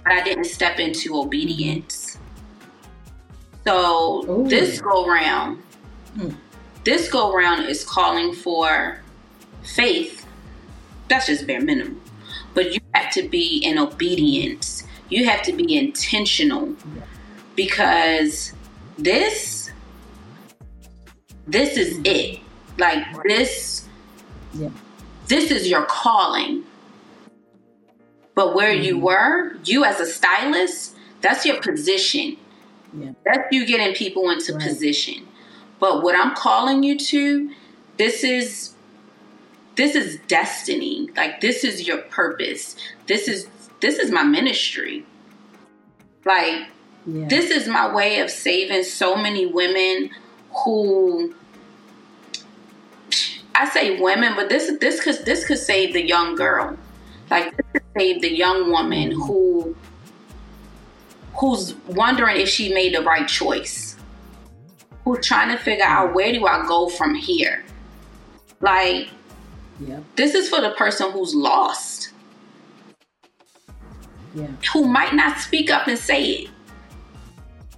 but 0.03 0.13
I 0.13 0.23
didn't 0.23 0.45
step 0.45 0.79
into 0.79 1.19
obedience. 1.19 2.19
So 3.69 4.25
Ooh. 4.27 4.47
this 4.47 4.81
go 4.81 5.07
round, 5.07 5.61
hmm. 6.15 6.31
this 6.85 7.07
go 7.07 7.31
round 7.31 7.65
is 7.65 7.85
calling 7.85 8.33
for 8.33 8.99
faith. 9.75 10.25
That's 11.07 11.27
just 11.27 11.45
bare 11.45 11.61
minimum. 11.61 12.01
But 12.55 12.73
you 12.73 12.79
have 12.95 13.13
to 13.13 13.29
be 13.29 13.57
in 13.57 13.77
obedience. 13.77 14.85
You 15.09 15.25
have 15.25 15.43
to 15.43 15.53
be 15.53 15.77
intentional 15.77 16.73
because 17.55 18.53
this 18.97 19.69
this 21.45 21.77
is 21.77 21.99
it. 22.03 22.39
Like 22.79 23.05
this 23.25 23.87
yeah. 24.55 24.69
this 25.27 25.51
is 25.51 25.67
your 25.67 25.85
calling. 25.85 26.63
But 28.33 28.55
where 28.55 28.73
mm-hmm. 28.73 28.83
you 28.83 28.97
were, 28.97 29.57
you 29.63 29.85
as 29.85 29.99
a 29.99 30.07
stylist, 30.07 30.95
that's 31.21 31.45
your 31.45 31.61
position. 31.61 32.37
Yeah. 32.93 33.11
That's 33.25 33.51
you 33.51 33.65
getting 33.65 33.93
people 33.93 34.29
into 34.29 34.53
right. 34.53 34.61
position. 34.61 35.27
But 35.79 36.03
what 36.03 36.15
I'm 36.15 36.35
calling 36.35 36.83
you 36.83 36.97
to, 36.97 37.51
this 37.97 38.23
is 38.23 38.73
this 39.75 39.95
is 39.95 40.19
destiny. 40.27 41.09
Like 41.15 41.41
this 41.41 41.63
is 41.63 41.87
your 41.87 41.99
purpose. 41.99 42.75
This 43.07 43.27
is 43.27 43.47
this 43.79 43.97
is 43.97 44.11
my 44.11 44.23
ministry. 44.23 45.05
Like 46.25 46.67
yeah. 47.05 47.27
this 47.27 47.49
is 47.49 47.67
my 47.67 47.93
way 47.93 48.19
of 48.19 48.29
saving 48.29 48.83
so 48.83 49.15
many 49.15 49.45
women 49.45 50.09
who 50.65 51.33
I 53.55 53.69
say 53.69 53.99
women, 53.99 54.33
but 54.35 54.49
this 54.49 54.71
this 54.79 55.01
could 55.01 55.25
this 55.25 55.45
could 55.45 55.59
save 55.59 55.93
the 55.93 56.05
young 56.05 56.35
girl. 56.35 56.77
Like 57.29 57.55
this 57.55 57.65
could 57.71 57.83
save 57.97 58.21
the 58.21 58.33
young 58.33 58.71
woman 58.71 59.11
mm-hmm. 59.11 59.21
who 59.21 59.75
who's 61.39 61.73
wondering 61.87 62.37
if 62.37 62.49
she 62.49 62.73
made 62.73 62.93
the 62.93 63.01
right 63.01 63.27
choice. 63.27 63.95
Who's 65.05 65.25
trying 65.25 65.55
to 65.55 65.63
figure 65.63 65.85
out 65.85 66.13
where 66.13 66.33
do 66.33 66.45
I 66.45 66.67
go 66.67 66.89
from 66.89 67.15
here? 67.15 67.63
Like 68.59 69.09
yeah. 69.79 69.99
this 70.15 70.35
is 70.35 70.49
for 70.49 70.59
the 70.59 70.71
person 70.71 71.11
who's 71.11 71.33
lost. 71.33 72.11
Yeah. 74.35 74.47
Who 74.73 74.85
might 74.85 75.15
not 75.15 75.39
speak 75.39 75.71
up 75.71 75.87
and 75.87 75.97
say 75.97 76.23
it. 76.23 76.49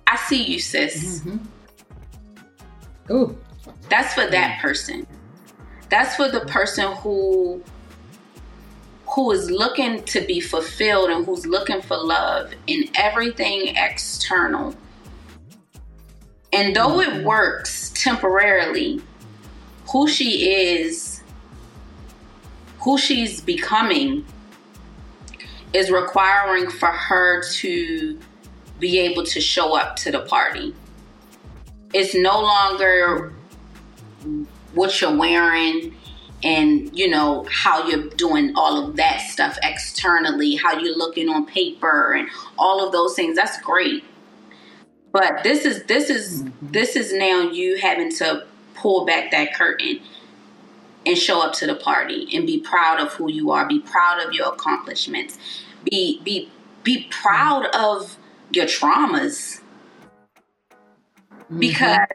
I 0.07 0.17
see 0.17 0.43
you, 0.43 0.59
sis. 0.59 1.21
Mm-hmm. 1.21 1.37
Oh. 3.09 3.35
That's 3.89 4.13
for 4.13 4.25
that 4.25 4.61
person. 4.61 5.05
That's 5.89 6.15
for 6.15 6.29
the 6.29 6.41
person 6.41 6.91
who 6.97 7.63
who 9.13 9.31
is 9.31 9.51
looking 9.51 10.03
to 10.05 10.21
be 10.21 10.39
fulfilled 10.39 11.09
and 11.09 11.25
who's 11.25 11.45
looking 11.45 11.81
for 11.81 11.97
love 11.97 12.51
in 12.67 12.89
everything 12.95 13.75
external. 13.75 14.73
And 16.53 16.75
though 16.75 16.99
it 17.01 17.23
works 17.23 17.91
temporarily, 17.95 19.01
who 19.91 20.07
she 20.07 20.49
is, 20.51 21.21
who 22.79 22.97
she's 22.97 23.41
becoming, 23.41 24.25
is 25.73 25.91
requiring 25.91 26.69
for 26.69 26.87
her 26.89 27.43
to 27.43 28.19
be 28.79 28.99
able 28.99 29.23
to 29.23 29.41
show 29.41 29.77
up 29.77 29.95
to 29.97 30.11
the 30.11 30.21
party. 30.21 30.73
It's 31.93 32.15
no 32.15 32.41
longer 32.41 33.33
what 34.73 34.99
you're 35.01 35.15
wearing 35.15 35.95
and 36.43 36.97
you 36.97 37.09
know 37.09 37.45
how 37.51 37.87
you're 37.87 38.09
doing 38.09 38.53
all 38.55 38.83
of 38.83 38.95
that 38.95 39.21
stuff 39.21 39.57
externally 39.63 40.55
how 40.55 40.77
you're 40.77 40.97
looking 40.97 41.29
on 41.29 41.45
paper 41.45 42.13
and 42.13 42.27
all 42.57 42.85
of 42.85 42.91
those 42.91 43.15
things 43.15 43.35
that's 43.35 43.59
great 43.61 44.03
but 45.11 45.43
this 45.43 45.65
is 45.65 45.83
this 45.83 46.09
is 46.09 46.43
mm-hmm. 46.43 46.71
this 46.71 46.95
is 46.95 47.13
now 47.13 47.41
you 47.41 47.77
having 47.77 48.11
to 48.11 48.45
pull 48.75 49.05
back 49.05 49.31
that 49.31 49.53
curtain 49.53 49.99
and 51.05 51.17
show 51.17 51.41
up 51.41 51.53
to 51.53 51.65
the 51.65 51.75
party 51.75 52.27
and 52.33 52.45
be 52.45 52.59
proud 52.59 52.99
of 52.99 53.13
who 53.13 53.29
you 53.29 53.51
are 53.51 53.67
be 53.67 53.79
proud 53.79 54.25
of 54.25 54.33
your 54.33 54.53
accomplishments 54.53 55.37
be 55.83 56.21
be 56.23 56.49
be 56.83 57.07
proud 57.09 57.65
of 57.75 58.17
your 58.51 58.65
traumas 58.65 59.61
mm-hmm. 61.29 61.59
because 61.59 62.07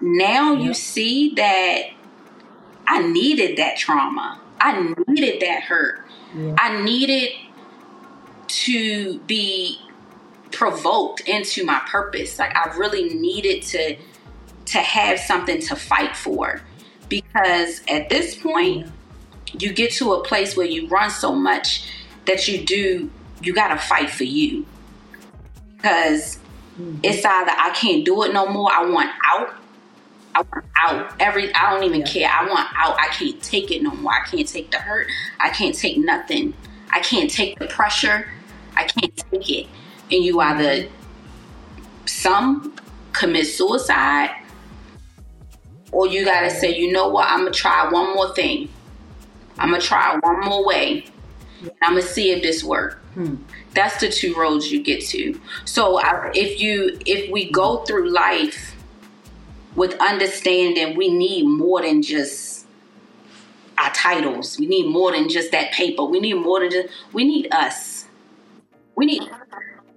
now 0.00 0.52
you 0.52 0.72
see 0.72 1.34
that 1.34 1.90
I 2.88 3.06
needed 3.06 3.58
that 3.58 3.76
trauma. 3.76 4.40
I 4.60 4.94
needed 5.06 5.40
that 5.42 5.62
hurt. 5.62 6.04
Yeah. 6.34 6.56
I 6.58 6.82
needed 6.82 7.32
to 8.48 9.18
be 9.20 9.78
provoked 10.50 11.20
into 11.28 11.64
my 11.64 11.80
purpose. 11.86 12.38
Like 12.38 12.56
I 12.56 12.74
really 12.76 13.14
needed 13.14 13.62
to 13.64 13.96
to 14.66 14.78
have 14.78 15.18
something 15.18 15.60
to 15.60 15.76
fight 15.76 16.16
for 16.16 16.62
because 17.08 17.82
at 17.88 18.08
this 18.08 18.34
point 18.34 18.90
you 19.58 19.72
get 19.72 19.92
to 19.92 20.12
a 20.12 20.22
place 20.24 20.56
where 20.56 20.66
you 20.66 20.88
run 20.88 21.10
so 21.10 21.34
much 21.34 21.84
that 22.26 22.48
you 22.48 22.64
do 22.64 23.10
you 23.42 23.52
got 23.54 23.68
to 23.68 23.76
fight 23.76 24.10
for 24.10 24.24
you. 24.24 24.66
Cuz 25.82 26.38
mm-hmm. 26.78 26.98
it's 27.02 27.24
either 27.24 27.52
I 27.52 27.70
can't 27.70 28.04
do 28.04 28.22
it 28.24 28.32
no 28.32 28.46
more, 28.46 28.70
I 28.72 28.84
want 28.86 29.10
out 29.26 29.54
I 30.38 30.42
want 30.42 30.66
out. 30.76 31.14
Every 31.20 31.52
I 31.54 31.70
don't 31.70 31.82
even 31.84 32.00
yeah. 32.00 32.06
care. 32.06 32.30
I 32.30 32.48
want 32.48 32.68
out. 32.76 32.96
I 33.00 33.08
can't 33.08 33.42
take 33.42 33.70
it 33.70 33.82
no 33.82 33.90
more. 33.90 34.12
I 34.12 34.24
can't 34.28 34.46
take 34.46 34.70
the 34.70 34.78
hurt. 34.78 35.08
I 35.40 35.50
can't 35.50 35.74
take 35.74 35.98
nothing. 35.98 36.54
I 36.90 37.00
can't 37.00 37.30
take 37.30 37.58
the 37.58 37.66
pressure. 37.66 38.28
I 38.76 38.84
can't 38.84 39.16
take 39.16 39.50
it. 39.50 39.66
And 40.12 40.24
you 40.24 40.40
either 40.40 40.88
some 42.06 42.74
commit 43.12 43.46
suicide 43.46 44.30
or 45.90 46.06
you 46.06 46.24
gotta 46.24 46.50
say, 46.50 46.76
you 46.76 46.92
know 46.92 47.08
what, 47.08 47.28
I'm 47.28 47.40
gonna 47.40 47.50
try 47.50 47.90
one 47.90 48.14
more 48.14 48.34
thing. 48.34 48.68
I'm 49.58 49.70
gonna 49.70 49.82
try 49.82 50.16
one 50.20 50.40
more 50.40 50.64
way. 50.64 51.06
And 51.60 51.72
I'm 51.82 51.94
gonna 51.94 52.02
see 52.02 52.30
if 52.30 52.42
this 52.42 52.62
works. 52.62 52.94
Hmm. 53.14 53.36
That's 53.74 54.00
the 54.00 54.08
two 54.08 54.34
roads 54.34 54.70
you 54.70 54.82
get 54.82 55.04
to. 55.06 55.40
So 55.64 55.98
I, 55.98 56.30
if 56.34 56.60
you 56.60 56.98
if 57.06 57.30
we 57.32 57.50
go 57.50 57.78
through 57.78 58.10
life 58.10 58.76
with 59.74 59.94
understanding 60.00 60.96
we 60.96 61.10
need 61.10 61.44
more 61.44 61.82
than 61.82 62.02
just 62.02 62.66
our 63.78 63.90
titles. 63.92 64.58
We 64.58 64.66
need 64.66 64.88
more 64.88 65.12
than 65.12 65.28
just 65.28 65.52
that 65.52 65.72
paper. 65.72 66.04
We 66.04 66.20
need 66.20 66.34
more 66.34 66.60
than 66.60 66.70
just 66.70 66.88
we 67.12 67.24
need 67.24 67.52
us. 67.52 68.06
We 68.96 69.06
need 69.06 69.22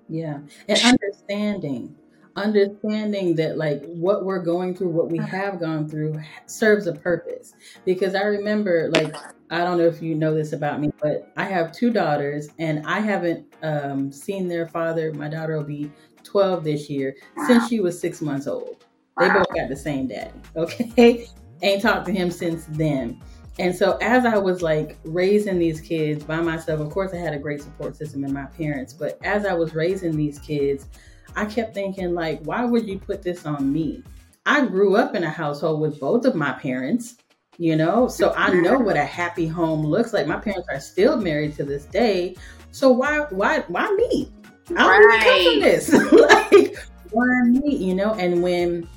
Yeah. 0.07 0.39
And 0.67 0.79
understanding 0.83 1.95
understanding 2.35 3.35
that 3.35 3.57
like 3.57 3.83
what 3.85 4.23
we're 4.23 4.39
going 4.39 4.75
through 4.75 4.89
what 4.89 5.09
we 5.09 5.17
have 5.17 5.59
gone 5.59 5.87
through 5.87 6.17
serves 6.45 6.87
a 6.87 6.93
purpose 6.93 7.53
because 7.85 8.15
i 8.15 8.21
remember 8.21 8.89
like 8.91 9.13
i 9.49 9.57
don't 9.57 9.77
know 9.77 9.85
if 9.85 10.01
you 10.01 10.15
know 10.15 10.33
this 10.33 10.53
about 10.53 10.79
me 10.79 10.91
but 11.01 11.29
i 11.35 11.43
have 11.43 11.71
two 11.73 11.91
daughters 11.91 12.47
and 12.57 12.85
i 12.85 12.99
haven't 12.99 13.45
um, 13.63 14.11
seen 14.11 14.47
their 14.47 14.65
father 14.67 15.13
my 15.13 15.27
daughter 15.27 15.57
will 15.57 15.63
be 15.63 15.91
12 16.23 16.63
this 16.63 16.89
year 16.89 17.15
since 17.47 17.67
she 17.67 17.81
was 17.81 17.99
six 17.99 18.21
months 18.21 18.47
old 18.47 18.80
they 19.21 19.33
both 19.33 19.47
got 19.55 19.69
the 19.69 19.75
same 19.75 20.07
daddy. 20.07 20.31
Okay. 20.55 21.27
Ain't 21.63 21.81
talked 21.81 22.07
to 22.07 22.11
him 22.11 22.31
since 22.31 22.65
then. 22.69 23.21
And 23.59 23.75
so 23.75 23.97
as 23.97 24.25
I 24.25 24.37
was 24.37 24.61
like 24.61 24.97
raising 25.03 25.59
these 25.59 25.79
kids 25.79 26.23
by 26.23 26.41
myself, 26.41 26.79
of 26.79 26.89
course 26.89 27.13
I 27.13 27.17
had 27.17 27.33
a 27.33 27.39
great 27.39 27.61
support 27.61 27.95
system 27.95 28.23
in 28.23 28.33
my 28.33 28.45
parents, 28.45 28.93
but 28.93 29.19
as 29.23 29.45
I 29.45 29.53
was 29.53 29.75
raising 29.75 30.15
these 30.15 30.39
kids, 30.39 30.87
I 31.35 31.45
kept 31.45 31.73
thinking 31.73 32.13
like, 32.13 32.41
why 32.43 32.65
would 32.65 32.87
you 32.87 32.97
put 32.97 33.21
this 33.21 33.45
on 33.45 33.71
me? 33.71 34.03
I 34.45 34.65
grew 34.65 34.95
up 34.95 35.15
in 35.15 35.23
a 35.23 35.29
household 35.29 35.81
with 35.81 35.99
both 35.99 36.25
of 36.25 36.33
my 36.33 36.53
parents, 36.53 37.17
you 37.57 37.75
know, 37.75 38.07
so 38.07 38.33
I 38.35 38.51
know 38.51 38.79
what 38.79 38.97
a 38.97 39.03
happy 39.03 39.45
home 39.45 39.85
looks 39.85 40.13
like. 40.13 40.25
My 40.25 40.39
parents 40.39 40.67
are 40.71 40.79
still 40.79 41.17
married 41.17 41.55
to 41.57 41.63
this 41.63 41.85
day. 41.85 42.35
So 42.71 42.89
why 42.89 43.27
why 43.29 43.59
why 43.67 43.87
me? 43.91 44.31
I 44.75 44.87
don't 44.87 45.07
right. 45.07 45.27
even 45.27 45.33
come 45.33 45.51
from 45.51 45.61
this. 45.61 46.11
like 46.53 46.77
why 47.11 47.41
me? 47.43 47.75
You 47.75 47.93
know, 47.93 48.13
and 48.15 48.41
when 48.41 48.87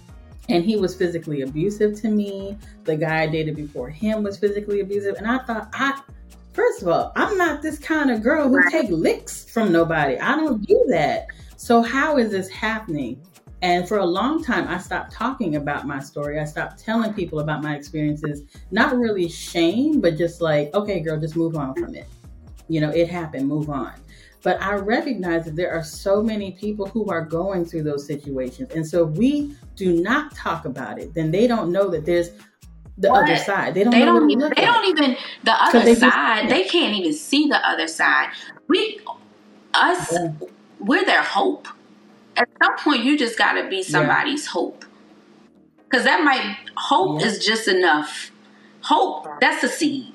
and 0.49 0.65
he 0.65 0.77
was 0.77 0.95
physically 0.95 1.43
abusive 1.43 2.01
to 2.03 2.09
me. 2.09 2.59
The 2.85 2.97
guy 2.97 3.23
I 3.23 3.27
dated 3.27 3.57
before 3.57 3.89
him 3.89 4.23
was 4.23 4.39
physically 4.39 4.81
abusive, 4.81 5.17
and 5.17 5.27
I 5.27 5.39
thought 5.39 5.69
I 5.73 6.01
first 6.53 6.83
of 6.83 6.89
all, 6.89 7.13
I'm 7.17 7.37
not 7.37 7.63
this 7.63 7.79
kind 7.79 8.11
of 8.11 8.23
girl 8.23 8.49
who 8.49 8.57
right. 8.57 8.71
take 8.71 8.91
licks 8.91 9.45
from 9.45 9.73
nobody. 9.73 10.19
I 10.19 10.37
don't 10.37 10.65
do 10.67 10.85
that. 10.89 11.27
So 11.57 11.83
how 11.83 12.17
is 12.17 12.31
this 12.31 12.49
happening? 12.49 13.21
And 13.63 13.89
for 13.89 13.99
a 13.99 14.05
long 14.05 14.45
time, 14.45 14.69
I 14.69 14.79
stopped 14.79 15.13
talking 15.13 15.57
about 15.57 15.87
my 15.87 15.99
story. 15.99 16.39
I 16.39 16.45
stopped 16.45 16.79
telling 16.79 17.15
people 17.15 17.41
about 17.41 17.63
my 17.63 17.75
experiences, 17.77 18.43
not 18.71 18.95
really 18.97 19.29
shame, 19.29 20.01
but 20.01 20.19
just 20.19 20.43
like, 20.43 20.73
okay, 20.75 21.01
girl, 21.01 21.19
just 21.19 21.35
move 21.35 21.57
on 21.57 21.75
from 21.75 21.95
it. 21.95 22.07
You 22.69 22.83
know, 22.83 22.91
it 22.91 23.09
happened, 23.09 23.49
move 23.49 23.71
on. 23.71 23.93
But 24.45 24.63
I 24.63 24.75
recognize 24.75 25.45
that 25.47 25.57
there 25.57 25.73
are 25.73 25.83
so 25.83 26.23
many 26.23 26.53
people 26.53 26.87
who 26.87 27.11
are 27.11 27.23
going 27.23 27.65
through 27.65 27.83
those 27.83 28.07
situations. 28.07 28.71
And 28.73 28.87
so 28.87 29.09
if 29.09 29.17
we 29.17 29.57
do 29.75 30.01
not 30.01 30.37
talk 30.37 30.65
about 30.65 31.01
it, 31.01 31.15
then 31.15 31.33
they 31.33 31.49
don't 31.49 31.73
know 31.73 31.89
that 31.91 32.07
there's 32.07 32.31
the 32.97 33.09
what? 33.09 33.25
other 33.25 33.37
side. 33.37 33.75
They 33.75 33.83
don't. 33.83 33.91
They 33.93 34.05
don't. 34.05 34.31
Even, 34.31 34.53
they 34.55 34.65
don't 34.65 34.85
even 34.87 35.17
the 35.43 35.53
other 35.53 35.95
side. 35.97 36.43
Just, 36.43 36.55
they 36.55 36.65
can't 36.65 36.95
even 36.95 37.13
see 37.13 37.49
the 37.49 37.67
other 37.69 37.89
side. 37.89 38.29
We, 38.69 39.01
us, 39.73 40.13
yeah. 40.13 40.29
we're 40.79 41.05
their 41.05 41.23
hope 41.23 41.67
at 42.37 42.49
some 42.63 42.77
point 42.79 43.05
you 43.05 43.19
just 43.19 43.39
got 43.39 43.55
to 43.55 43.69
be 43.69 43.83
somebody's 43.83 44.45
yeah. 44.45 44.51
hope 44.51 44.85
because 45.85 46.05
that 46.05 46.25
might 46.25 46.57
hope 46.77 47.21
yeah. 47.21 47.27
is 47.27 47.45
just 47.45 47.69
enough 47.69 48.31
hope 48.81 49.27
that's 49.41 49.63
a 49.63 49.69
seed 49.69 50.13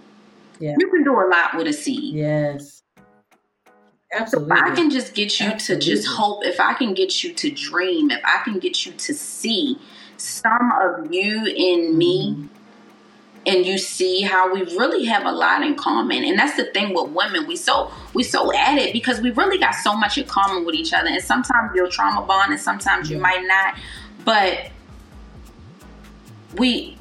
yeah. 0.59 0.75
you 0.77 0.89
can 0.89 1.03
do 1.03 1.13
a 1.13 1.25
lot 1.29 1.55
with 1.57 1.67
a 1.67 1.73
seed 1.73 2.13
yes 2.13 2.78
absolutely 4.13 4.55
if 4.55 4.63
i 4.63 4.75
can 4.75 4.89
just 4.89 5.13
get 5.13 5.39
you 5.39 5.47
absolutely. 5.47 5.85
to 5.85 5.91
just 5.91 6.07
hope 6.07 6.45
if 6.45 6.59
i 6.59 6.73
can 6.73 6.93
get 6.93 7.23
you 7.23 7.33
to 7.33 7.51
dream 7.51 8.11
if 8.11 8.21
i 8.23 8.41
can 8.43 8.59
get 8.59 8.85
you 8.85 8.91
to 8.93 9.13
see 9.13 9.77
some 10.19 10.71
of 10.81 11.11
you 11.13 11.45
in 11.45 11.97
me 11.97 12.33
mm-hmm. 12.33 12.47
and 13.45 13.65
you 13.65 13.77
see 13.77 14.21
how 14.21 14.53
we 14.53 14.61
really 14.61 15.05
have 15.05 15.25
a 15.25 15.31
lot 15.31 15.63
in 15.63 15.75
common. 15.75 16.23
And 16.23 16.37
that's 16.37 16.55
the 16.57 16.65
thing 16.65 16.93
with 16.93 17.11
women. 17.11 17.47
We 17.47 17.55
so 17.55 17.91
we 18.13 18.23
so 18.23 18.53
at 18.53 18.77
it 18.77 18.93
because 18.93 19.21
we 19.21 19.31
really 19.31 19.57
got 19.57 19.75
so 19.75 19.95
much 19.95 20.17
in 20.17 20.25
common 20.25 20.65
with 20.65 20.75
each 20.75 20.93
other. 20.93 21.09
And 21.09 21.23
sometimes 21.23 21.71
you'll 21.73 21.89
trauma 21.89 22.25
bond 22.25 22.51
and 22.51 22.61
sometimes 22.61 23.09
you 23.09 23.17
might 23.17 23.45
not. 23.45 23.75
But 24.25 24.71
we 26.57 26.97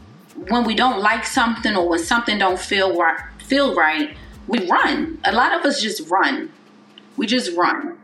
when 0.48 0.64
we 0.64 0.74
don't 0.74 1.00
like 1.00 1.26
something 1.26 1.74
or 1.74 1.88
when 1.88 1.98
something 1.98 2.38
don't 2.38 2.60
feel 2.60 2.96
right 2.96 3.18
feel 3.38 3.74
right 3.74 4.16
we 4.46 4.66
run. 4.66 5.18
A 5.24 5.32
lot 5.32 5.58
of 5.58 5.66
us 5.66 5.82
just 5.82 6.08
run 6.08 6.50
we 7.18 7.26
just 7.26 7.54
run 7.56 7.98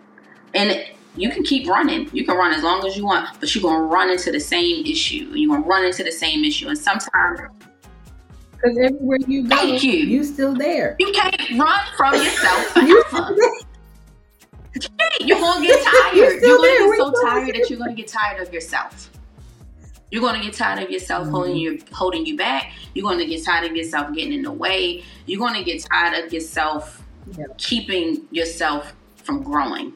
and 0.52 0.84
you 1.16 1.30
can 1.30 1.44
keep 1.44 1.68
running. 1.68 2.10
You 2.12 2.26
can 2.26 2.36
run 2.36 2.52
as 2.52 2.62
long 2.62 2.86
as 2.86 2.96
you 2.96 3.04
want, 3.04 3.40
but 3.40 3.54
you're 3.54 3.62
gonna 3.62 3.84
run 3.84 4.10
into 4.10 4.32
the 4.32 4.40
same 4.40 4.84
issue. 4.84 5.30
You're 5.32 5.56
gonna 5.56 5.66
run 5.66 5.84
into 5.84 6.02
the 6.02 6.12
same 6.12 6.44
issue, 6.44 6.68
and 6.68 6.76
sometimes 6.76 7.40
because 8.52 8.78
everywhere 8.78 9.18
you 9.26 9.46
go, 9.46 9.56
Thank 9.56 9.84
you. 9.84 9.92
you 9.92 10.24
still 10.24 10.54
there. 10.54 10.96
You 10.98 11.12
can't 11.12 11.58
run 11.58 11.80
from 11.96 12.14
yourself 12.14 12.76
you're 15.20 15.38
gonna 15.38 15.66
get 15.66 15.84
tired. 15.84 16.16
You're, 16.16 16.44
you're 16.44 16.56
gonna 16.56 16.68
get 16.68 16.96
so 16.96 17.12
tired 17.22 17.54
that 17.54 17.70
you're 17.70 17.78
gonna 17.78 17.94
get 17.94 18.08
tired 18.08 18.46
of 18.46 18.52
yourself. 18.52 19.10
You're 20.10 20.22
gonna 20.22 20.42
get 20.42 20.54
tired 20.54 20.82
of 20.82 20.90
yourself 20.90 21.24
mm-hmm. 21.24 21.34
holding 21.34 21.56
you 21.56 21.80
holding 21.92 22.26
you 22.26 22.36
back. 22.36 22.72
You're 22.94 23.08
gonna 23.08 23.26
get 23.26 23.44
tired 23.44 23.70
of 23.70 23.76
yourself 23.76 24.12
getting 24.14 24.32
in 24.32 24.42
the 24.42 24.52
way. 24.52 25.04
You're 25.26 25.38
gonna 25.38 25.62
get 25.62 25.84
tired 25.84 26.24
of 26.24 26.32
yourself 26.32 27.04
keeping 27.56 28.22
yourself 28.30 28.94
from 29.24 29.42
growing. 29.42 29.94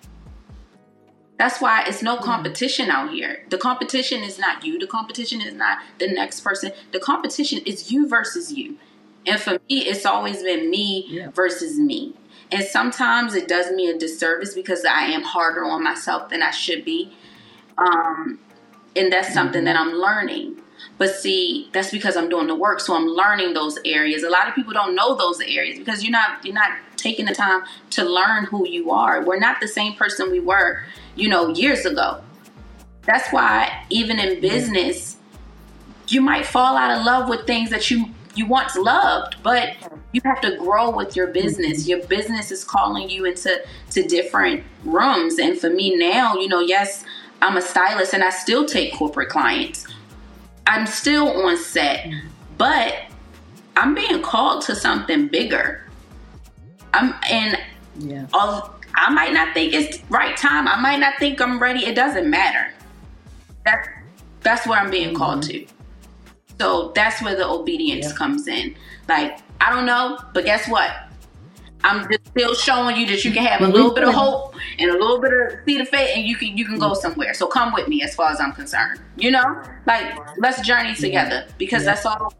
That's 1.39 1.61
why 1.61 1.85
it's 1.87 2.03
no 2.03 2.17
competition 2.17 2.91
out 2.91 3.13
here. 3.13 3.45
The 3.49 3.59
competition 3.59 4.25
is 4.25 4.39
not 4.39 4.65
you. 4.65 4.79
The 4.79 4.89
competition 4.89 5.41
is 5.41 5.55
not 5.55 5.79
the 5.99 6.09
next 6.09 6.41
person. 6.41 6.73
The 6.93 6.99
competition 6.99 7.61
is 7.65 7.93
you 7.93 8.09
versus 8.09 8.53
you. 8.53 8.77
And 9.25 9.41
for 9.41 9.53
me, 9.53 9.85
it's 9.85 10.05
always 10.05 10.43
been 10.43 10.69
me 10.69 11.07
yeah. 11.09 11.31
versus 11.31 11.79
me. 11.79 12.15
And 12.51 12.65
sometimes 12.65 13.35
it 13.35 13.47
does 13.47 13.71
me 13.71 13.89
a 13.89 13.97
disservice 13.97 14.55
because 14.55 14.85
I 14.85 15.03
am 15.05 15.23
harder 15.23 15.65
on 15.65 15.85
myself 15.85 16.31
than 16.31 16.43
I 16.43 16.51
should 16.51 16.85
be. 16.85 17.13
Um, 17.77 18.41
and 18.97 19.13
that's 19.13 19.33
something 19.33 19.61
mm-hmm. 19.61 19.67
that 19.67 19.77
I'm 19.77 19.93
learning. 19.93 20.61
But 20.99 21.15
see, 21.15 21.69
that's 21.73 21.91
because 21.91 22.17
I'm 22.17 22.29
doing 22.29 22.49
the 22.49 22.57
work, 22.57 22.81
so 22.81 22.95
I'm 22.95 23.07
learning 23.07 23.55
those 23.55 23.79
areas. 23.85 24.25
A 24.25 24.31
lot 24.31 24.49
of 24.49 24.55
people 24.55 24.73
don't 24.73 24.95
know 24.95 25.15
those 25.15 25.41
areas 25.41 25.79
because 25.79 26.03
you're 26.03 26.13
not 26.13 26.45
you're 26.45 26.55
not 26.55 26.73
taking 26.97 27.27
the 27.27 27.35
time 27.35 27.63
to 27.91 28.05
learn 28.05 28.45
who 28.45 28.67
you 28.69 28.91
are. 28.91 29.25
We're 29.25 29.39
not 29.39 29.61
the 29.61 29.69
same 29.69 29.95
person 29.95 30.33
we 30.33 30.41
were 30.41 30.83
you 31.19 31.29
know, 31.29 31.49
years 31.49 31.85
ago. 31.85 32.23
That's 33.03 33.31
why 33.33 33.85
even 33.91 34.19
in 34.19 34.41
business, 34.41 35.17
you 36.07 36.21
might 36.21 36.47
fall 36.47 36.77
out 36.77 36.97
of 36.97 37.05
love 37.05 37.29
with 37.29 37.47
things 37.47 37.71
that 37.71 37.91
you 37.91 38.07
you 38.35 38.47
once 38.47 38.77
loved, 38.77 39.35
but 39.43 39.75
you 40.13 40.21
have 40.25 40.41
to 40.43 40.57
grow 40.59 40.91
with 40.91 41.17
your 41.17 41.27
business. 41.27 41.89
Your 41.89 42.07
business 42.07 42.53
is 42.53 42.63
calling 42.63 43.11
you 43.11 43.25
into 43.25 43.61
to 43.91 44.03
different 44.05 44.63
rooms. 44.85 45.41
And 45.41 45.59
for 45.59 45.71
me 45.71 45.97
now, 45.97 46.37
you 46.37 46.47
know, 46.47 46.61
yes, 46.61 47.05
I'm 47.43 47.57
a 47.57 47.61
stylist 47.61 48.15
and 48.15 48.23
I 48.23 48.31
still 48.31 48.65
take 48.65 48.95
corporate 48.95 49.29
clients. 49.29 49.89
I'm 50.69 50.87
still 50.87 51.29
on 51.47 51.57
set, 51.57 52.07
but 52.59 52.95
I'm 53.77 53.95
being 53.95 54.23
called 54.23 54.63
to 54.67 54.77
something 54.77 55.29
bigger. 55.29 55.85
I'm 56.93 57.15
and 57.31 57.59
yeah. 57.99 58.27
I 58.33 59.11
might 59.11 59.33
not 59.33 59.55
think 59.55 59.73
it's 59.73 59.99
right 60.11 60.37
time. 60.37 60.69
I 60.69 60.79
might 60.79 61.01
not 61.01 61.15
think 61.19 61.41
I'm 61.41 61.59
ready. 61.59 61.87
It 61.87 61.95
doesn't 61.95 62.29
matter. 62.29 62.73
That's 63.65 63.89
that's 64.43 64.67
where 64.67 64.79
I'm 64.79 64.91
being 64.91 65.09
mm-hmm. 65.09 65.17
called 65.17 65.43
to. 65.45 65.67
So 66.61 66.93
that's 66.95 67.23
where 67.23 67.35
the 67.35 67.49
obedience 67.49 68.07
yeah. 68.07 68.17
comes 68.17 68.49
in. 68.49 68.75
Like, 69.09 69.39
I 69.61 69.71
don't 69.71 69.87
know, 69.87 70.19
but 70.35 70.45
guess 70.45 70.69
what? 70.69 70.91
I'm 71.85 72.11
just 72.11 72.27
still 72.29 72.55
showing 72.55 72.97
you 72.97 73.07
that 73.07 73.25
you 73.25 73.31
can 73.33 73.45
have 73.45 73.61
a 73.61 73.69
little 73.69 73.95
bit 73.95 74.05
of 74.05 74.13
hope 74.13 74.55
and 74.79 74.91
a 74.91 74.95
little 74.95 75.21
bit 75.21 75.33
of 75.33 75.59
see 75.65 75.79
the 75.79 75.85
faith 75.85 76.11
and 76.15 76.27
you 76.27 76.37
can 76.37 76.57
you 76.57 76.65
can 76.65 76.79
go 76.79 76.95
somewhere. 76.95 77.35
So 77.35 77.47
come 77.47 77.73
with 77.73 77.89
me 77.89 78.03
as 78.03 78.15
far 78.15 78.31
as 78.31 78.41
I'm 78.41 78.53
concerned. 78.53 79.01
You 79.17 79.31
know? 79.31 79.63
Like 79.87 80.19
let's 80.39 80.61
journey 80.67 80.95
together 80.95 81.47
because 81.57 81.85
yeah. 81.85 81.95
that's 81.95 82.07
all 82.07 82.35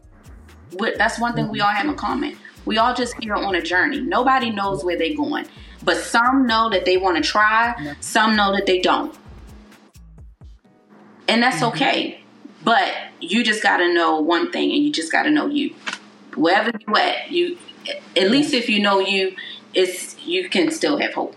that's 0.97 1.19
one 1.19 1.33
thing 1.33 1.47
we 1.49 1.61
all 1.61 1.69
have 1.69 1.87
in 1.87 1.95
common. 1.95 2.37
We 2.65 2.77
all 2.77 2.93
just 2.93 3.15
here 3.21 3.33
on 3.33 3.55
a 3.55 3.61
journey. 3.61 4.01
Nobody 4.01 4.51
knows 4.51 4.83
where 4.83 4.97
they're 4.97 5.15
going. 5.15 5.45
But 5.83 5.97
some 5.97 6.45
know 6.45 6.69
that 6.69 6.85
they 6.85 6.97
want 6.97 7.17
to 7.17 7.23
try, 7.23 7.95
some 8.01 8.35
know 8.35 8.51
that 8.53 8.65
they 8.65 8.79
don't. 8.79 9.17
And 11.27 11.41
that's 11.41 11.57
mm-hmm. 11.57 11.75
okay. 11.75 12.21
But 12.63 12.93
you 13.21 13.43
just 13.43 13.63
got 13.63 13.77
to 13.77 13.93
know 13.93 14.19
one 14.19 14.51
thing 14.51 14.71
and 14.71 14.83
you 14.83 14.91
just 14.91 15.11
got 15.11 15.23
to 15.23 15.31
know 15.31 15.47
you. 15.47 15.73
Wherever 16.35 16.71
you 16.85 16.95
at, 16.95 17.31
you 17.31 17.57
at 18.15 18.31
least 18.31 18.53
if 18.53 18.69
you 18.69 18.79
know 18.79 18.99
you, 18.99 19.35
it's 19.73 20.19
you 20.25 20.49
can 20.49 20.71
still 20.71 20.97
have 20.97 21.13
hope. 21.13 21.35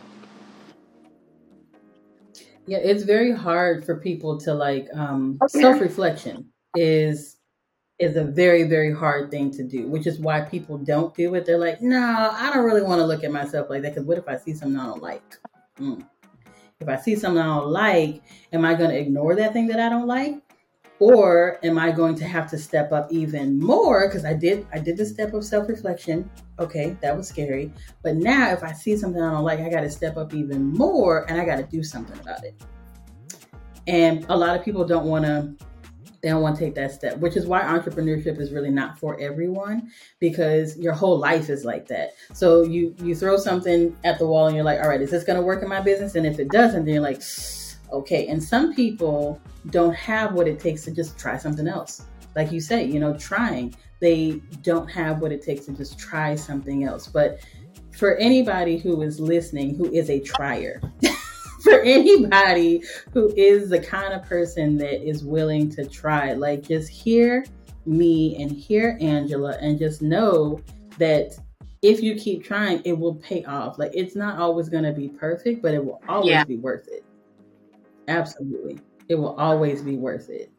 Yeah, 2.66 2.78
it's 2.78 3.02
very 3.02 3.32
hard 3.32 3.84
for 3.84 3.96
people 3.96 4.38
to 4.40 4.54
like 4.54 4.88
um 4.94 5.38
okay. 5.42 5.60
self-reflection 5.60 6.48
is 6.76 7.36
is 7.98 8.16
a 8.16 8.24
very 8.24 8.64
very 8.64 8.92
hard 8.92 9.30
thing 9.30 9.50
to 9.50 9.62
do 9.62 9.86
which 9.86 10.06
is 10.06 10.18
why 10.18 10.40
people 10.40 10.78
don't 10.78 11.14
do 11.14 11.34
it 11.34 11.44
they're 11.44 11.58
like 11.58 11.80
no 11.82 12.30
i 12.32 12.50
don't 12.52 12.64
really 12.64 12.82
want 12.82 12.98
to 12.98 13.04
look 13.04 13.22
at 13.22 13.30
myself 13.30 13.68
like 13.68 13.82
that 13.82 13.94
because 13.94 14.06
what 14.06 14.18
if 14.18 14.26
i 14.26 14.36
see 14.36 14.54
something 14.54 14.80
i 14.80 14.86
don't 14.86 15.02
like 15.02 15.36
mm. 15.78 16.04
if 16.80 16.88
i 16.88 16.96
see 16.96 17.14
something 17.14 17.40
i 17.40 17.46
don't 17.46 17.68
like 17.68 18.22
am 18.52 18.64
i 18.64 18.74
going 18.74 18.90
to 18.90 18.98
ignore 18.98 19.36
that 19.36 19.52
thing 19.52 19.66
that 19.66 19.78
i 19.78 19.88
don't 19.88 20.06
like 20.06 20.40
or 20.98 21.58
am 21.64 21.78
i 21.78 21.90
going 21.90 22.14
to 22.14 22.24
have 22.24 22.48
to 22.48 22.58
step 22.58 22.92
up 22.92 23.10
even 23.12 23.58
more 23.58 24.08
because 24.08 24.24
i 24.24 24.32
did 24.32 24.66
i 24.72 24.78
did 24.78 24.96
the 24.96 25.04
step 25.04 25.34
of 25.34 25.44
self-reflection 25.44 26.28
okay 26.58 26.96
that 27.00 27.16
was 27.16 27.28
scary 27.28 27.72
but 28.02 28.16
now 28.16 28.50
if 28.50 28.62
i 28.62 28.72
see 28.72 28.96
something 28.96 29.22
i 29.22 29.30
don't 29.30 29.44
like 29.44 29.60
i 29.60 29.68
got 29.68 29.80
to 29.80 29.90
step 29.90 30.16
up 30.16 30.34
even 30.34 30.72
more 30.72 31.28
and 31.30 31.40
i 31.40 31.44
got 31.44 31.56
to 31.56 31.64
do 31.64 31.82
something 31.82 32.18
about 32.20 32.42
it 32.44 32.54
and 33.86 34.24
a 34.28 34.36
lot 34.36 34.56
of 34.56 34.64
people 34.64 34.84
don't 34.84 35.06
want 35.06 35.24
to 35.24 35.54
they 36.22 36.28
don't 36.28 36.40
want 36.40 36.56
to 36.56 36.64
take 36.64 36.76
that 36.76 36.92
step, 36.92 37.18
which 37.18 37.36
is 37.36 37.46
why 37.46 37.62
entrepreneurship 37.62 38.40
is 38.40 38.52
really 38.52 38.70
not 38.70 38.96
for 38.96 39.20
everyone 39.20 39.90
because 40.20 40.78
your 40.78 40.92
whole 40.92 41.18
life 41.18 41.50
is 41.50 41.64
like 41.64 41.88
that. 41.88 42.12
So 42.32 42.62
you 42.62 42.94
you 43.02 43.16
throw 43.16 43.36
something 43.36 43.96
at 44.04 44.20
the 44.20 44.26
wall 44.26 44.46
and 44.46 44.54
you're 44.54 44.64
like, 44.64 44.78
all 44.78 44.88
right, 44.88 45.00
is 45.00 45.10
this 45.10 45.24
going 45.24 45.38
to 45.38 45.44
work 45.44 45.64
in 45.64 45.68
my 45.68 45.80
business? 45.80 46.14
And 46.14 46.24
if 46.24 46.38
it 46.38 46.48
doesn't, 46.50 46.84
then 46.84 46.94
you're 46.94 47.02
like, 47.02 47.20
okay. 47.92 48.28
And 48.28 48.42
some 48.42 48.74
people 48.74 49.40
don't 49.70 49.94
have 49.94 50.32
what 50.32 50.48
it 50.48 50.58
takes 50.58 50.84
to 50.84 50.90
just 50.90 51.18
try 51.18 51.36
something 51.36 51.68
else. 51.68 52.02
Like 52.34 52.50
you 52.50 52.60
say, 52.60 52.84
you 52.84 52.98
know, 52.98 53.16
trying. 53.16 53.74
They 54.00 54.40
don't 54.62 54.90
have 54.90 55.20
what 55.20 55.32
it 55.32 55.42
takes 55.42 55.66
to 55.66 55.72
just 55.72 55.98
try 55.98 56.34
something 56.34 56.84
else. 56.84 57.06
But 57.06 57.40
for 57.96 58.16
anybody 58.16 58.78
who 58.78 59.02
is 59.02 59.20
listening, 59.20 59.76
who 59.76 59.92
is 59.92 60.10
a 60.10 60.18
trier, 60.20 60.80
for 61.62 61.80
anybody 61.80 62.82
who 63.12 63.32
is 63.36 63.68
the 63.68 63.78
kind 63.78 64.12
of 64.12 64.22
person 64.24 64.76
that 64.78 65.06
is 65.06 65.24
willing 65.24 65.70
to 65.70 65.86
try. 65.86 66.32
Like, 66.32 66.66
just 66.66 66.88
hear 66.88 67.44
me 67.86 68.42
and 68.42 68.50
hear 68.50 68.98
Angela 69.00 69.56
and 69.60 69.78
just 69.78 70.02
know 70.02 70.60
that 70.98 71.36
if 71.82 72.02
you 72.02 72.14
keep 72.14 72.44
trying, 72.44 72.80
it 72.84 72.98
will 72.98 73.16
pay 73.16 73.44
off. 73.44 73.78
Like, 73.78 73.92
it's 73.94 74.16
not 74.16 74.38
always 74.38 74.68
going 74.68 74.84
to 74.84 74.92
be 74.92 75.08
perfect, 75.08 75.62
but 75.62 75.74
it 75.74 75.84
will 75.84 76.00
always 76.08 76.30
yeah. 76.30 76.44
be 76.44 76.56
worth 76.56 76.88
it. 76.88 77.04
Absolutely. 78.08 78.80
It 79.08 79.14
will 79.14 79.36
always 79.36 79.82
be 79.82 79.96
worth 79.96 80.30
it. 80.30 80.52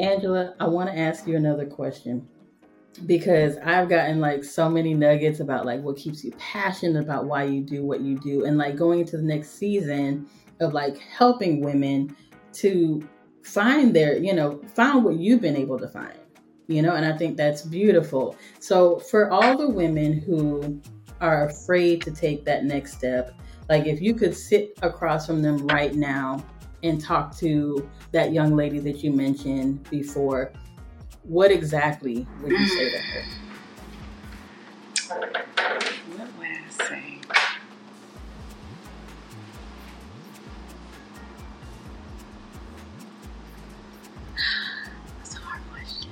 Angela, 0.00 0.54
I 0.58 0.66
want 0.66 0.90
to 0.90 0.98
ask 0.98 1.26
you 1.26 1.36
another 1.36 1.66
question 1.66 2.26
because 3.06 3.56
I've 3.58 3.88
gotten 3.88 4.20
like 4.20 4.44
so 4.44 4.68
many 4.68 4.94
nuggets 4.94 5.40
about 5.40 5.66
like 5.66 5.80
what 5.82 5.96
keeps 5.96 6.24
you 6.24 6.32
passionate 6.32 7.00
about 7.00 7.26
why 7.26 7.44
you 7.44 7.60
do 7.60 7.84
what 7.84 8.00
you 8.00 8.18
do 8.18 8.44
and 8.44 8.56
like 8.56 8.76
going 8.76 9.00
into 9.00 9.16
the 9.16 9.22
next 9.22 9.50
season 9.50 10.28
of 10.60 10.72
like 10.72 10.98
helping 10.98 11.60
women 11.60 12.16
to 12.54 13.06
find 13.42 13.94
their, 13.94 14.16
you 14.16 14.32
know, 14.32 14.60
find 14.74 15.04
what 15.04 15.16
you've 15.16 15.40
been 15.40 15.56
able 15.56 15.78
to 15.78 15.88
find. 15.88 16.18
You 16.66 16.80
know, 16.80 16.94
and 16.94 17.04
I 17.04 17.16
think 17.16 17.36
that's 17.36 17.62
beautiful. 17.62 18.36
So 18.58 18.98
for 18.98 19.30
all 19.30 19.58
the 19.58 19.68
women 19.68 20.18
who 20.18 20.80
are 21.20 21.46
afraid 21.46 22.00
to 22.02 22.10
take 22.10 22.44
that 22.46 22.64
next 22.64 22.96
step, 22.96 23.34
like 23.68 23.86
if 23.86 24.00
you 24.00 24.14
could 24.14 24.34
sit 24.36 24.78
across 24.82 25.26
from 25.26 25.42
them 25.42 25.66
right 25.68 25.94
now 25.94 26.44
and 26.82 27.00
talk 27.00 27.36
to 27.38 27.88
that 28.12 28.32
young 28.32 28.54
lady 28.54 28.78
that 28.78 29.02
you 29.02 29.10
mentioned 29.10 29.88
before, 29.90 30.52
what 31.22 31.50
exactly 31.50 32.26
would 32.42 32.52
you 32.52 32.66
say 32.66 32.90
to 32.90 32.98
her? 32.98 33.24
What 35.08 36.28
would 36.38 36.46
I 36.46 36.68
say? 36.70 37.18
That's 45.18 45.34
a 45.34 45.38
hard 45.38 45.62
question. 45.72 46.10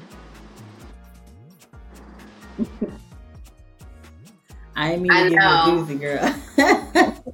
I 4.74 4.96
mean, 4.96 5.12
I 5.12 5.28
know. 5.28 5.84
Doozy, 5.84 6.00
girl. 6.00 6.34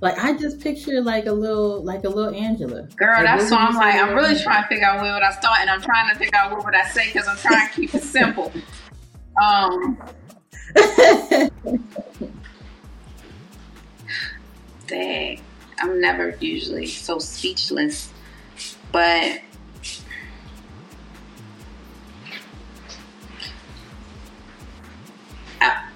Like 0.00 0.16
I 0.18 0.32
just 0.36 0.60
picture 0.60 1.00
like 1.00 1.26
a 1.26 1.32
little 1.32 1.82
like 1.82 2.04
a 2.04 2.08
little 2.08 2.32
Angela. 2.32 2.82
Girl, 2.96 3.14
like, 3.14 3.24
that's 3.24 3.50
why 3.50 3.66
I'm 3.66 3.74
like 3.74 3.96
I'm 3.96 4.14
really 4.14 4.38
trying 4.40 4.62
to 4.62 4.68
figure 4.68 4.86
out 4.86 5.02
where 5.02 5.12
would 5.12 5.24
I 5.24 5.32
start, 5.32 5.58
and 5.60 5.68
I'm 5.68 5.80
trying 5.80 6.08
to 6.10 6.14
figure 6.16 6.38
out 6.38 6.52
what 6.52 6.64
would 6.64 6.74
I 6.74 6.86
say 6.88 7.08
because 7.12 7.26
I'm 7.26 7.36
trying 7.36 7.68
to 7.68 7.74
keep 7.74 7.92
it 7.94 8.02
simple. 8.04 8.52
Um. 9.42 9.98
dang, 14.86 15.40
I'm 15.80 16.00
never 16.00 16.36
usually 16.40 16.86
so 16.86 17.18
speechless, 17.18 18.12
but. 18.92 19.40
I, 25.60 25.88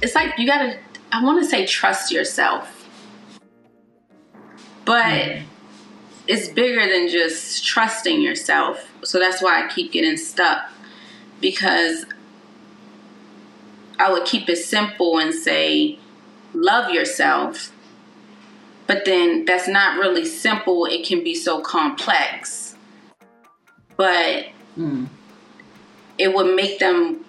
it's 0.00 0.14
like 0.14 0.38
you 0.38 0.46
gotta 0.46 0.78
I 1.10 1.24
want 1.24 1.42
to 1.42 1.48
say 1.48 1.66
trust 1.66 2.12
yourself, 2.12 2.88
but 4.84 5.04
mm-hmm. 5.04 5.44
it's 6.26 6.48
bigger 6.48 6.86
than 6.86 7.08
just 7.08 7.64
trusting 7.64 8.20
yourself. 8.20 8.86
So 9.04 9.18
that's 9.18 9.42
why 9.42 9.64
I 9.64 9.68
keep 9.68 9.92
getting 9.92 10.16
stuck 10.16 10.70
because 11.40 12.04
I 13.98 14.12
would 14.12 14.24
keep 14.24 14.48
it 14.48 14.56
simple 14.56 15.18
and 15.18 15.34
say, 15.34 15.98
love 16.52 16.90
yourself. 16.90 17.72
But 18.86 19.04
then 19.04 19.44
that's 19.44 19.68
not 19.68 19.98
really 19.98 20.24
simple. 20.24 20.86
It 20.86 21.06
can 21.06 21.22
be 21.22 21.34
so 21.34 21.60
complex. 21.60 22.76
But 23.96 24.46
mm. 24.78 25.08
it 26.16 26.34
would 26.34 26.54
make 26.54 26.78
them 26.78 27.24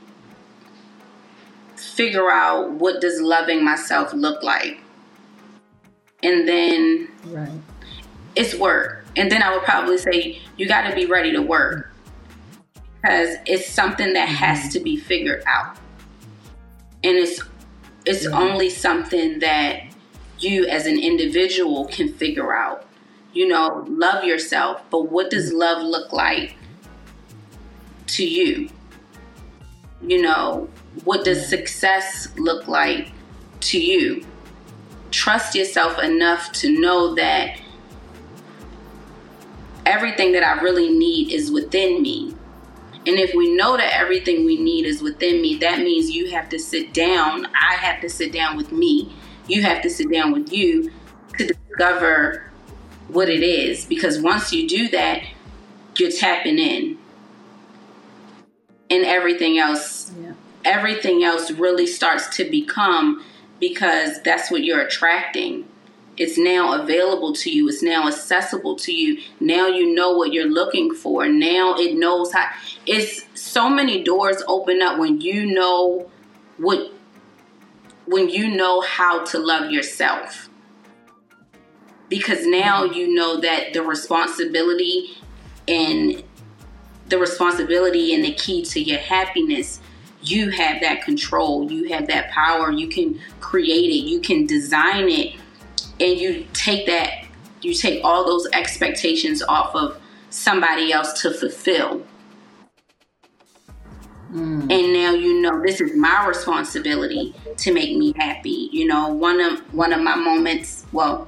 figure 1.79 2.29
out 2.29 2.71
what 2.71 3.01
does 3.01 3.21
loving 3.21 3.63
myself 3.63 4.13
look 4.13 4.43
like. 4.43 4.79
And 6.21 6.47
then 6.47 7.07
right. 7.25 7.49
it's 8.35 8.55
work. 8.55 9.05
And 9.15 9.31
then 9.31 9.41
I 9.41 9.53
would 9.53 9.63
probably 9.63 9.97
say 9.97 10.39
you 10.57 10.67
got 10.67 10.89
to 10.89 10.95
be 10.95 11.05
ready 11.05 11.31
to 11.33 11.41
work 11.41 11.91
because 13.01 13.37
it's 13.45 13.69
something 13.69 14.13
that 14.13 14.27
mm-hmm. 14.27 14.35
has 14.35 14.73
to 14.73 14.79
be 14.79 14.97
figured 14.97 15.43
out. 15.45 15.77
And 17.03 17.17
it's 17.17 17.41
it's 18.05 18.23
yeah. 18.23 18.37
only 18.37 18.69
something 18.69 19.39
that 19.39 19.83
you 20.39 20.65
as 20.67 20.85
an 20.85 20.99
individual 20.99 21.85
can 21.85 22.11
figure 22.13 22.53
out. 22.53 22.85
You 23.33 23.47
know, 23.47 23.85
love 23.87 24.23
yourself, 24.23 24.81
but 24.89 25.11
what 25.11 25.29
does 25.29 25.49
mm-hmm. 25.49 25.59
love 25.59 25.83
look 25.83 26.11
like 26.11 26.55
to 28.07 28.25
you? 28.25 28.69
You 30.01 30.21
know, 30.21 30.69
what 31.03 31.23
does 31.23 31.47
success 31.47 32.27
look 32.37 32.67
like 32.67 33.11
to 33.61 33.79
you? 33.79 34.25
Trust 35.11 35.55
yourself 35.55 36.01
enough 36.01 36.51
to 36.53 36.69
know 36.79 37.15
that 37.15 37.59
everything 39.85 40.33
that 40.33 40.43
I 40.43 40.61
really 40.61 40.89
need 40.89 41.31
is 41.31 41.51
within 41.51 42.01
me. 42.01 42.35
And 43.07 43.17
if 43.17 43.33
we 43.33 43.55
know 43.55 43.77
that 43.77 43.93
everything 43.95 44.45
we 44.45 44.57
need 44.61 44.85
is 44.85 45.01
within 45.01 45.41
me, 45.41 45.57
that 45.59 45.79
means 45.79 46.11
you 46.11 46.29
have 46.31 46.49
to 46.49 46.59
sit 46.59 46.93
down. 46.93 47.47
I 47.47 47.75
have 47.75 48.01
to 48.01 48.09
sit 48.09 48.31
down 48.31 48.57
with 48.57 48.71
me. 48.71 49.13
You 49.47 49.63
have 49.63 49.81
to 49.81 49.89
sit 49.89 50.11
down 50.11 50.31
with 50.31 50.51
you 50.51 50.91
to 51.37 51.47
discover 51.47 52.43
what 53.07 53.29
it 53.29 53.41
is. 53.41 53.85
Because 53.85 54.21
once 54.21 54.53
you 54.53 54.67
do 54.67 54.89
that, 54.89 55.23
you're 55.97 56.11
tapping 56.11 56.59
in. 56.59 56.97
And 58.91 59.05
everything 59.05 59.59
else 59.59 60.11
yeah 60.19 60.28
everything 60.65 61.23
else 61.23 61.51
really 61.51 61.87
starts 61.87 62.35
to 62.37 62.49
become 62.49 63.23
because 63.59 64.21
that's 64.23 64.49
what 64.51 64.63
you're 64.63 64.81
attracting. 64.81 65.67
It's 66.17 66.37
now 66.37 66.81
available 66.81 67.33
to 67.33 67.49
you. 67.49 67.69
It's 67.69 67.81
now 67.81 68.07
accessible 68.07 68.75
to 68.77 68.93
you. 68.93 69.21
Now 69.39 69.67
you 69.67 69.95
know 69.95 70.11
what 70.11 70.33
you're 70.33 70.49
looking 70.49 70.93
for. 70.93 71.27
Now 71.29 71.75
it 71.77 71.95
knows 71.95 72.33
how. 72.33 72.49
It's 72.85 73.25
so 73.39 73.69
many 73.69 74.03
doors 74.03 74.43
open 74.47 74.81
up 74.81 74.99
when 74.99 75.21
you 75.21 75.45
know 75.45 76.11
what, 76.57 76.91
when 78.05 78.27
you 78.29 78.53
know 78.53 78.81
how 78.81 79.23
to 79.25 79.39
love 79.39 79.71
yourself. 79.71 80.49
Because 82.09 82.45
now 82.45 82.85
mm-hmm. 82.85 82.95
you 82.95 83.13
know 83.15 83.39
that 83.39 83.71
the 83.71 83.81
responsibility 83.81 85.17
and 85.69 86.21
the 87.07 87.17
responsibility 87.17 88.13
and 88.13 88.25
the 88.25 88.33
key 88.33 88.63
to 88.65 88.81
your 88.81 88.99
happiness 88.99 89.79
you 90.21 90.49
have 90.49 90.81
that 90.81 91.03
control, 91.03 91.71
you 91.71 91.89
have 91.93 92.07
that 92.07 92.29
power, 92.31 92.71
you 92.71 92.87
can 92.87 93.19
create 93.39 93.89
it, 93.89 94.07
you 94.07 94.19
can 94.19 94.45
design 94.45 95.09
it, 95.09 95.35
and 95.99 96.19
you 96.19 96.45
take 96.53 96.85
that, 96.87 97.25
you 97.61 97.73
take 97.73 98.03
all 98.03 98.25
those 98.25 98.47
expectations 98.53 99.41
off 99.41 99.75
of 99.75 99.99
somebody 100.29 100.91
else 100.91 101.21
to 101.21 101.31
fulfill. 101.31 102.05
Mm. 104.31 104.71
And 104.71 104.93
now 104.93 105.11
you 105.13 105.41
know 105.41 105.61
this 105.65 105.81
is 105.81 105.95
my 105.95 106.27
responsibility 106.27 107.33
to 107.57 107.73
make 107.73 107.97
me 107.97 108.13
happy. 108.15 108.69
You 108.71 108.85
know, 108.85 109.07
one 109.09 109.41
of 109.41 109.59
one 109.73 109.91
of 109.91 110.01
my 110.01 110.15
moments, 110.15 110.85
well, 110.91 111.27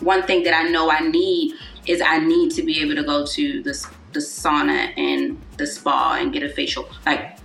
one 0.00 0.22
thing 0.24 0.42
that 0.44 0.54
I 0.54 0.68
know 0.68 0.90
I 0.90 1.00
need 1.00 1.54
is 1.86 2.02
I 2.02 2.18
need 2.18 2.50
to 2.52 2.62
be 2.62 2.82
able 2.82 2.94
to 2.96 3.04
go 3.04 3.24
to 3.24 3.62
the 3.62 3.88
the 4.12 4.20
sauna 4.20 4.92
and 4.98 5.40
the 5.56 5.66
spa 5.66 6.18
and 6.20 6.30
get 6.30 6.42
a 6.42 6.50
facial. 6.50 6.86
Like 7.06 7.38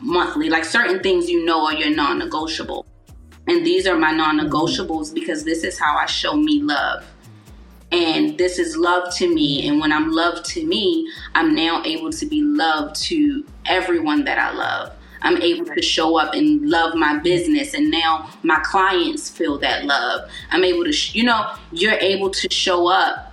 monthly. 0.00 0.48
Like 0.48 0.64
certain 0.64 1.00
things 1.00 1.28
you 1.30 1.44
know 1.44 1.66
are 1.66 1.74
your 1.74 1.90
non 1.90 2.18
negotiable. 2.18 2.86
And 3.46 3.64
these 3.66 3.86
are 3.86 3.96
my 3.96 4.12
non 4.12 4.38
negotiables 4.38 5.12
because 5.12 5.44
this 5.44 5.64
is 5.64 5.78
how 5.78 5.96
I 5.96 6.06
show 6.06 6.34
me 6.34 6.62
love. 6.62 7.04
And 7.92 8.36
this 8.38 8.58
is 8.58 8.76
love 8.76 9.14
to 9.16 9.32
me. 9.32 9.68
And 9.68 9.80
when 9.80 9.92
I'm 9.92 10.10
loved 10.10 10.44
to 10.46 10.66
me, 10.66 11.08
I'm 11.34 11.54
now 11.54 11.82
able 11.84 12.10
to 12.10 12.26
be 12.26 12.42
loved 12.42 12.96
to 13.02 13.44
everyone 13.66 14.24
that 14.24 14.38
I 14.38 14.52
love. 14.52 14.92
I'm 15.22 15.40
able 15.40 15.64
to 15.66 15.80
show 15.80 16.18
up 16.18 16.34
and 16.34 16.68
love 16.68 16.94
my 16.94 17.18
business. 17.18 17.72
And 17.72 17.90
now 17.90 18.28
my 18.42 18.60
clients 18.64 19.30
feel 19.30 19.58
that 19.58 19.84
love. 19.84 20.28
I'm 20.50 20.64
able 20.64 20.84
to, 20.84 20.92
sh- 20.92 21.14
you 21.14 21.24
know, 21.24 21.54
you're 21.72 21.92
able 21.92 22.30
to 22.30 22.48
show 22.50 22.88
up 22.88 23.32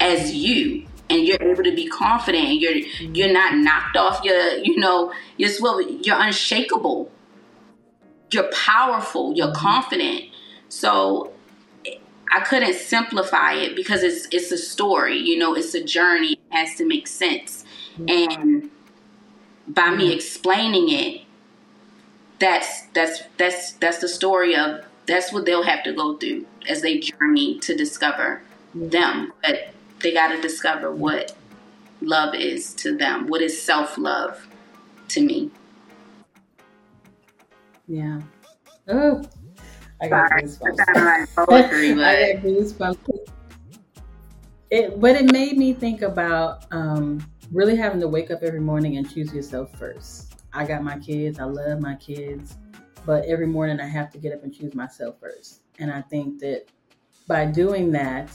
as 0.00 0.34
you 0.34 0.86
and 1.12 1.26
you're 1.26 1.42
able 1.42 1.62
to 1.64 1.74
be 1.74 1.86
confident 1.88 2.44
and 2.44 2.60
you're 2.60 2.72
mm-hmm. 2.72 3.14
you're 3.14 3.32
not 3.32 3.56
knocked 3.56 3.96
off 3.96 4.24
your 4.24 4.56
you 4.58 4.78
know 4.78 5.12
your 5.36 5.48
swivel 5.48 5.80
you're 5.80 6.20
unshakable. 6.20 7.10
You're 8.30 8.50
powerful 8.52 9.34
you're 9.34 9.48
mm-hmm. 9.48 9.56
confident. 9.56 10.24
So 10.68 11.32
I 12.32 12.40
couldn't 12.40 12.74
simplify 12.74 13.52
it 13.54 13.76
because 13.76 14.02
it's 14.02 14.26
it's 14.32 14.50
a 14.50 14.58
story, 14.58 15.18
you 15.18 15.36
know, 15.36 15.54
it's 15.54 15.74
a 15.74 15.84
journey, 15.84 16.32
it 16.32 16.40
has 16.48 16.74
to 16.76 16.86
make 16.86 17.06
sense. 17.06 17.64
Mm-hmm. 17.98 18.40
And 18.40 18.70
by 19.68 19.90
me 19.90 20.14
explaining 20.14 20.90
it, 20.90 21.22
that's 22.38 22.86
that's 22.94 23.22
that's 23.36 23.72
that's 23.72 23.98
the 23.98 24.08
story 24.08 24.56
of 24.56 24.84
that's 25.06 25.32
what 25.32 25.44
they'll 25.44 25.64
have 25.64 25.82
to 25.84 25.92
go 25.92 26.16
through 26.16 26.46
as 26.68 26.80
they 26.80 26.98
journey 26.98 27.58
to 27.60 27.76
discover 27.76 28.40
them. 28.74 29.32
But 29.42 29.71
they 30.02 30.12
got 30.12 30.28
to 30.28 30.40
discover 30.40 30.92
what 30.92 31.34
love 32.00 32.34
is 32.34 32.74
to 32.74 32.96
them. 32.96 33.26
What 33.28 33.40
is 33.42 33.60
self 33.60 33.96
love 33.96 34.46
to 35.08 35.22
me? 35.22 35.50
Yeah. 37.88 38.20
Oh, 38.88 39.22
I 40.00 40.08
got 40.08 40.30
goosebumps. 40.32 41.34
Poetry, 41.46 41.94
but... 41.94 42.04
I 42.04 42.32
got 42.32 42.42
goosebumps. 42.42 43.18
It, 44.70 45.00
but 45.00 45.16
it 45.16 45.30
made 45.30 45.58
me 45.58 45.74
think 45.74 46.02
about 46.02 46.64
um, 46.72 47.24
really 47.52 47.76
having 47.76 48.00
to 48.00 48.08
wake 48.08 48.30
up 48.30 48.42
every 48.42 48.60
morning 48.60 48.96
and 48.96 49.08
choose 49.08 49.32
yourself 49.32 49.70
first. 49.78 50.34
I 50.52 50.64
got 50.64 50.82
my 50.82 50.98
kids. 50.98 51.38
I 51.38 51.44
love 51.44 51.80
my 51.80 51.94
kids. 51.96 52.56
But 53.04 53.24
every 53.26 53.46
morning 53.46 53.80
I 53.80 53.86
have 53.86 54.10
to 54.12 54.18
get 54.18 54.32
up 54.32 54.42
and 54.44 54.54
choose 54.54 54.74
myself 54.74 55.20
first. 55.20 55.60
And 55.78 55.90
I 55.90 56.00
think 56.02 56.38
that 56.40 56.66
by 57.26 57.46
doing 57.46 57.90
that, 57.92 58.30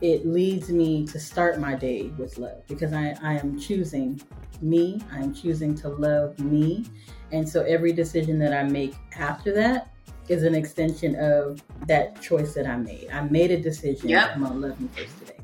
it 0.00 0.26
leads 0.26 0.70
me 0.70 1.06
to 1.06 1.18
start 1.18 1.58
my 1.58 1.74
day 1.74 2.12
with 2.18 2.38
love 2.38 2.66
because 2.68 2.92
I, 2.92 3.16
I 3.22 3.34
am 3.34 3.58
choosing 3.58 4.20
me. 4.60 5.00
I 5.12 5.18
am 5.18 5.34
choosing 5.34 5.74
to 5.76 5.88
love 5.88 6.38
me. 6.38 6.84
And 7.32 7.48
so 7.48 7.62
every 7.62 7.92
decision 7.92 8.38
that 8.38 8.52
I 8.52 8.62
make 8.62 8.94
after 9.16 9.52
that 9.54 9.92
is 10.28 10.42
an 10.42 10.54
extension 10.54 11.16
of 11.16 11.62
that 11.86 12.20
choice 12.20 12.54
that 12.54 12.66
I 12.66 12.76
made. 12.76 13.08
I 13.12 13.22
made 13.22 13.50
a 13.50 13.60
decision. 13.60 14.08
Yep. 14.10 14.30
I'm 14.34 14.42
gonna 14.42 14.54
love 14.54 14.80
me 14.80 14.88
first 14.94 15.18
today. 15.18 15.34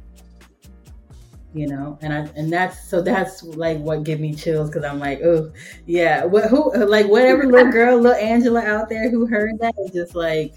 You 1.53 1.69
know, 1.69 1.99
and 2.03 2.13
I 2.13 2.19
and 2.37 2.53
that's 2.53 2.89
so 2.89 3.01
that's 3.01 3.43
like 3.45 3.79
what 3.79 4.03
give 4.03 4.19
me 4.19 4.35
chills 4.35 4.71
because 4.71 4.85
I'm 4.85 4.99
like, 4.99 5.21
oh 5.23 5.53
yeah, 5.87 6.25
what 6.25 6.51
who 6.51 6.75
like 6.85 7.07
whatever 7.07 7.47
little 7.47 7.71
girl, 7.73 7.97
little 7.97 8.19
Angela 8.19 8.61
out 8.61 8.89
there 8.89 9.09
who 9.09 9.27
heard 9.27 9.59
that 9.61 9.75
is 9.79 9.93
just 9.93 10.15
like 10.17 10.55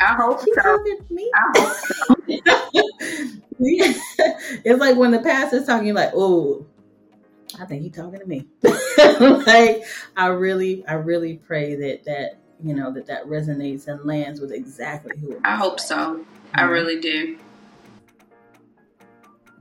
I 0.00 0.14
hope 0.14 0.44
She's 0.44 0.54
so. 0.54 0.62
talking 0.62 0.98
to 0.98 1.14
me. 1.14 1.30
I 1.34 1.58
hope 1.58 1.72
so. 1.74 2.14
it's 3.58 4.80
like 4.80 4.96
when 4.96 5.10
the 5.10 5.20
pastor's 5.20 5.66
talking, 5.66 5.94
like, 5.94 6.12
oh, 6.14 6.66
I 7.58 7.64
think 7.64 7.82
he's 7.82 7.92
talking 7.92 8.20
to 8.20 8.26
me. 8.26 8.46
like, 9.46 9.84
I 10.16 10.26
really, 10.26 10.86
I 10.86 10.94
really 10.94 11.38
pray 11.38 11.74
that 11.76 12.04
that 12.04 12.38
you 12.62 12.74
know 12.74 12.92
that 12.92 13.06
that 13.06 13.24
resonates 13.26 13.88
and 13.88 14.04
lands 14.04 14.40
with 14.40 14.52
exactly 14.52 15.16
who. 15.18 15.40
I 15.44 15.56
hope 15.56 15.72
like. 15.72 15.80
so. 15.80 15.96
Mm-hmm. 15.96 16.22
I 16.54 16.62
really 16.62 17.00
do. 17.00 17.38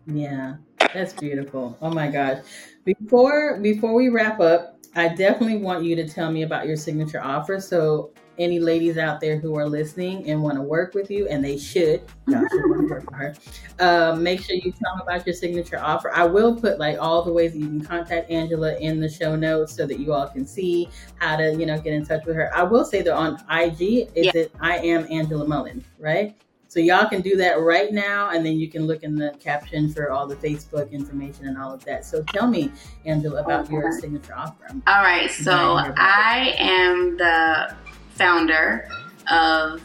Yeah, 0.08 0.56
that's 0.94 1.14
beautiful. 1.14 1.78
Oh 1.82 1.92
my 1.92 2.10
gosh! 2.10 2.40
Before 2.84 3.58
before 3.60 3.94
we 3.94 4.10
wrap 4.10 4.40
up, 4.40 4.78
I 4.96 5.10
definitely 5.10 5.58
want 5.58 5.84
you 5.84 5.96
to 5.96 6.08
tell 6.08 6.32
me 6.32 6.44
about 6.44 6.68
your 6.68 6.78
signature 6.78 7.22
offer. 7.22 7.60
So 7.60 8.12
any 8.38 8.60
ladies 8.60 8.98
out 8.98 9.20
there 9.20 9.38
who 9.38 9.56
are 9.58 9.68
listening 9.68 10.30
and 10.30 10.42
want 10.42 10.56
to 10.56 10.62
work 10.62 10.94
with 10.94 11.10
you, 11.10 11.28
and 11.28 11.44
they 11.44 11.58
should, 11.58 12.02
y'all 12.28 12.44
should 12.50 12.70
want 12.70 12.88
to 12.88 12.94
work 12.94 13.10
with 13.10 13.20
her. 13.20 13.36
Um, 13.80 14.24
make 14.24 14.42
sure 14.42 14.56
you 14.56 14.72
tell 14.72 14.98
them 14.98 15.02
about 15.08 15.26
your 15.26 15.36
signature 15.36 15.80
offer. 15.80 16.14
I 16.14 16.26
will 16.26 16.56
put 16.56 16.80
like 16.80 16.98
all 17.00 17.24
the 17.24 17.32
ways 17.32 17.54
that 17.54 17.60
you 17.60 17.68
can 17.68 17.82
contact 17.82 18.30
Angela 18.30 18.76
in 18.78 19.00
the 19.00 19.10
show 19.10 19.36
notes 19.36 19.76
so 19.76 19.86
that 19.86 20.00
you 20.00 20.14
all 20.14 20.28
can 20.28 20.46
see 20.46 20.90
how 21.16 21.38
to, 21.38 21.56
you 21.56 21.66
know, 21.66 21.80
get 21.80 21.94
in 21.94 22.06
touch 22.06 22.26
with 22.26 22.36
her. 22.36 22.56
I 22.56 22.64
will 22.64 22.86
say 22.86 23.02
that 23.02 23.14
on 23.14 23.36
IG, 23.50 24.10
is 24.16 24.26
yeah. 24.26 24.32
it 24.34 24.52
I 24.60 24.78
am 24.78 25.08
Angela 25.10 25.48
Mullen, 25.48 25.84
right? 26.00 26.36
So 26.76 26.82
y'all 26.82 27.08
can 27.08 27.22
do 27.22 27.38
that 27.38 27.62
right 27.62 27.94
now, 27.94 28.32
and 28.32 28.46
then 28.46 28.60
you 28.60 28.70
can 28.70 28.86
look 28.86 29.04
in 29.04 29.16
the 29.16 29.34
caption 29.40 29.94
for 29.94 30.12
all 30.12 30.28
the 30.28 30.36
Facebook 30.36 30.92
information 30.92 31.48
and 31.48 31.58
all 31.58 31.74
of 31.74 31.86
that. 31.86 32.04
So 32.04 32.22
tell 32.24 32.48
me, 32.48 32.70
Angela, 33.06 33.42
about 33.42 33.66
okay. 33.66 33.76
your 33.76 33.92
signature 33.94 34.36
offer. 34.36 34.68
All 34.86 35.02
right, 35.02 35.32
so 35.32 35.78
I 35.96 36.54
am 36.58 37.16
the 37.16 37.74
founder 38.16 38.90
of 39.30 39.82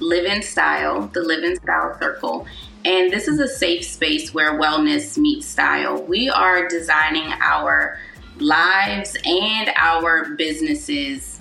Live 0.00 0.24
in 0.24 0.42
Style, 0.42 1.08
the 1.08 1.22
Live 1.22 1.44
in 1.44 1.56
Style 1.56 1.96
Circle. 2.00 2.46
And 2.84 3.12
this 3.12 3.28
is 3.28 3.38
a 3.38 3.48
safe 3.48 3.84
space 3.84 4.34
where 4.34 4.58
wellness 4.60 5.16
meets 5.16 5.46
style. 5.46 6.02
We 6.02 6.28
are 6.28 6.68
designing 6.68 7.32
our 7.40 7.98
lives 8.38 9.16
and 9.24 9.70
our 9.76 10.34
businesses 10.34 11.40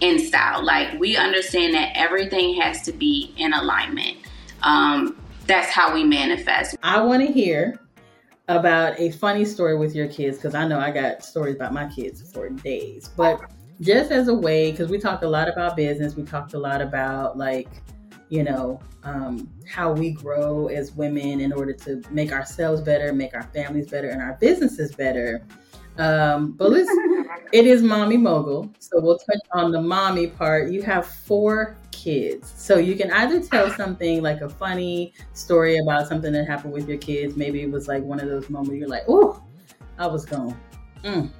in 0.00 0.18
style. 0.18 0.64
Like, 0.64 0.98
we 1.00 1.16
understand 1.16 1.74
that 1.74 1.92
everything 1.96 2.60
has 2.60 2.82
to 2.82 2.92
be 2.92 3.34
in 3.36 3.52
alignment. 3.52 4.18
Um, 4.62 5.16
that's 5.46 5.70
how 5.70 5.94
we 5.94 6.04
manifest. 6.04 6.76
I 6.82 7.00
want 7.00 7.26
to 7.26 7.32
hear 7.32 7.80
about 8.48 8.98
a 9.00 9.10
funny 9.12 9.44
story 9.44 9.76
with 9.76 9.94
your 9.94 10.06
kids 10.06 10.36
because 10.36 10.54
I 10.54 10.68
know 10.68 10.78
I 10.78 10.90
got 10.90 11.24
stories 11.24 11.56
about 11.56 11.72
my 11.72 11.86
kids 11.88 12.30
for 12.30 12.48
days. 12.50 13.08
But 13.16 13.40
just 13.80 14.10
as 14.10 14.28
a 14.28 14.34
way, 14.34 14.70
because 14.70 14.88
we 14.88 14.98
talked 14.98 15.22
a 15.22 15.28
lot 15.28 15.48
about 15.48 15.76
business, 15.76 16.16
we 16.16 16.22
talked 16.22 16.54
a 16.54 16.58
lot 16.58 16.80
about 16.80 17.36
like, 17.36 17.68
you 18.28 18.42
know, 18.42 18.80
um, 19.04 19.48
how 19.68 19.92
we 19.92 20.10
grow 20.10 20.66
as 20.68 20.92
women 20.92 21.40
in 21.40 21.52
order 21.52 21.72
to 21.72 22.02
make 22.10 22.32
ourselves 22.32 22.80
better, 22.80 23.12
make 23.12 23.34
our 23.34 23.44
families 23.44 23.88
better, 23.88 24.08
and 24.08 24.20
our 24.20 24.36
businesses 24.40 24.94
better. 24.94 25.44
Um, 25.98 26.52
but 26.52 26.70
let's, 26.70 26.90
it 27.52 27.66
is 27.66 27.82
mommy 27.82 28.16
mogul. 28.16 28.70
So 28.80 29.00
we'll 29.00 29.18
touch 29.18 29.40
on 29.52 29.70
the 29.70 29.80
mommy 29.80 30.26
part. 30.26 30.70
You 30.70 30.82
have 30.82 31.06
four 31.06 31.76
kids. 31.92 32.52
So 32.56 32.78
you 32.78 32.96
can 32.96 33.10
either 33.12 33.40
tell 33.40 33.70
something 33.70 34.22
like 34.22 34.40
a 34.40 34.48
funny 34.48 35.12
story 35.32 35.78
about 35.78 36.08
something 36.08 36.32
that 36.32 36.46
happened 36.46 36.72
with 36.72 36.88
your 36.88 36.98
kids. 36.98 37.36
Maybe 37.36 37.62
it 37.62 37.70
was 37.70 37.88
like 37.88 38.02
one 38.02 38.20
of 38.20 38.28
those 38.28 38.50
moments 38.50 38.78
you're 38.78 38.88
like, 38.88 39.04
oh, 39.08 39.42
I 39.98 40.06
was 40.06 40.24
gone. 40.24 40.58
Mm, 41.02 41.30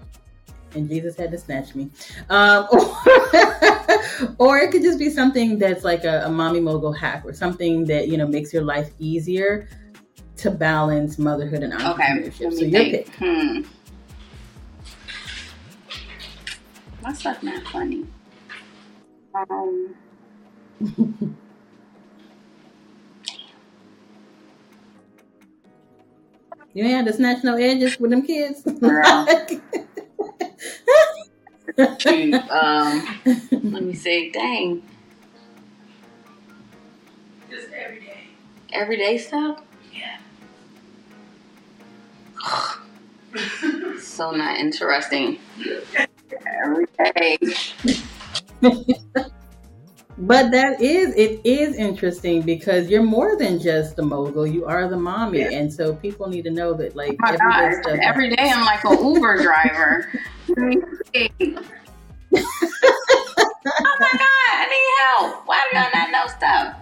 and 0.74 0.88
Jesus 0.88 1.16
had 1.16 1.30
to 1.30 1.38
snatch 1.38 1.74
me. 1.74 1.90
Um, 2.30 2.66
or, 2.70 2.96
or, 4.38 4.58
it 4.58 4.70
could 4.70 4.82
just 4.82 4.98
be 4.98 5.10
something 5.10 5.58
that's 5.58 5.84
like 5.84 6.04
a, 6.04 6.22
a 6.26 6.28
mommy 6.28 6.60
mogul 6.60 6.92
hack 6.92 7.22
or 7.24 7.32
something 7.32 7.84
that, 7.86 8.08
you 8.08 8.16
know, 8.16 8.26
makes 8.26 8.52
your 8.52 8.62
life 8.62 8.90
easier 8.98 9.68
to 10.36 10.50
balance 10.50 11.18
motherhood 11.18 11.62
and 11.62 11.72
entrepreneurship. 11.72 12.46
Okay, 12.46 12.56
so 12.56 12.64
your 12.64 12.84
pick. 12.84 13.08
Hmm. 13.16 13.62
My 17.02 17.12
stuff 17.12 17.42
not 17.42 17.62
funny. 17.68 18.06
Um. 19.34 19.94
you 26.74 26.84
ain't 26.84 26.94
had 26.94 27.06
to 27.06 27.12
snatch 27.12 27.44
no 27.44 27.54
edges 27.54 27.98
with 27.98 28.10
them 28.10 28.22
kids. 28.22 28.62
um, 32.50 33.20
let 33.50 33.82
me 33.82 33.94
see. 33.94 34.30
Dang. 34.30 34.82
Just 37.50 37.68
everyday. 37.72 38.26
Everyday 38.72 39.18
stuff? 39.18 39.62
Yeah. 39.92 40.18
so 44.00 44.30
not 44.30 44.58
interesting. 44.58 45.38
Every 46.64 46.86
day. 46.98 47.38
but 50.18 50.50
that 50.50 50.80
is 50.80 51.14
it 51.14 51.40
is 51.44 51.76
interesting 51.76 52.42
because 52.42 52.88
you're 52.88 53.02
more 53.02 53.36
than 53.36 53.58
just 53.60 53.96
the 53.96 54.02
mogul 54.02 54.46
you 54.46 54.64
are 54.64 54.88
the 54.88 54.96
mommy 54.96 55.40
yeah. 55.40 55.50
and 55.50 55.72
so 55.72 55.94
people 55.96 56.26
need 56.26 56.42
to 56.42 56.50
know 56.50 56.72
that 56.72 56.96
like 56.96 57.16
oh 57.26 57.32
every, 57.32 57.82
day, 57.82 58.00
every 58.02 58.30
day 58.30 58.50
i'm 58.50 58.64
like 58.64 58.82
an 58.84 58.98
uber 59.04 59.42
driver 59.42 60.10
oh 62.36 63.96
my 64.00 64.10
god, 64.12 64.52
I 64.52 64.66
need 64.70 64.88
help. 64.98 65.46
Why 65.46 65.66
do 65.70 65.78
y'all 65.78 65.90
not 65.94 66.10
know 66.10 66.26
stuff? 66.28 66.76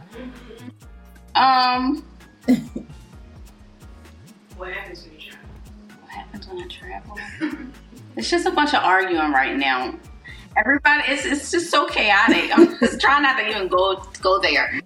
Um. 1.34 2.04
what 4.56 4.72
happens 4.72 5.02
when 5.02 5.12
you 5.14 5.20
travel? 5.20 5.48
What 6.02 6.10
happens 6.10 6.48
when 6.48 6.58
I 6.62 6.66
travel? 6.68 7.18
it's 8.16 8.30
just 8.30 8.46
a 8.46 8.50
bunch 8.50 8.74
of 8.74 8.82
arguing 8.82 9.32
right 9.32 9.56
now. 9.56 9.94
Everybody, 10.56 11.02
it's 11.08 11.24
it's 11.24 11.50
just 11.50 11.70
so 11.70 11.86
chaotic. 11.88 12.56
I'm 12.56 12.78
just 12.78 13.00
trying 13.00 13.22
not 13.22 13.38
to 13.38 13.48
even 13.48 13.68
go 13.68 13.96
go 14.22 14.40
there. 14.40 14.80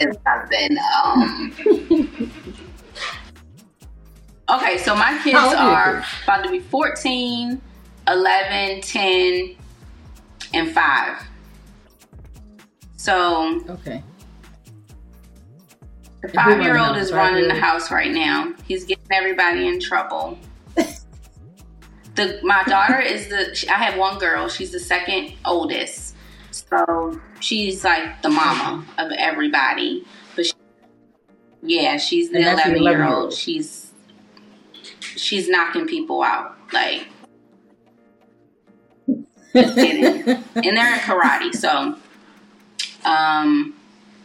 It's 0.00 0.16
been 0.50 0.78
um. 1.04 2.32
Okay, 4.50 4.78
so 4.78 4.96
my 4.96 5.18
kids 5.22 5.36
are 5.36 6.02
about 6.24 6.42
to 6.44 6.50
be 6.50 6.60
14, 6.60 7.60
11, 8.08 8.80
10, 8.80 9.56
and 10.54 10.70
5. 10.70 11.22
So, 12.96 13.60
okay. 13.68 14.02
The 16.22 16.28
five 16.30 16.62
year 16.62 16.78
old 16.78 16.96
is 16.96 17.12
running 17.12 17.46
the 17.46 17.54
house 17.54 17.90
right 17.90 18.10
now. 18.10 18.54
He's 18.66 18.84
getting 18.84 19.04
everybody 19.12 19.68
in 19.68 19.80
trouble. 19.80 20.38
The 22.18 22.40
my 22.44 22.64
daughter 22.64 23.00
is 23.00 23.28
the 23.28 23.54
she, 23.54 23.68
I 23.70 23.74
have 23.76 23.98
one 23.98 24.18
girl. 24.18 24.48
She's 24.50 24.72
the 24.72 24.80
second 24.80 25.34
oldest, 25.46 26.16
so 26.50 27.20
she's 27.40 27.84
like 27.84 28.22
the 28.22 28.30
mama 28.30 28.84
of 28.98 29.12
everybody. 29.18 30.04
But 30.36 30.46
she, 30.46 30.52
yeah, 31.62 31.96
she's 31.98 32.30
the 32.30 32.40
eleven 32.40 32.82
year 32.82 33.04
old. 33.04 33.32
She's 33.32 33.92
she's 35.00 35.48
knocking 35.48 35.86
people 35.86 36.22
out. 36.22 36.56
Like 36.72 37.08
and 39.54 39.64
they're 40.76 40.94
in 40.94 41.00
karate. 41.00 41.54
So, 41.54 41.96
Um, 43.04 43.74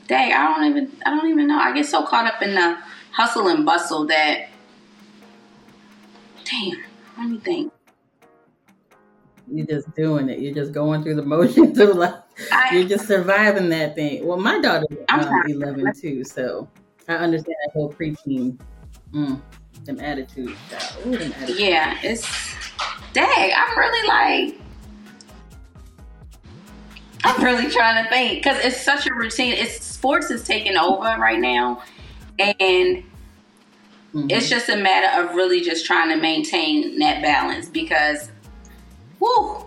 dang, 0.07 0.33
I 0.33 0.45
don't 0.55 0.65
even 0.69 0.91
I 1.05 1.11
don't 1.11 1.29
even 1.29 1.47
know. 1.47 1.59
I 1.59 1.73
get 1.73 1.85
so 1.85 2.05
caught 2.05 2.27
up 2.33 2.41
in 2.41 2.55
the 2.55 2.77
hustle 3.11 3.47
and 3.47 3.65
bustle 3.65 4.05
that 4.07 4.49
damn, 6.45 6.83
let 7.17 7.29
me 7.29 7.39
think. 7.39 7.73
You're 9.51 9.65
just 9.65 9.93
doing 9.95 10.29
it. 10.29 10.39
You're 10.39 10.53
just 10.53 10.71
going 10.71 11.03
through 11.03 11.15
the 11.15 11.23
motions 11.25 11.77
of 11.79 11.95
life. 11.95 12.15
I, 12.51 12.75
You're 12.75 12.87
just 12.87 13.07
surviving 13.07 13.69
that 13.69 13.95
thing. 13.95 14.25
Well, 14.25 14.37
my 14.37 14.59
daughter's 14.59 14.97
um, 15.09 15.43
11 15.47 15.93
too, 15.93 16.23
so 16.23 16.67
I 17.07 17.15
understand 17.15 17.55
that 17.65 17.73
whole 17.73 17.91
preteen, 17.91 18.57
mm, 19.13 19.39
them 19.83 19.99
attitudes. 19.99 20.57
Ooh, 21.05 21.17
them 21.17 21.33
attitudes. 21.33 21.59
Yeah, 21.59 21.97
it's 22.01 22.55
dang. 23.13 23.53
I'm 23.55 23.77
really 23.77 24.07
like, 24.07 24.61
I'm 27.23 27.43
really 27.43 27.69
trying 27.69 28.03
to 28.03 28.09
think 28.09 28.43
because 28.43 28.63
it's 28.63 28.81
such 28.81 29.07
a 29.07 29.13
routine. 29.13 29.53
It's 29.53 29.83
sports 29.85 30.31
is 30.31 30.43
taking 30.43 30.77
over 30.77 31.03
right 31.19 31.39
now, 31.39 31.83
and 32.39 32.55
mm-hmm. 32.57 34.29
it's 34.29 34.49
just 34.49 34.69
a 34.69 34.77
matter 34.77 35.21
of 35.21 35.35
really 35.35 35.61
just 35.61 35.85
trying 35.85 36.09
to 36.09 36.17
maintain 36.17 36.99
that 36.99 37.21
balance 37.21 37.69
because, 37.69 38.29
whoo, 39.23 39.65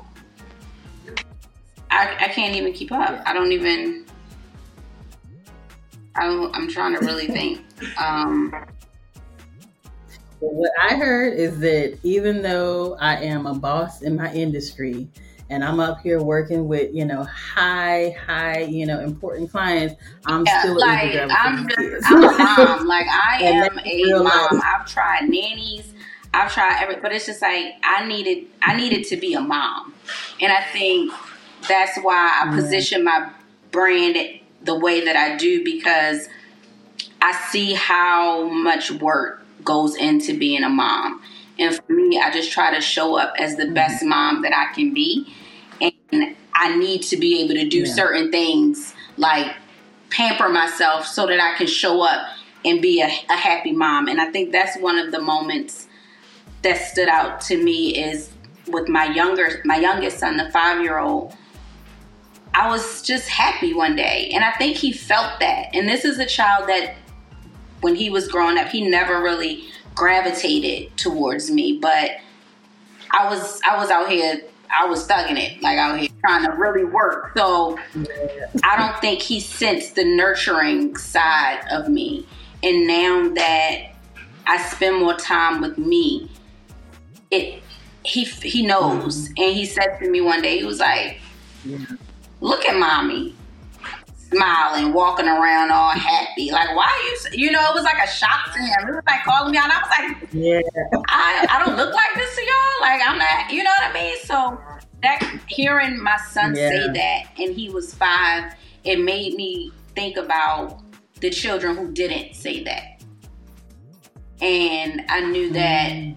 I, 1.90 2.16
I 2.20 2.28
can't 2.28 2.54
even 2.56 2.72
keep 2.72 2.92
up. 2.92 3.22
I 3.24 3.32
don't 3.32 3.52
even. 3.52 4.04
I 6.14 6.24
don't, 6.24 6.54
I'm 6.54 6.68
trying 6.68 6.98
to 6.98 7.04
really 7.04 7.26
think. 7.26 7.62
Um, 8.02 8.54
what 10.40 10.70
I 10.80 10.94
heard 10.96 11.34
is 11.34 11.58
that 11.60 11.98
even 12.02 12.40
though 12.40 12.96
I 12.98 13.16
am 13.16 13.46
a 13.46 13.54
boss 13.54 14.00
in 14.00 14.16
my 14.16 14.32
industry 14.32 15.08
and 15.50 15.62
I'm 15.62 15.78
up 15.78 16.00
here 16.00 16.22
working 16.22 16.66
with, 16.68 16.94
you 16.94 17.04
know, 17.04 17.22
high, 17.24 18.16
high, 18.26 18.60
you 18.60 18.86
know, 18.86 19.00
important 19.00 19.50
clients, 19.50 19.94
I'm 20.24 20.44
yeah, 20.46 20.60
still 20.60 20.78
like 20.80 21.16
I'm 21.30 21.68
just 21.68 22.06
I'm 22.06 22.24
a 22.24 22.38
mom. 22.38 22.86
like 22.86 23.06
I 23.08 23.38
am 23.42 23.78
a 23.78 24.22
mom. 24.22 24.24
Life. 24.24 24.62
I've 24.64 24.86
tried 24.86 25.28
nannies, 25.28 25.92
I've 26.36 26.52
tried 26.52 26.78
every 26.82 26.96
but 26.96 27.12
it's 27.12 27.26
just 27.26 27.40
like 27.40 27.74
I 27.82 28.06
needed 28.06 28.46
I 28.62 28.76
needed 28.76 29.04
to 29.08 29.16
be 29.16 29.34
a 29.34 29.40
mom. 29.40 29.94
And 30.40 30.52
I 30.52 30.62
think 30.62 31.12
that's 31.68 31.98
why 31.98 32.42
I 32.44 32.54
position 32.54 33.04
my 33.04 33.30
brand 33.70 34.16
the 34.62 34.78
way 34.78 35.04
that 35.04 35.16
I 35.16 35.36
do 35.36 35.64
because 35.64 36.28
I 37.22 37.32
see 37.50 37.72
how 37.72 38.48
much 38.48 38.90
work 38.90 39.42
goes 39.64 39.96
into 39.96 40.38
being 40.38 40.62
a 40.62 40.68
mom. 40.68 41.22
And 41.58 41.74
for 41.74 41.92
me, 41.92 42.20
I 42.20 42.30
just 42.30 42.52
try 42.52 42.74
to 42.74 42.80
show 42.80 43.16
up 43.16 43.34
as 43.38 43.56
the 43.56 43.64
mm-hmm. 43.64 43.74
best 43.74 44.04
mom 44.04 44.42
that 44.42 44.52
I 44.54 44.74
can 44.74 44.92
be. 44.92 45.32
And 45.80 46.36
I 46.54 46.76
need 46.76 47.02
to 47.04 47.16
be 47.16 47.42
able 47.42 47.54
to 47.54 47.68
do 47.68 47.80
yeah. 47.80 47.94
certain 47.94 48.30
things 48.30 48.94
like 49.16 49.54
pamper 50.10 50.48
myself 50.48 51.06
so 51.06 51.26
that 51.26 51.40
I 51.40 51.56
can 51.56 51.66
show 51.66 52.02
up 52.02 52.26
and 52.64 52.82
be 52.82 53.00
a, 53.00 53.06
a 53.06 53.36
happy 53.36 53.72
mom. 53.72 54.08
And 54.08 54.20
I 54.20 54.30
think 54.30 54.52
that's 54.52 54.78
one 54.78 54.98
of 54.98 55.12
the 55.12 55.20
moments 55.20 55.85
that 56.66 56.78
stood 56.82 57.08
out 57.08 57.40
to 57.42 57.62
me 57.62 57.96
is 57.96 58.30
with 58.68 58.88
my 58.88 59.04
younger 59.04 59.62
my 59.64 59.76
youngest 59.76 60.18
son, 60.18 60.36
the 60.36 60.50
five 60.50 60.82
year 60.82 60.98
old 60.98 61.34
I 62.56 62.70
was 62.70 63.02
just 63.02 63.28
happy 63.28 63.74
one 63.74 63.96
day. 63.96 64.30
And 64.32 64.42
I 64.42 64.50
think 64.52 64.78
he 64.78 64.90
felt 64.90 65.40
that. 65.40 65.68
And 65.74 65.86
this 65.86 66.06
is 66.06 66.18
a 66.18 66.24
child 66.24 66.68
that, 66.70 66.94
when 67.82 67.94
he 67.94 68.08
was 68.08 68.28
growing 68.28 68.56
up, 68.56 68.68
he 68.68 68.88
never 68.88 69.22
really 69.22 69.64
gravitated 69.94 70.96
towards 70.96 71.50
me. 71.50 71.78
But 71.78 72.12
I 73.10 73.28
was 73.28 73.60
I 73.68 73.76
was 73.76 73.90
out 73.90 74.08
here 74.08 74.40
I 74.74 74.86
was 74.86 75.06
thugging 75.06 75.38
it, 75.38 75.62
like 75.62 75.78
out 75.78 75.98
here 76.00 76.08
trying 76.24 76.46
to 76.46 76.52
really 76.52 76.84
work. 76.84 77.32
So 77.36 77.78
I 78.64 78.76
don't 78.76 78.98
think 79.00 79.20
he 79.20 79.38
sensed 79.38 79.94
the 79.94 80.04
nurturing 80.04 80.96
side 80.96 81.60
of 81.70 81.88
me. 81.88 82.26
And 82.62 82.86
now 82.86 83.28
that 83.34 83.92
I 84.46 84.62
spend 84.62 84.96
more 84.96 85.14
time 85.14 85.60
with 85.60 85.76
me, 85.76 86.30
it 87.30 87.62
he 88.04 88.24
he 88.24 88.66
knows. 88.66 89.28
Mm-hmm. 89.28 89.42
And 89.42 89.56
he 89.56 89.66
said 89.66 89.98
to 89.98 90.10
me 90.10 90.20
one 90.20 90.42
day, 90.42 90.58
he 90.58 90.64
was 90.64 90.80
like, 90.80 91.20
yeah 91.64 91.78
look 92.40 92.64
at 92.64 92.78
mommy 92.78 93.34
smiling, 94.32 94.92
walking 94.92 95.28
around 95.28 95.70
all 95.70 95.90
happy. 95.90 96.50
Like, 96.50 96.74
why 96.74 96.86
are 96.86 97.32
you? 97.36 97.44
You 97.44 97.52
know, 97.52 97.70
it 97.70 97.74
was 97.74 97.84
like 97.84 97.98
a 98.02 98.10
shock 98.10 98.52
to 98.52 98.58
him. 98.58 98.88
It 98.88 98.94
was 98.96 99.04
like 99.06 99.22
calling 99.24 99.52
me 99.52 99.58
out. 99.58 99.70
I 99.70 99.80
was 99.80 100.20
like, 100.20 100.28
yeah, 100.32 100.60
I, 101.08 101.46
I 101.48 101.64
don't 101.64 101.76
look 101.76 101.94
like 101.94 102.14
this 102.16 102.34
to 102.34 102.42
y'all. 102.42 102.80
Like, 102.80 103.00
I'm 103.06 103.18
not. 103.18 103.52
You 103.52 103.62
know 103.62 103.70
what 103.70 103.90
I 103.90 103.94
mean? 103.94 104.16
So 104.24 104.60
that 105.02 105.40
hearing 105.46 106.02
my 106.02 106.16
son 106.30 106.56
yeah. 106.56 106.70
say 106.70 106.92
that, 106.92 107.22
and 107.38 107.54
he 107.54 107.70
was 107.70 107.94
five, 107.94 108.54
it 108.84 109.00
made 109.00 109.34
me 109.34 109.70
think 109.94 110.16
about 110.16 110.82
the 111.20 111.30
children 111.30 111.76
who 111.76 111.92
didn't 111.92 112.34
say 112.34 112.64
that, 112.64 113.02
and 114.40 115.02
I 115.08 115.20
knew 115.20 115.52
that 115.52 115.92
mm. 115.92 116.16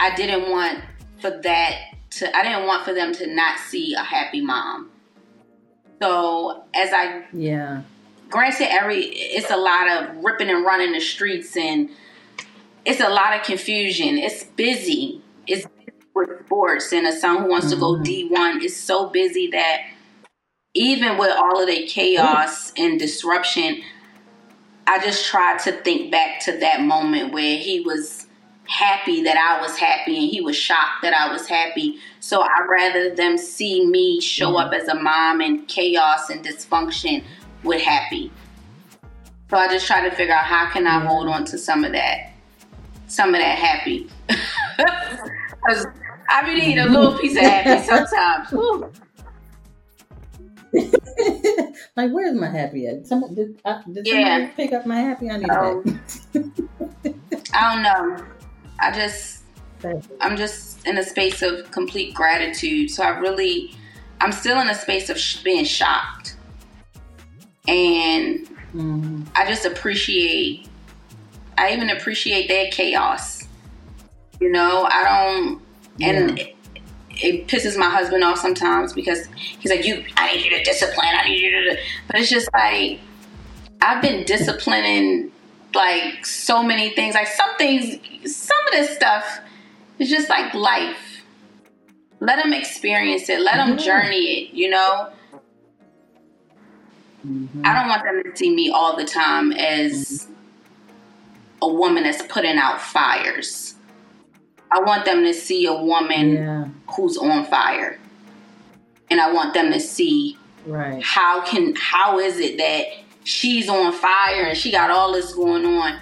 I 0.00 0.14
didn't 0.14 0.50
want 0.50 0.80
for 1.20 1.30
that 1.30 1.74
to. 2.10 2.36
I 2.36 2.42
didn't 2.42 2.66
want 2.66 2.84
for 2.84 2.94
them 2.94 3.12
to 3.14 3.26
not 3.26 3.58
see 3.58 3.94
a 3.94 4.02
happy 4.02 4.40
mom 4.40 4.90
so 6.00 6.64
as 6.74 6.90
I 6.92 7.24
yeah, 7.32 7.82
granted, 8.30 8.68
every 8.70 9.00
it's 9.04 9.50
a 9.50 9.56
lot 9.56 9.90
of 9.90 10.24
ripping 10.24 10.48
and 10.48 10.64
running 10.64 10.92
the 10.92 11.00
streets, 11.00 11.56
and 11.56 11.90
it's 12.84 13.00
a 13.00 13.08
lot 13.08 13.34
of 13.36 13.42
confusion. 13.42 14.16
It's 14.18 14.44
busy. 14.44 15.22
It's 15.46 15.66
with 16.14 16.46
sports, 16.46 16.92
and 16.92 17.06
a 17.06 17.12
son 17.12 17.42
who 17.42 17.48
wants 17.48 17.66
mm-hmm. 17.66 17.74
to 17.74 17.80
go 17.80 17.92
mm-hmm. 17.94 18.02
D 18.02 18.28
one 18.28 18.62
is 18.62 18.76
so 18.76 19.08
busy 19.08 19.50
that 19.50 19.80
even 20.74 21.18
with 21.18 21.32
all 21.36 21.60
of 21.60 21.68
the 21.68 21.86
chaos 21.86 22.72
and 22.76 22.98
disruption, 22.98 23.82
I 24.86 25.00
just 25.00 25.26
tried 25.26 25.58
to 25.60 25.72
think 25.72 26.12
back 26.12 26.40
to 26.40 26.58
that 26.58 26.82
moment 26.82 27.32
where 27.32 27.58
he 27.58 27.80
was 27.80 28.26
happy 28.68 29.22
that 29.22 29.36
I 29.36 29.60
was 29.60 29.76
happy 29.76 30.16
and 30.18 30.30
he 30.30 30.40
was 30.40 30.54
shocked 30.54 31.02
that 31.02 31.14
I 31.14 31.32
was 31.32 31.46
happy. 31.46 31.98
So 32.20 32.42
I 32.42 32.66
rather 32.68 33.14
them 33.14 33.38
see 33.38 33.84
me 33.84 34.20
show 34.20 34.48
mm-hmm. 34.48 34.68
up 34.68 34.72
as 34.72 34.88
a 34.88 34.94
mom 34.94 35.40
in 35.40 35.64
chaos 35.66 36.30
and 36.30 36.44
dysfunction 36.44 37.24
with 37.64 37.80
happy. 37.80 38.30
So 39.50 39.56
I 39.56 39.68
just 39.68 39.86
try 39.86 40.06
to 40.06 40.14
figure 40.14 40.34
out 40.34 40.44
how 40.44 40.70
can 40.70 40.86
I 40.86 41.00
hold 41.00 41.28
on 41.28 41.46
to 41.46 41.58
some 41.58 41.82
of 41.84 41.92
that, 41.92 42.32
some 43.06 43.34
of 43.34 43.40
that 43.40 43.58
happy. 43.58 44.08
Cause 45.66 45.86
I 46.28 46.44
be 46.44 46.54
needing 46.54 46.78
a 46.78 46.86
little 46.86 47.18
piece 47.18 47.36
of 47.36 47.42
happy 47.42 47.86
sometimes. 47.86 48.52
like, 51.96 52.10
where's 52.12 52.38
my 52.38 52.50
happy 52.50 52.86
at? 52.86 53.06
Some, 53.06 53.34
did, 53.34 53.58
uh, 53.64 53.80
did 53.90 54.06
yeah. 54.06 54.50
pick 54.54 54.74
up 54.74 54.84
my 54.84 55.00
happy? 55.00 55.30
I 55.30 55.38
need 55.38 55.48
um, 55.48 56.00
I 57.54 57.74
don't 57.74 57.82
know. 57.82 58.26
I 58.80 58.92
just, 58.92 59.42
I'm 60.20 60.36
just 60.36 60.86
in 60.86 60.98
a 60.98 61.02
space 61.02 61.42
of 61.42 61.70
complete 61.70 62.14
gratitude. 62.14 62.90
So 62.90 63.02
I 63.02 63.18
really, 63.18 63.74
I'm 64.20 64.32
still 64.32 64.60
in 64.60 64.68
a 64.68 64.74
space 64.74 65.10
of 65.10 65.18
sh- 65.18 65.42
being 65.42 65.64
shocked. 65.64 66.36
And 67.66 68.46
mm-hmm. 68.72 69.22
I 69.34 69.46
just 69.46 69.64
appreciate, 69.64 70.66
I 71.56 71.72
even 71.72 71.90
appreciate 71.90 72.48
that 72.48 72.72
chaos. 72.72 73.46
You 74.40 74.50
know, 74.50 74.84
I 74.84 75.04
don't, 75.04 75.62
and 76.00 76.38
yeah. 76.38 76.44
it, 76.44 76.56
it 77.20 77.46
pisses 77.48 77.76
my 77.76 77.90
husband 77.90 78.22
off 78.22 78.38
sometimes 78.38 78.92
because 78.92 79.26
he's 79.58 79.70
like, 79.70 79.84
"You, 79.84 80.04
I 80.16 80.32
need 80.32 80.44
you 80.44 80.50
to 80.56 80.62
discipline. 80.62 81.08
I 81.12 81.28
need 81.28 81.40
you 81.40 81.50
to." 81.50 81.78
But 82.06 82.20
it's 82.20 82.30
just 82.30 82.48
like 82.54 83.00
I've 83.80 84.00
been 84.00 84.24
disciplining 84.24 85.32
like 85.74 86.24
so 86.24 86.62
many 86.62 86.90
things. 86.90 87.14
Like 87.14 87.26
some 87.26 87.56
things, 87.56 87.98
some 88.24 88.58
of 88.66 88.72
this 88.72 88.94
stuff 88.94 89.40
is 89.98 90.10
just 90.10 90.28
like 90.28 90.54
life. 90.54 91.22
Let 92.20 92.42
them 92.42 92.52
experience 92.52 93.28
it. 93.28 93.40
Let 93.40 93.56
them 93.56 93.76
mm-hmm. 93.76 93.84
journey 93.84 94.16
it. 94.16 94.54
You 94.54 94.70
know. 94.70 95.12
Mm-hmm. 97.26 97.62
I 97.64 97.74
don't 97.74 97.88
want 97.88 98.04
them 98.04 98.22
to 98.22 98.36
see 98.36 98.54
me 98.54 98.70
all 98.70 98.96
the 98.96 99.04
time 99.04 99.52
as 99.52 99.92
mm-hmm. 99.92 100.32
a 101.62 101.68
woman 101.72 102.04
that's 102.04 102.22
putting 102.22 102.56
out 102.56 102.80
fires. 102.80 103.74
I 104.70 104.80
want 104.80 105.04
them 105.04 105.24
to 105.24 105.32
see 105.32 105.66
a 105.66 105.74
woman 105.74 106.32
yeah. 106.34 106.68
who's 106.94 107.16
on 107.16 107.44
fire. 107.46 107.98
And 109.10 109.20
I 109.20 109.32
want 109.32 109.54
them 109.54 109.72
to 109.72 109.80
see 109.80 110.36
right. 110.66 111.02
how 111.02 111.40
can 111.42 111.74
how 111.76 112.18
is 112.18 112.38
it 112.38 112.58
that 112.58 112.86
she's 113.28 113.68
on 113.68 113.92
fire 113.92 114.46
and 114.46 114.56
she 114.56 114.70
got 114.70 114.90
all 114.90 115.12
this 115.12 115.34
going 115.34 115.64
on, 115.66 116.00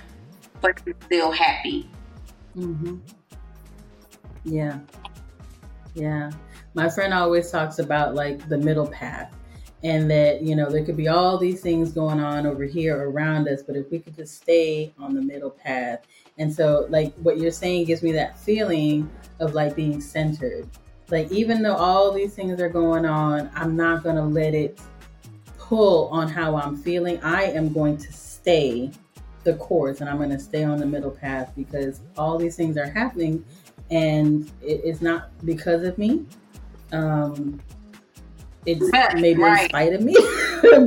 but 0.61 0.81
she's 0.85 0.95
still 1.05 1.33
happy. 1.33 1.91
Mm-hmm. 2.57 2.99
Yeah. 4.45 4.79
Yeah. 5.95 6.31
My 6.75 6.89
friend 6.89 7.13
always 7.13 7.51
talks 7.51 7.81
about 7.81 8.15
like 8.15 8.49
the 8.49 8.57
middle 8.57 8.87
path 8.87 9.35
and 9.83 10.09
that, 10.09 10.43
you 10.43 10.55
know, 10.55 10.71
there 10.71 10.85
could 10.85 10.97
be 10.97 11.09
all 11.09 11.37
these 11.37 11.61
things 11.61 11.91
going 11.91 12.21
on 12.21 12.47
over 12.47 12.65
here 12.65 13.11
around 13.11 13.49
us, 13.49 13.61
but 13.61 13.75
if 13.75 13.91
we 13.91 13.99
could 13.99 14.15
just 14.15 14.37
stay 14.37 14.95
on 14.97 15.13
the 15.13 15.21
middle 15.21 15.51
path. 15.51 16.07
And 16.39 16.53
so, 16.53 16.87
like, 16.91 17.13
what 17.17 17.39
you're 17.39 17.51
saying 17.51 17.87
gives 17.87 18.03
me 18.03 18.13
that 18.13 18.39
feeling 18.39 19.11
of 19.41 19.55
like 19.55 19.75
being 19.75 20.01
centered. 20.01 20.69
Like, 21.11 21.31
even 21.33 21.63
though 21.63 21.77
all 21.77 22.13
these 22.13 22.35
things 22.35 22.61
are 22.61 22.69
going 22.69 23.05
on, 23.05 23.51
I'm 23.55 23.75
not 23.75 24.03
going 24.03 24.17
to 24.17 24.23
let 24.23 24.55
it 24.55 24.81
pull 25.69 26.09
on 26.09 26.29
how 26.29 26.57
I'm 26.57 26.77
feeling, 26.77 27.21
I 27.23 27.45
am 27.45 27.73
going 27.73 27.99
to 27.99 28.13
stay 28.13 28.91
the 29.45 29.55
course 29.55 30.01
and 30.01 30.09
I'm 30.09 30.17
going 30.17 30.31
to 30.31 30.39
stay 30.39 30.65
on 30.65 30.79
the 30.79 30.87
middle 30.87 31.11
path 31.11 31.53
because 31.57 32.01
all 32.17 32.39
these 32.39 32.57
things 32.57 32.77
are 32.77 32.89
happening 32.89 33.45
and 33.91 34.51
it, 34.63 34.81
it's 34.85 35.03
not 35.03 35.31
because 35.45 35.83
of 35.83 35.99
me. 35.99 36.27
Um, 36.93 37.61
it's 38.65 38.91
maybe 39.15 39.41
right. 39.41 39.65
in 39.65 39.69
spite 39.69 39.93
of 39.93 40.03
me, 40.03 40.17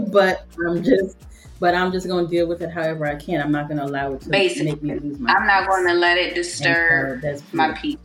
but 0.12 0.46
I'm 0.68 0.84
just 0.84 1.18
but 1.60 1.76
I'm 1.76 1.92
just 1.92 2.08
going 2.08 2.26
to 2.26 2.32
deal 2.32 2.48
with 2.48 2.62
it 2.62 2.70
however 2.70 3.06
I 3.06 3.16
can. 3.16 3.42
I'm 3.42 3.52
not 3.52 3.68
going 3.68 3.80
to 3.80 3.86
allow 3.86 4.14
it 4.14 4.22
to 4.22 4.30
Basically, 4.30 4.72
make 4.72 4.84
me 4.84 4.96
lose 4.96 5.20
my. 5.20 5.34
I'm 5.34 5.46
not 5.46 5.68
going 5.68 5.88
to 5.88 5.94
let 5.94 6.18
it 6.18 6.36
disturb 6.36 7.22
so 7.22 7.42
my 7.54 7.74
peace. 7.74 7.98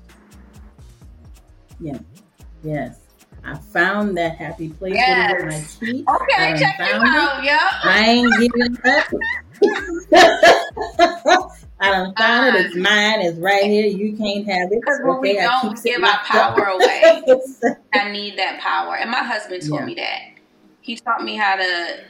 Yeah. 1.81 1.99
Yes. 2.63 2.99
I 3.45 3.59
found 3.59 4.17
that 4.17 4.37
happy 4.37 4.71
place 4.71 4.95
yes. 4.95 5.35
with 5.37 5.53
my 5.53 5.61
feet. 5.61 6.09
Okay, 6.09 6.59
check 6.59 6.81
it 6.81 6.95
out. 6.95 7.45
Yep. 7.45 7.61
I 7.85 8.07
ain't 8.07 8.33
giving 8.41 8.79
up. 8.85 9.05
I 11.81 11.91
don't 11.91 12.17
found 12.17 12.57
it. 12.57 12.67
It's 12.67 12.77
mine. 12.77 13.21
It's 13.21 13.39
right 13.39 13.65
here. 13.65 13.87
You 13.87 14.17
can't 14.17 14.47
have 14.47 14.73
it. 14.73 14.81
Because 14.81 15.01
when 15.03 15.17
okay, 15.19 15.35
we 15.35 15.41
don't 15.41 15.83
give 15.83 16.03
our 16.03 16.19
power 16.25 16.65
away, 16.65 17.23
I 17.93 18.11
need 18.11 18.39
that 18.39 18.61
power. 18.61 18.97
And 18.97 19.11
my 19.11 19.23
husband 19.23 19.67
told 19.69 19.81
yeah. 19.81 19.87
me 19.87 19.95
that. 19.97 20.21
He 20.81 20.97
taught 20.97 21.23
me 21.23 21.37
how 21.37 21.57
to 21.57 22.05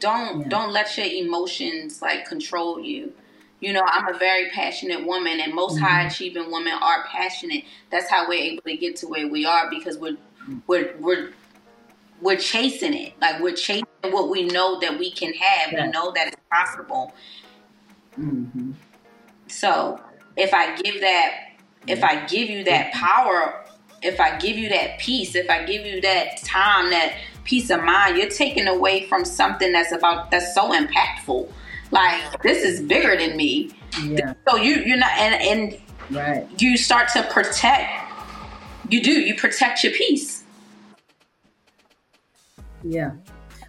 don't 0.00 0.40
yeah. 0.40 0.48
don't 0.48 0.72
let 0.72 0.96
your 0.96 1.06
emotions 1.06 2.02
like 2.02 2.26
control 2.26 2.80
you. 2.80 3.12
You 3.60 3.74
know, 3.74 3.82
I'm 3.84 4.12
a 4.12 4.18
very 4.18 4.48
passionate 4.50 5.04
woman, 5.06 5.38
and 5.38 5.54
most 5.54 5.76
mm-hmm. 5.76 5.84
high 5.84 6.06
achieving 6.06 6.50
women 6.50 6.72
are 6.72 7.04
passionate. 7.06 7.64
That's 7.90 8.10
how 8.10 8.26
we're 8.26 8.42
able 8.42 8.62
to 8.62 8.76
get 8.76 8.96
to 8.96 9.06
where 9.06 9.28
we 9.28 9.44
are 9.44 9.68
because 9.68 9.98
we're 9.98 10.16
we're 10.66 10.94
we're 10.98 11.32
we're 12.20 12.36
chasing 12.36 12.94
it. 12.94 13.14
Like 13.20 13.40
we're 13.40 13.54
chasing 13.54 13.86
what 14.02 14.28
we 14.28 14.44
know 14.44 14.78
that 14.80 14.98
we 14.98 15.10
can 15.10 15.32
have. 15.34 15.72
Yeah. 15.72 15.86
We 15.86 15.90
know 15.92 16.12
that 16.12 16.28
it's 16.28 16.36
possible. 16.50 17.14
Mm-hmm. 18.18 18.72
So 19.46 20.00
if 20.36 20.52
I 20.54 20.76
give 20.76 21.00
that, 21.00 21.50
if 21.86 22.02
I 22.04 22.26
give 22.26 22.48
you 22.50 22.64
that 22.64 22.92
power, 22.92 23.64
if 24.02 24.20
I 24.20 24.38
give 24.38 24.56
you 24.56 24.68
that 24.70 24.98
peace, 24.98 25.34
if 25.34 25.50
I 25.50 25.64
give 25.64 25.84
you 25.84 26.00
that 26.00 26.42
time, 26.42 26.90
that 26.90 27.16
peace 27.44 27.70
of 27.70 27.82
mind, 27.82 28.16
you're 28.16 28.30
taking 28.30 28.66
away 28.66 29.06
from 29.06 29.24
something 29.24 29.72
that's 29.72 29.92
about 29.92 30.30
that's 30.30 30.54
so 30.54 30.72
impactful. 30.72 31.50
Like 31.90 32.42
this 32.42 32.64
is 32.64 32.80
bigger 32.80 33.16
than 33.16 33.36
me. 33.36 33.70
Yeah. 34.02 34.34
So 34.48 34.56
you 34.56 34.76
you're 34.76 34.96
not 34.96 35.10
and 35.12 35.42
and 35.42 35.80
right. 36.16 36.60
you 36.60 36.76
start 36.76 37.08
to 37.14 37.22
protect. 37.24 37.90
You 38.88 39.02
do 39.02 39.12
you 39.12 39.34
protect 39.34 39.84
your 39.84 39.92
peace. 39.92 40.39
Yeah 42.82 43.12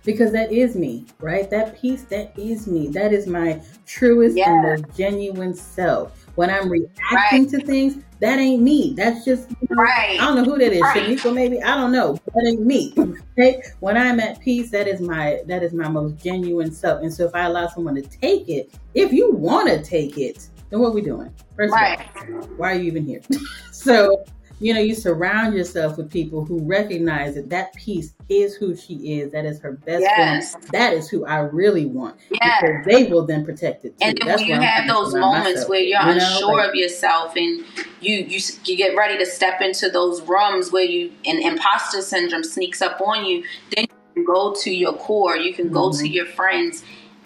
because 0.03 0.31
that 0.31 0.51
is 0.51 0.75
me, 0.75 1.05
right? 1.19 1.49
That 1.49 1.79
peace, 1.79 2.03
that 2.05 2.37
is 2.37 2.67
me. 2.67 2.87
That 2.89 3.13
is 3.13 3.27
my 3.27 3.61
truest 3.85 4.37
yeah. 4.37 4.51
and 4.51 4.63
most 4.63 4.97
genuine 4.97 5.53
self. 5.53 6.17
When 6.35 6.49
I'm 6.49 6.69
reacting 6.69 7.43
right. 7.43 7.49
to 7.49 7.65
things, 7.65 8.03
that 8.19 8.39
ain't 8.39 8.63
me. 8.63 8.93
That's 8.95 9.25
just 9.25 9.49
right. 9.69 10.17
I 10.19 10.25
don't 10.25 10.37
know 10.37 10.43
who 10.43 10.57
that 10.57 10.71
is. 10.71 10.81
Right. 10.81 11.33
Maybe 11.33 11.61
I 11.61 11.75
don't 11.75 11.91
know. 11.91 12.17
That 12.33 12.47
ain't 12.47 12.65
me. 12.65 12.93
Okay. 13.37 13.61
When 13.79 13.97
I'm 13.97 14.19
at 14.19 14.39
peace, 14.39 14.71
that 14.71 14.87
is 14.87 15.01
my 15.01 15.41
that 15.47 15.61
is 15.61 15.73
my 15.73 15.89
most 15.89 16.23
genuine 16.23 16.71
self. 16.71 17.01
And 17.01 17.13
so 17.13 17.25
if 17.25 17.35
I 17.35 17.41
allow 17.41 17.67
someone 17.67 17.95
to 17.95 18.01
take 18.01 18.47
it, 18.47 18.73
if 18.93 19.11
you 19.11 19.33
want 19.33 19.67
to 19.69 19.83
take 19.83 20.17
it, 20.17 20.47
then 20.69 20.79
what 20.79 20.89
are 20.89 20.93
we 20.93 21.01
doing? 21.01 21.33
First 21.57 21.73
right. 21.73 21.99
of 21.99 22.35
all, 22.35 22.47
why 22.55 22.71
are 22.71 22.75
you 22.75 22.83
even 22.83 23.05
here? 23.05 23.21
so 23.71 24.23
you 24.61 24.75
know, 24.75 24.79
you 24.79 24.93
surround 24.93 25.55
yourself 25.55 25.97
with 25.97 26.11
people 26.11 26.45
who 26.45 26.59
recognize 26.61 27.33
that 27.33 27.49
that 27.49 27.73
peace 27.73 28.13
is 28.29 28.55
who 28.55 28.75
she 28.75 29.19
is. 29.19 29.31
That 29.31 29.43
is 29.43 29.59
her 29.59 29.71
best 29.71 30.01
yes. 30.01 30.51
friend. 30.51 30.67
That 30.71 30.93
is 30.93 31.09
who 31.09 31.25
I 31.25 31.39
really 31.39 31.87
want. 31.87 32.17
Yes. 32.29 32.61
Because 32.61 32.85
they 32.85 33.11
will 33.11 33.25
then 33.25 33.43
protect 33.43 33.85
it. 33.85 33.97
Too. 33.99 34.05
And 34.05 34.17
then 34.19 34.37
when 34.37 34.45
you 34.45 34.61
have 34.61 34.87
those 34.87 35.15
moments 35.15 35.49
myself, 35.49 35.69
where 35.69 35.79
you're 35.79 35.99
you 36.01 36.05
know? 36.05 36.13
unsure 36.13 36.57
like, 36.57 36.69
of 36.69 36.75
yourself 36.75 37.35
and 37.35 37.65
you, 38.01 38.17
you 38.17 38.39
you 38.65 38.77
get 38.77 38.95
ready 38.95 39.17
to 39.17 39.25
step 39.25 39.61
into 39.61 39.89
those 39.89 40.21
rooms 40.21 40.71
where 40.71 40.85
you 40.85 41.11
an 41.25 41.41
imposter 41.41 42.03
syndrome 42.03 42.43
sneaks 42.43 42.83
up 42.83 43.01
on 43.01 43.25
you, 43.25 43.43
then 43.75 43.85
you 43.85 44.13
can 44.13 44.25
go 44.25 44.53
to 44.53 44.69
your 44.69 44.93
core. 44.93 45.37
You 45.37 45.55
can 45.55 45.71
go 45.71 45.89
mm-hmm. 45.89 46.01
to 46.01 46.07
your 46.07 46.27
friends, 46.27 46.83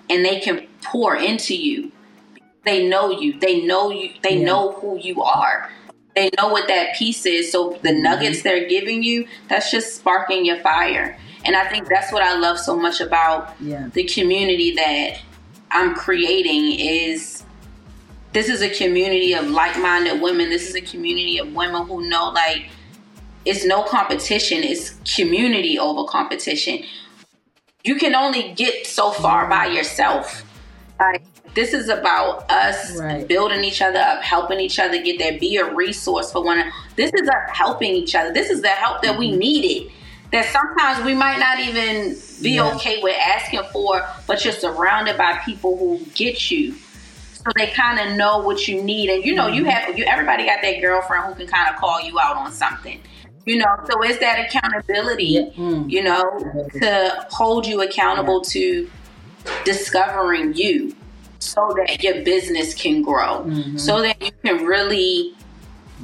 and 0.10 0.24
they 0.24 0.40
can 0.40 0.68
pour 0.82 1.18
into 1.18 1.54
you. 1.54 1.92
They 2.64 2.88
know 2.88 3.12
you. 3.12 3.38
They 3.38 3.62
know 3.62 3.92
you. 3.92 4.12
They 4.24 4.38
yeah. 4.38 4.46
know 4.46 4.72
who 4.72 4.98
you 5.00 5.22
are 5.22 5.70
they 6.16 6.30
know 6.38 6.47
what 6.47 6.68
that 6.68 6.95
peace 6.95 7.26
is. 7.26 7.51
So 7.51 7.78
the 7.82 7.89
mm-hmm. 7.89 8.01
nuggets 8.01 8.41
they're 8.41 8.68
giving 8.68 9.03
you, 9.03 9.28
that's 9.49 9.72
just 9.72 9.95
sparking 9.95 10.45
your 10.45 10.57
fire. 10.57 11.18
And 11.43 11.55
I 11.55 11.68
think 11.68 11.88
that's 11.88 12.11
what 12.11 12.24
I 12.24 12.36
love 12.36 12.57
so 12.57 12.76
much 12.76 13.01
about 13.01 13.53
yeah. 13.59 13.89
the 13.93 14.03
community 14.05 14.74
that 14.76 15.20
I'm 15.72 15.93
creating 15.93 16.80
is 16.80 17.43
this 18.34 18.49
is 18.49 18.61
a 18.61 18.70
community 18.70 19.34
of 19.34 19.49
like-minded 19.49 20.22
women. 20.22 20.49
This 20.49 20.70
is 20.70 20.76
a 20.76 20.82
community 20.82 21.38
of 21.38 21.53
women 21.53 21.86
who 21.86 22.09
know 22.09 22.30
like 22.30 22.70
it's 23.45 23.63
no 23.63 23.84
competition, 23.84 24.63
it's 24.63 24.95
community 25.16 25.78
over 25.78 26.05
competition. 26.05 26.84
You 27.84 27.95
can 27.95 28.16
only 28.16 28.53
get 28.53 28.88
so 28.88 29.11
far 29.11 29.47
by 29.47 29.68
yourself. 29.68 30.43
Like 30.99 31.24
this 31.56 31.74
is 31.74 31.88
about 31.88 32.49
us 32.51 32.97
right. 32.97 33.28
building 33.28 33.64
each 33.64 33.82
other 33.82 33.99
up, 33.99 34.22
helping 34.22 34.60
each 34.60 34.78
other 34.78 35.01
get 35.01 35.18
there, 35.18 35.39
be 35.39 35.56
a 35.56 35.74
resource 35.74 36.32
for 36.32 36.43
one. 36.43 36.72
This 36.97 37.12
is 37.14 37.28
us 37.28 37.49
helping 37.53 37.95
each 37.95 38.14
other. 38.14 38.34
This 38.34 38.49
is 38.49 38.62
the 38.62 38.68
help 38.68 39.01
that 39.01 39.18
we 39.18 39.30
mm-hmm. 39.30 39.39
needed. 39.39 39.91
That 40.32 40.45
sometimes 40.45 41.06
we 41.06 41.14
might 41.14 41.39
not 41.39 41.60
even 41.60 42.18
be 42.41 42.56
yeah. 42.56 42.74
okay 42.76 43.01
with 43.01 43.16
asking 43.16 43.62
for, 43.72 44.06
but 44.28 44.43
you're 44.43 44.53
surrounded 44.53 45.18
by 45.18 45.39
people 45.45 45.78
who 45.78 46.03
get 46.14 46.51
you. 46.51 46.74
So 47.34 47.51
they 47.56 47.68
kind 47.68 47.99
of 47.99 48.18
know 48.18 48.39
what 48.39 48.68
you 48.68 48.84
need, 48.84 49.10
and 49.10 49.24
you 49.24 49.34
know 49.34 49.45
mm-hmm. 49.45 49.56
you 49.56 49.66
have 49.66 49.97
you. 49.97 50.03
Everybody 50.06 50.45
got 50.45 50.62
that 50.62 50.82
girlfriend 50.82 51.26
who 51.26 51.36
can 51.36 51.47
kind 51.47 51.74
of 51.74 51.80
call 51.80 52.01
you 52.01 52.20
out 52.20 52.36
on 52.36 52.51
something 52.51 52.99
you 53.45 53.58
know 53.58 53.68
so 53.88 54.01
it's 54.01 54.18
that 54.18 54.39
accountability 54.39 55.36
mm. 55.56 55.88
you 55.88 56.01
know 56.01 56.24
to 56.74 57.28
hold 57.30 57.68
you 57.68 57.80
accountable 57.84 58.41
to 58.41 58.89
discovering 59.64 60.51
you 60.56 60.95
so 61.46 61.74
that 61.78 62.04
your 62.04 62.24
business 62.24 62.74
can 62.74 63.02
grow, 63.02 63.43
mm-hmm. 63.46 63.78
so 63.78 64.02
that 64.02 64.22
you 64.22 64.32
can 64.43 64.66
really 64.66 65.34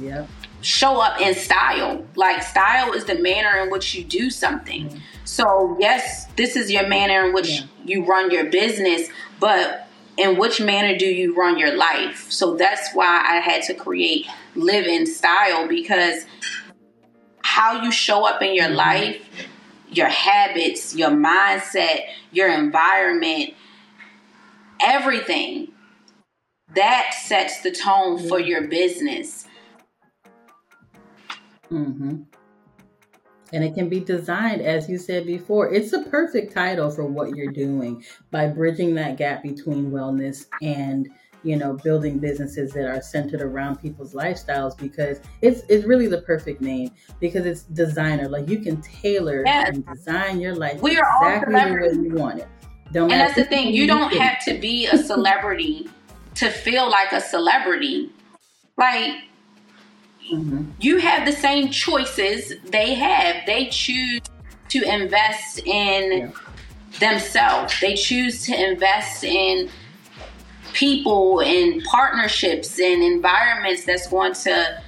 yep. 0.00 0.28
show 0.60 1.00
up 1.00 1.20
in 1.20 1.34
style. 1.34 2.04
Like, 2.14 2.42
style 2.42 2.92
is 2.92 3.04
the 3.04 3.16
manner 3.16 3.62
in 3.62 3.70
which 3.70 3.94
you 3.94 4.04
do 4.04 4.30
something. 4.30 4.88
Mm-hmm. 4.88 4.98
So, 5.24 5.76
yes, 5.80 6.26
this 6.36 6.56
is 6.56 6.70
your 6.70 6.86
manner 6.86 7.26
in 7.26 7.32
which 7.32 7.48
yeah. 7.50 7.66
you 7.84 8.04
run 8.04 8.30
your 8.30 8.50
business, 8.50 9.08
but 9.40 9.88
in 10.16 10.36
which 10.36 10.60
manner 10.60 10.96
do 10.96 11.06
you 11.06 11.34
run 11.34 11.58
your 11.58 11.76
life? 11.76 12.30
So, 12.30 12.54
that's 12.54 12.92
why 12.94 13.24
I 13.28 13.36
had 13.36 13.62
to 13.64 13.74
create 13.74 14.26
Live 14.54 14.86
in 14.86 15.06
Style 15.06 15.66
because 15.66 16.24
how 17.42 17.82
you 17.82 17.90
show 17.90 18.26
up 18.26 18.42
in 18.42 18.54
your 18.54 18.66
mm-hmm. 18.66 18.76
life, 18.76 19.28
your 19.90 20.08
habits, 20.08 20.94
your 20.94 21.10
mindset, 21.10 22.06
your 22.30 22.48
environment 22.48 23.54
everything 24.84 25.68
that 26.74 27.14
sets 27.14 27.60
the 27.62 27.70
tone 27.70 28.18
for 28.28 28.40
your 28.40 28.68
business. 28.68 29.46
Mm-hmm. 31.70 32.22
And 33.54 33.64
it 33.64 33.74
can 33.74 33.90
be 33.90 34.00
designed, 34.00 34.62
as 34.62 34.88
you 34.88 34.96
said 34.96 35.26
before. 35.26 35.72
It's 35.72 35.92
a 35.92 36.02
perfect 36.04 36.54
title 36.54 36.90
for 36.90 37.04
what 37.04 37.36
you're 37.36 37.52
doing 37.52 38.02
by 38.30 38.48
bridging 38.48 38.94
that 38.94 39.18
gap 39.18 39.42
between 39.42 39.90
wellness 39.90 40.46
and 40.62 41.08
you 41.42 41.56
know 41.56 41.74
building 41.74 42.18
businesses 42.18 42.72
that 42.72 42.86
are 42.86 43.02
centered 43.02 43.42
around 43.42 43.76
people's 43.76 44.14
lifestyles 44.14 44.78
because 44.78 45.20
it's 45.40 45.62
it's 45.68 45.84
really 45.84 46.06
the 46.06 46.22
perfect 46.22 46.60
name 46.60 46.90
because 47.20 47.44
it's 47.46 47.64
designer 47.64 48.28
like 48.28 48.48
you 48.48 48.60
can 48.60 48.80
tailor 48.80 49.42
yes. 49.44 49.68
and 49.68 49.84
design 49.86 50.40
your 50.40 50.54
life 50.54 50.80
we 50.82 50.96
are 50.96 51.04
exactly 51.20 51.54
all 51.54 51.68
the 51.68 51.74
way 51.74 52.08
you 52.08 52.14
want 52.14 52.38
it 52.38 52.48
don't 52.92 53.10
and 53.10 53.20
that's 53.20 53.34
the 53.34 53.44
thing. 53.44 53.72
You 53.74 53.86
don't 53.86 54.12
have 54.14 54.44
to 54.44 54.58
be 54.58 54.86
a 54.86 54.98
celebrity 54.98 55.88
to 56.36 56.50
feel 56.50 56.90
like 56.90 57.12
a 57.12 57.20
celebrity. 57.20 58.10
Like 58.76 59.24
mm-hmm. 60.30 60.70
you 60.80 60.98
have 60.98 61.26
the 61.26 61.32
same 61.32 61.70
choices 61.70 62.54
they 62.70 62.94
have. 62.94 63.46
They 63.46 63.66
choose 63.68 64.20
to 64.70 64.82
invest 64.82 65.60
in 65.66 66.12
yeah. 66.12 66.30
themselves. 66.98 67.78
They 67.80 67.94
choose 67.94 68.44
to 68.46 68.70
invest 68.70 69.24
in 69.24 69.68
people 70.72 71.40
and 71.40 71.82
partnerships 71.84 72.78
and 72.80 73.02
environments 73.02 73.84
that's 73.84 74.08
going 74.08 74.32
to 74.32 74.82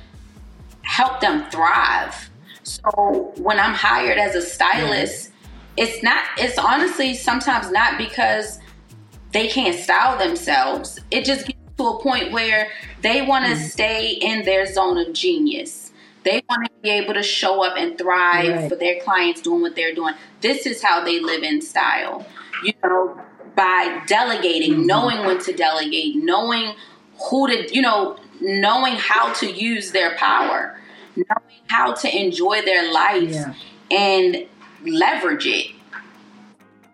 help 0.82 1.20
them 1.20 1.48
thrive. 1.50 2.30
So 2.62 3.34
when 3.36 3.60
I'm 3.60 3.74
hired 3.74 4.18
as 4.18 4.34
a 4.34 4.42
stylist, 4.42 5.30
it's 5.76 6.02
not 6.02 6.24
it's 6.38 6.58
honestly 6.58 7.14
sometimes 7.14 7.70
not 7.70 7.98
because 7.98 8.58
they 9.32 9.48
can't 9.48 9.78
style 9.78 10.18
themselves 10.18 11.00
it 11.10 11.24
just 11.24 11.46
gets 11.46 11.58
to 11.76 11.84
a 11.84 12.02
point 12.02 12.32
where 12.32 12.68
they 13.02 13.22
want 13.22 13.44
to 13.44 13.52
mm-hmm. 13.52 13.62
stay 13.64 14.10
in 14.10 14.44
their 14.44 14.64
zone 14.66 14.96
of 14.98 15.12
genius 15.12 15.92
They 16.24 16.42
want 16.48 16.64
to 16.64 16.70
be 16.82 16.90
able 16.90 17.14
to 17.14 17.22
show 17.22 17.62
up 17.62 17.76
and 17.76 17.96
thrive 17.98 18.48
right. 18.48 18.68
for 18.68 18.76
their 18.76 19.00
clients 19.00 19.42
doing 19.42 19.60
what 19.60 19.76
they're 19.76 19.94
doing. 19.94 20.14
This 20.40 20.66
is 20.66 20.82
how 20.82 21.04
they 21.04 21.20
live 21.20 21.42
in 21.42 21.60
style. 21.60 22.26
You 22.62 22.72
know, 22.82 23.20
by 23.54 24.02
delegating, 24.06 24.72
mm-hmm. 24.72 24.86
knowing 24.86 25.26
when 25.26 25.38
to 25.44 25.52
delegate, 25.52 26.16
knowing 26.16 26.74
who 27.28 27.46
to, 27.48 27.74
you 27.74 27.82
know, 27.82 28.16
knowing 28.40 28.94
how 28.94 29.32
to 29.34 29.50
use 29.50 29.92
their 29.92 30.16
power, 30.16 30.78
knowing 31.14 31.60
how 31.68 31.92
to 31.92 32.08
enjoy 32.16 32.62
their 32.62 32.90
life 32.92 33.30
yeah. 33.30 33.54
and 33.90 34.46
leverage 34.84 35.46
it. 35.46 35.70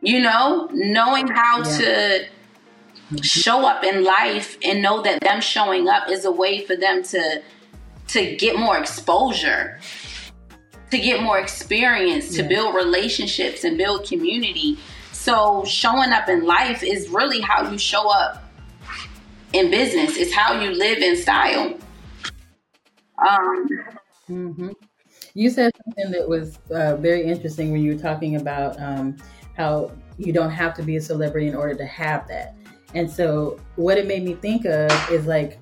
You 0.02 0.20
know, 0.20 0.68
knowing 0.72 1.28
how 1.28 1.58
yeah. 1.58 1.78
to 1.78 2.28
show 3.22 3.66
up 3.66 3.84
in 3.84 4.04
life 4.04 4.56
and 4.64 4.82
know 4.82 5.02
that 5.02 5.20
them 5.20 5.40
showing 5.40 5.88
up 5.88 6.08
is 6.08 6.24
a 6.24 6.30
way 6.30 6.64
for 6.64 6.76
them 6.76 7.02
to 7.02 7.42
to 8.08 8.36
get 8.36 8.58
more 8.58 8.78
exposure 8.78 9.78
to 10.90 10.98
get 10.98 11.22
more 11.22 11.38
experience 11.38 12.34
to 12.34 12.42
yeah. 12.42 12.48
build 12.48 12.74
relationships 12.74 13.64
and 13.64 13.76
build 13.76 14.06
community 14.06 14.78
so 15.12 15.64
showing 15.64 16.10
up 16.10 16.28
in 16.28 16.44
life 16.44 16.82
is 16.82 17.08
really 17.08 17.40
how 17.40 17.68
you 17.70 17.78
show 17.78 18.08
up 18.08 18.44
in 19.52 19.70
business 19.70 20.16
it's 20.16 20.32
how 20.32 20.60
you 20.60 20.70
live 20.70 20.98
in 20.98 21.16
style 21.16 21.74
um 23.18 23.68
mm-hmm. 24.28 24.70
You 25.34 25.50
said 25.50 25.72
something 25.84 26.10
that 26.10 26.28
was 26.28 26.58
uh, 26.70 26.96
very 26.96 27.22
interesting 27.24 27.72
when 27.72 27.82
you 27.82 27.94
were 27.94 28.00
talking 28.00 28.36
about 28.36 28.80
um, 28.80 29.16
how 29.56 29.90
you 30.18 30.32
don't 30.32 30.50
have 30.50 30.74
to 30.74 30.82
be 30.82 30.96
a 30.96 31.00
celebrity 31.00 31.46
in 31.46 31.54
order 31.54 31.74
to 31.74 31.86
have 31.86 32.26
that 32.28 32.54
and 32.94 33.10
so, 33.10 33.60
what 33.76 33.98
it 33.98 34.06
made 34.06 34.24
me 34.24 34.34
think 34.34 34.64
of 34.64 34.90
is 35.10 35.26
like 35.26 35.58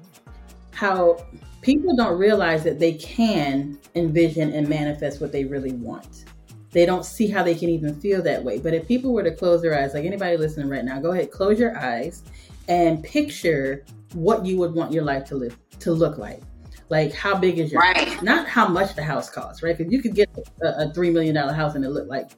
how 0.72 1.24
people 1.60 1.94
don't 1.94 2.18
realize 2.18 2.64
that 2.64 2.78
they 2.78 2.94
can 2.94 3.78
envision 3.94 4.52
and 4.52 4.68
manifest 4.68 5.20
what 5.20 5.32
they 5.32 5.44
really 5.44 5.72
want. 5.72 6.24
They 6.70 6.86
don't 6.86 7.04
see 7.04 7.26
how 7.26 7.42
they 7.42 7.54
can 7.54 7.68
even 7.68 7.98
feel 8.00 8.22
that 8.22 8.42
way. 8.42 8.58
But 8.58 8.74
if 8.74 8.86
people 8.86 9.12
were 9.12 9.22
to 9.22 9.34
close 9.34 9.62
their 9.62 9.78
eyes, 9.78 9.94
like 9.94 10.04
anybody 10.04 10.36
listening 10.36 10.68
right 10.68 10.84
now, 10.84 11.00
go 11.00 11.12
ahead, 11.12 11.30
close 11.30 11.58
your 11.58 11.76
eyes 11.78 12.22
and 12.68 13.02
picture 13.02 13.84
what 14.12 14.44
you 14.44 14.58
would 14.58 14.74
want 14.74 14.92
your 14.92 15.02
life 15.02 15.24
to 15.26 15.36
live 15.36 15.56
to 15.80 15.92
look 15.92 16.18
like. 16.18 16.42
Like 16.90 17.12
how 17.12 17.36
big 17.36 17.58
is 17.58 17.72
your 17.72 17.82
right. 17.82 18.08
house? 18.08 18.22
Not 18.22 18.48
how 18.48 18.66
much 18.68 18.94
the 18.94 19.02
house 19.02 19.28
costs, 19.30 19.62
right? 19.62 19.76
Because 19.76 19.92
you 19.92 20.00
could 20.00 20.14
get 20.14 20.28
a, 20.62 20.88
a 20.88 20.92
three 20.92 21.10
million 21.10 21.34
dollar 21.34 21.52
house 21.52 21.74
and 21.74 21.84
it 21.84 21.90
look 21.90 22.08
like 22.08 22.30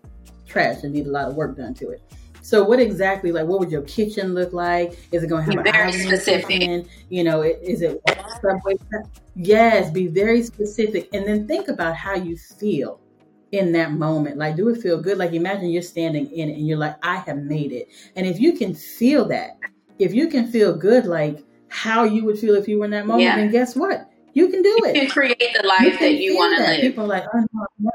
trash 0.47 0.83
and 0.83 0.93
need 0.93 1.07
a 1.07 1.11
lot 1.11 1.29
of 1.29 1.37
work 1.37 1.57
done 1.57 1.75
to 1.75 1.91
it. 1.91 2.03
So, 2.43 2.65
what 2.65 2.81
exactly, 2.81 3.33
like, 3.33 3.47
what 3.47 3.61
would 3.61 3.71
your 3.71 3.83
kitchen 3.83 4.35
look 4.35 4.53
like? 4.53 4.99
Is 5.13 5.23
it 5.23 5.29
going 5.29 5.45
to 5.49 5.55
have 5.55 5.65
be 5.65 5.71
very 5.71 5.93
specific? 5.93 6.61
Kitchen? 6.61 6.89
You 7.09 7.23
know, 7.23 7.43
is 7.43 7.83
it 7.83 8.01
subway? 8.41 8.75
Yes, 9.37 9.91
be 9.91 10.09
very 10.09 10.43
specific, 10.43 11.09
and 11.13 11.27
then 11.27 11.47
think 11.47 11.69
about 11.69 11.95
how 11.95 12.15
you 12.15 12.37
feel 12.37 13.01
in 13.53 13.73
that 13.73 13.93
moment. 13.93 14.39
Like, 14.39 14.57
do 14.57 14.69
it 14.69 14.81
feel 14.81 15.01
good? 15.01 15.19
Like, 15.19 15.33
imagine 15.33 15.71
you're 15.71 15.83
standing 15.83 16.31
in 16.33 16.49
it 16.49 16.55
and 16.55 16.67
you're 16.67 16.79
like, 16.79 16.97
I 17.05 17.17
have 17.19 17.39
made 17.39 17.73
it. 17.73 17.89
And 18.17 18.27
if 18.27 18.41
you 18.41 18.55
can 18.55 18.75
feel 18.75 19.27
that, 19.27 19.59
if 19.99 20.15
you 20.15 20.29
can 20.29 20.51
feel 20.51 20.75
good, 20.75 21.07
like 21.07 21.45
how 21.69 22.05
you 22.05 22.25
would 22.25 22.39
feel 22.39 22.55
if 22.55 22.67
you 22.67 22.79
were 22.79 22.85
in 22.85 22.91
that 22.93 23.07
moment, 23.07 23.23
yeah. 23.23 23.37
then 23.37 23.51
guess 23.51 23.77
what? 23.77 24.10
You 24.35 24.49
can 24.49 24.63
do 24.63 24.79
it. 24.85 24.95
You 24.95 25.03
can 25.03 25.11
create 25.11 25.57
the 25.61 25.67
life 25.67 25.99
that 26.01 26.15
you 26.15 26.37
want 26.37 26.57
to 26.57 26.63
live. 26.63 26.81
People 26.81 27.05
are 27.05 27.09
like, 27.09 27.25
oh 27.35 27.47
no, 27.53 27.67
no, 27.79 27.91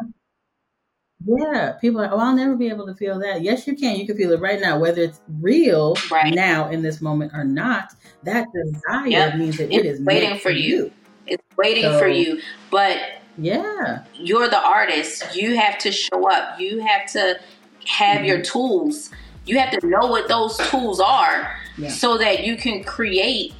yeah, 1.26 1.74
people 1.82 2.02
are, 2.02 2.10
oh, 2.12 2.20
I'll 2.20 2.36
never 2.36 2.56
be 2.56 2.70
able 2.70 2.86
to 2.86 2.94
feel 2.94 3.20
that. 3.20 3.42
Yes, 3.42 3.66
you 3.66 3.76
can. 3.76 3.96
You 3.96 4.06
can 4.06 4.16
feel 4.16 4.32
it 4.32 4.40
right 4.40 4.60
now, 4.60 4.78
whether 4.78 5.02
it's 5.02 5.22
real 5.40 5.96
right. 6.12 6.34
now 6.34 6.70
in 6.70 6.84
this 6.84 7.02
moment 7.02 7.32
or 7.34 7.44
not. 7.44 7.94
That 8.24 8.48
desire 8.54 9.08
yep. 9.08 9.36
means 9.36 9.58
that 9.58 9.66
it's 9.66 9.76
it 9.76 9.86
is 9.86 10.02
waiting 10.02 10.38
for 10.38 10.52
you. 10.52 10.62
you. 10.62 10.92
It's 11.28 11.44
waiting 11.58 11.84
so, 11.84 12.00
for 12.00 12.08
you. 12.08 12.42
But 12.70 13.00
yeah, 13.38 14.04
you're 14.14 14.48
the 14.48 14.64
artist. 14.64 15.36
You 15.36 15.58
have 15.58 15.80
to 15.80 15.92
show 15.92 16.30
up. 16.30 16.60
You 16.60 16.86
have 16.86 17.12
to 17.14 17.40
have 17.86 18.18
mm-hmm. 18.18 18.26
your 18.26 18.42
tools. 18.42 19.10
You 19.46 19.60
have 19.60 19.80
to 19.80 19.88
know 19.88 20.06
what 20.08 20.28
those 20.28 20.58
tools 20.70 21.00
are 21.00 21.56
yeah. 21.78 21.90
so 21.90 22.18
that 22.18 22.44
you 22.44 22.56
can 22.56 22.84
create 22.84 23.54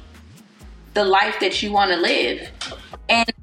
the 0.94 1.04
life 1.04 1.38
that 1.40 1.62
you 1.62 1.72
want 1.72 1.90
to 1.90 1.96
live. 1.96 2.48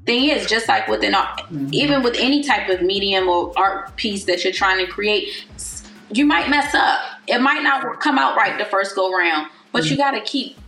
Thing 0.06 0.28
is, 0.28 0.46
just 0.46 0.68
like 0.68 0.86
within, 0.86 1.14
mm-hmm. 1.14 1.68
even 1.72 2.02
with 2.02 2.16
any 2.18 2.42
type 2.42 2.68
of 2.68 2.82
medium 2.82 3.28
or 3.28 3.52
art 3.56 3.96
piece 3.96 4.24
that 4.24 4.44
you're 4.44 4.52
trying 4.52 4.84
to 4.84 4.90
create, 4.90 5.46
you 6.12 6.26
might 6.26 6.50
mess 6.50 6.74
up. 6.74 7.00
It 7.26 7.40
might 7.40 7.62
not 7.62 8.00
come 8.00 8.18
out 8.18 8.36
right 8.36 8.58
the 8.58 8.66
first 8.66 8.94
go 8.94 9.16
round, 9.16 9.48
but 9.72 9.84
mm-hmm. 9.84 9.92
you 9.92 9.96
got 9.96 10.10
to 10.10 10.20
keep 10.20 10.58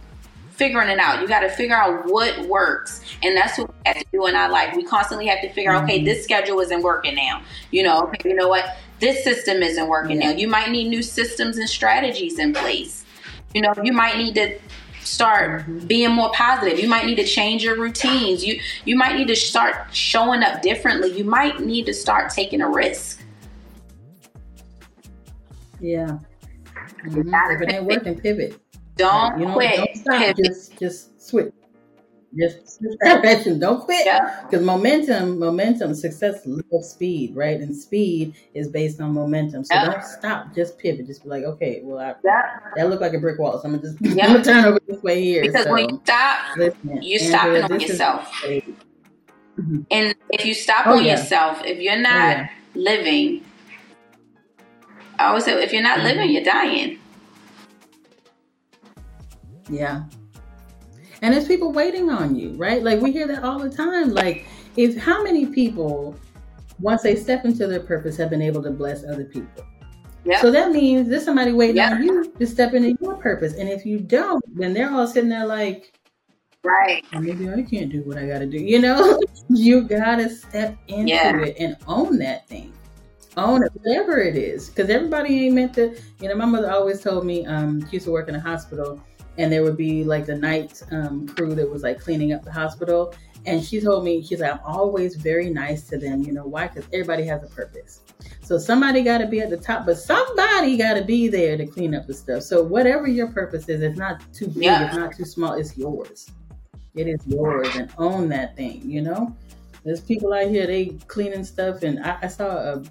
figuring 0.50 0.88
it 0.88 0.98
out. 0.98 1.20
You 1.20 1.28
got 1.28 1.40
to 1.40 1.50
figure 1.50 1.76
out 1.76 2.06
what 2.06 2.46
works, 2.46 3.02
and 3.22 3.36
that's 3.36 3.58
what 3.58 3.68
we 3.68 3.74
have 3.84 3.98
to 3.98 4.04
do 4.10 4.26
in 4.26 4.34
our 4.34 4.48
life. 4.50 4.74
We 4.74 4.84
constantly 4.84 5.26
have 5.26 5.42
to 5.42 5.52
figure 5.52 5.70
out, 5.70 5.84
okay, 5.84 5.98
mm-hmm. 5.98 6.06
this 6.06 6.24
schedule 6.24 6.58
isn't 6.60 6.82
working 6.82 7.14
now. 7.14 7.42
You 7.70 7.82
know, 7.82 8.04
okay, 8.04 8.28
you 8.28 8.34
know 8.34 8.48
what, 8.48 8.64
this 9.00 9.22
system 9.22 9.62
isn't 9.62 9.86
working 9.86 10.18
now. 10.18 10.30
You 10.30 10.48
might 10.48 10.70
need 10.70 10.88
new 10.88 11.02
systems 11.02 11.58
and 11.58 11.68
strategies 11.68 12.38
in 12.38 12.54
place. 12.54 13.04
You 13.54 13.60
know, 13.60 13.74
you 13.82 13.92
might 13.92 14.16
need 14.16 14.34
to 14.34 14.58
start 15.06 15.62
mm-hmm. 15.62 15.86
being 15.86 16.12
more 16.12 16.30
positive. 16.32 16.78
You 16.78 16.88
might 16.88 17.06
need 17.06 17.16
to 17.16 17.24
change 17.24 17.62
your 17.62 17.78
routines. 17.80 18.44
You 18.44 18.60
you 18.84 18.96
might 18.96 19.16
need 19.16 19.28
to 19.28 19.36
start 19.36 19.94
showing 19.94 20.42
up 20.42 20.62
differently. 20.62 21.16
You 21.16 21.24
might 21.24 21.60
need 21.60 21.86
to 21.86 21.94
start 21.94 22.30
taking 22.30 22.60
a 22.60 22.68
risk. 22.68 23.22
Yeah. 25.80 26.18
Mm-hmm. 27.04 27.52
If 27.52 27.62
it 27.62 27.72
ain't 27.72 27.84
working, 27.84 28.20
pivot. 28.20 28.60
Don't 28.96 29.38
you 29.38 29.46
know, 29.46 29.52
quit. 29.54 29.76
Don't 29.76 29.96
stop. 29.96 30.36
Just 30.36 30.78
just 30.78 31.28
switch. 31.28 31.52
Just. 32.38 32.82
Don't 33.58 33.84
quit. 33.84 34.04
Because 34.04 34.46
yeah. 34.52 34.60
momentum, 34.60 35.38
momentum, 35.38 35.94
success 35.94 36.42
loves 36.44 36.88
speed, 36.88 37.34
right? 37.34 37.60
And 37.60 37.74
speed 37.74 38.34
is 38.54 38.68
based 38.68 39.00
on 39.00 39.12
momentum. 39.12 39.64
So 39.64 39.74
yeah. 39.74 39.90
don't 39.90 40.04
stop. 40.04 40.54
Just 40.54 40.78
pivot. 40.78 41.06
Just 41.06 41.22
be 41.22 41.28
like, 41.28 41.44
okay, 41.44 41.80
well, 41.82 41.98
I, 41.98 42.14
yeah. 42.24 42.58
that 42.76 42.90
looked 42.90 43.02
like 43.02 43.14
a 43.14 43.18
brick 43.18 43.38
wall. 43.38 43.58
So 43.58 43.68
I'm 43.68 43.76
gonna 43.76 43.82
just 43.82 43.96
yeah. 44.00 44.26
I'm 44.26 44.32
gonna 44.32 44.44
turn 44.44 44.64
over 44.64 44.80
this 44.86 45.02
way 45.02 45.22
here. 45.22 45.42
Because 45.42 45.64
so, 45.64 45.72
when 45.72 45.88
you 45.88 46.00
stop, 46.04 46.56
listen, 46.56 47.02
you 47.02 47.18
stop 47.18 47.46
it 47.48 47.70
on 47.70 47.80
yourself. 47.80 48.30
Mm-hmm. 49.58 49.80
And 49.90 50.14
if 50.30 50.44
you 50.44 50.54
stop 50.54 50.86
oh, 50.86 50.98
on 50.98 51.04
yourself, 51.04 51.62
if 51.64 51.78
you're 51.80 51.98
not 51.98 52.38
oh, 52.38 52.46
living, 52.74 53.42
I 55.18 55.28
always 55.28 55.44
say, 55.44 55.62
if 55.62 55.72
you're 55.72 55.82
not 55.82 55.98
mm-hmm. 55.98 56.06
living, 56.08 56.30
you're 56.30 56.44
dying. 56.44 56.98
Yeah. 59.70 60.04
And 61.26 61.34
there's 61.34 61.48
people 61.48 61.72
waiting 61.72 62.08
on 62.08 62.36
you, 62.36 62.52
right? 62.52 62.84
Like 62.84 63.00
we 63.00 63.10
hear 63.10 63.26
that 63.26 63.42
all 63.42 63.58
the 63.58 63.68
time. 63.68 64.14
Like, 64.14 64.46
if 64.76 64.96
how 64.96 65.24
many 65.24 65.46
people, 65.46 66.14
once 66.78 67.02
they 67.02 67.16
step 67.16 67.44
into 67.44 67.66
their 67.66 67.80
purpose, 67.80 68.16
have 68.18 68.30
been 68.30 68.40
able 68.40 68.62
to 68.62 68.70
bless 68.70 69.02
other 69.02 69.24
people? 69.24 69.66
Yep. 70.24 70.40
So 70.40 70.52
that 70.52 70.70
means 70.70 71.08
there's 71.08 71.24
somebody 71.24 71.50
waiting 71.50 71.78
yep. 71.78 71.94
on 71.94 72.04
you 72.04 72.30
to 72.30 72.46
step 72.46 72.74
into 72.74 72.96
your 73.00 73.16
purpose. 73.16 73.54
And 73.54 73.68
if 73.68 73.84
you 73.84 73.98
don't, 73.98 74.40
then 74.56 74.72
they're 74.72 74.88
all 74.88 75.08
sitting 75.08 75.28
there 75.28 75.44
like, 75.44 75.98
right, 76.62 77.04
well, 77.12 77.22
maybe 77.22 77.50
I 77.50 77.60
can't 77.62 77.90
do 77.90 78.02
what 78.04 78.18
I 78.18 78.28
got 78.28 78.38
to 78.38 78.46
do. 78.46 78.58
You 78.58 78.78
know, 78.78 79.20
you 79.48 79.82
got 79.82 80.16
to 80.16 80.30
step 80.30 80.78
into 80.86 81.10
yeah. 81.10 81.40
it 81.40 81.56
and 81.58 81.76
own 81.88 82.18
that 82.18 82.46
thing. 82.46 82.72
Own 83.36 83.64
it, 83.64 83.72
whatever 83.82 84.20
it 84.20 84.36
is. 84.36 84.70
Because 84.70 84.90
everybody 84.90 85.46
ain't 85.46 85.56
meant 85.56 85.74
to, 85.74 85.98
you 86.20 86.28
know, 86.28 86.36
my 86.36 86.46
mother 86.46 86.70
always 86.70 87.00
told 87.00 87.26
me, 87.26 87.44
um, 87.46 87.84
she 87.88 87.94
used 87.94 88.06
to 88.06 88.12
work 88.12 88.28
in 88.28 88.36
a 88.36 88.40
hospital 88.40 89.02
and 89.38 89.52
there 89.52 89.62
would 89.62 89.76
be 89.76 90.04
like 90.04 90.26
the 90.26 90.34
night 90.34 90.82
um, 90.90 91.26
crew 91.28 91.54
that 91.54 91.70
was 91.70 91.82
like 91.82 92.00
cleaning 92.00 92.32
up 92.32 92.42
the 92.44 92.52
hospital. 92.52 93.14
And 93.44 93.64
she 93.64 93.80
told 93.80 94.04
me, 94.04 94.22
she's 94.22 94.40
like, 94.40 94.52
I'm 94.54 94.60
always 94.64 95.14
very 95.14 95.50
nice 95.50 95.86
to 95.88 95.98
them. 95.98 96.22
You 96.22 96.32
know 96.32 96.46
why? 96.46 96.66
Because 96.66 96.84
everybody 96.92 97.24
has 97.26 97.44
a 97.44 97.46
purpose. 97.46 98.00
So 98.42 98.58
somebody 98.58 99.02
got 99.02 99.18
to 99.18 99.26
be 99.26 99.40
at 99.40 99.50
the 99.50 99.56
top, 99.56 99.86
but 99.86 99.98
somebody 99.98 100.76
got 100.76 100.94
to 100.94 101.04
be 101.04 101.28
there 101.28 101.56
to 101.56 101.66
clean 101.66 101.94
up 101.94 102.06
the 102.06 102.14
stuff. 102.14 102.42
So 102.42 102.62
whatever 102.62 103.06
your 103.06 103.28
purpose 103.28 103.68
is, 103.68 103.82
it's 103.82 103.98
not 103.98 104.20
too 104.32 104.48
big, 104.48 104.64
yeah. 104.64 104.86
it's 104.86 104.96
not 104.96 105.14
too 105.14 105.24
small, 105.24 105.54
it's 105.54 105.76
yours. 105.76 106.30
It 106.94 107.06
is 107.06 107.20
yours, 107.26 107.68
and 107.76 107.92
own 107.98 108.28
that 108.30 108.56
thing. 108.56 108.82
You 108.88 109.02
know, 109.02 109.36
there's 109.84 110.00
people 110.00 110.32
out 110.32 110.48
here 110.48 110.66
they 110.66 110.86
cleaning 111.06 111.44
stuff, 111.44 111.82
and 111.82 112.02
I, 112.02 112.18
I 112.22 112.26
saw 112.28 112.46
a 112.46 112.82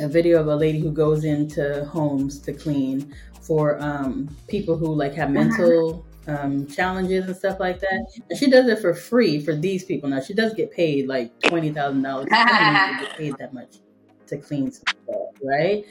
a 0.00 0.08
video 0.08 0.40
of 0.40 0.46
a 0.46 0.56
lady 0.56 0.80
who 0.80 0.90
goes 0.90 1.24
into 1.24 1.84
homes 1.86 2.38
to 2.40 2.52
clean 2.52 3.14
for 3.42 3.80
um, 3.82 4.34
people 4.48 4.76
who 4.76 4.94
like 4.94 5.14
have 5.14 5.30
mental 5.30 6.06
um, 6.26 6.66
challenges 6.66 7.26
and 7.26 7.36
stuff 7.36 7.58
like 7.60 7.80
that. 7.80 8.06
And 8.30 8.38
she 8.38 8.48
does 8.48 8.66
it 8.68 8.78
for 8.78 8.94
free 8.94 9.40
for 9.40 9.54
these 9.54 9.84
people. 9.84 10.08
Now 10.08 10.20
she 10.20 10.34
does 10.34 10.54
get 10.54 10.72
paid 10.72 11.08
like 11.08 11.38
twenty 11.40 11.72
thousand 11.72 12.02
dollars. 12.02 12.26
get 12.30 13.16
paid 13.16 13.36
that 13.38 13.52
much 13.52 13.76
to 14.28 14.38
clean 14.38 14.70
stuff, 14.72 14.94
right? 15.42 15.84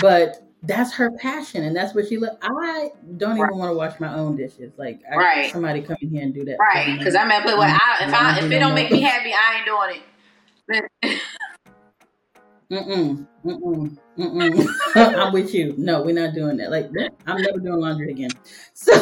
But 0.00 0.44
that's 0.62 0.92
her 0.94 1.10
passion, 1.12 1.64
and 1.64 1.74
that's 1.74 1.94
what 1.94 2.08
she 2.08 2.16
look. 2.16 2.36
I 2.42 2.90
don't 3.16 3.36
even 3.36 3.56
want 3.56 3.70
to 3.70 3.76
wash 3.76 4.00
my 4.00 4.12
own 4.12 4.36
dishes. 4.36 4.72
Like, 4.76 5.00
I, 5.10 5.16
right. 5.16 5.52
somebody 5.52 5.82
come 5.82 5.96
in 6.00 6.10
here 6.10 6.22
and 6.22 6.34
do 6.34 6.44
that, 6.44 6.56
right? 6.58 6.98
Because 6.98 7.14
I'm 7.14 7.30
at, 7.30 7.44
but 7.44 7.56
what 7.56 7.68
I, 7.68 8.04
if 8.04 8.12
I 8.12 8.38
if 8.38 8.50
it 8.50 8.58
don't 8.58 8.74
make 8.74 8.90
me 8.90 9.00
happy, 9.00 9.32
I 9.32 9.56
ain't 9.58 9.66
doing 9.66 10.00
it. 10.00 10.02
Mm-mm, 12.70 13.26
mm-mm, 13.46 13.98
mm-mm. 14.18 14.74
I'm 14.94 15.32
with 15.32 15.54
you. 15.54 15.74
No, 15.78 16.02
we're 16.02 16.14
not 16.14 16.34
doing 16.34 16.58
that. 16.58 16.70
Like, 16.70 16.90
I'm 17.26 17.40
never 17.40 17.58
doing 17.58 17.80
laundry 17.80 18.10
again. 18.10 18.30
So, 18.74 18.92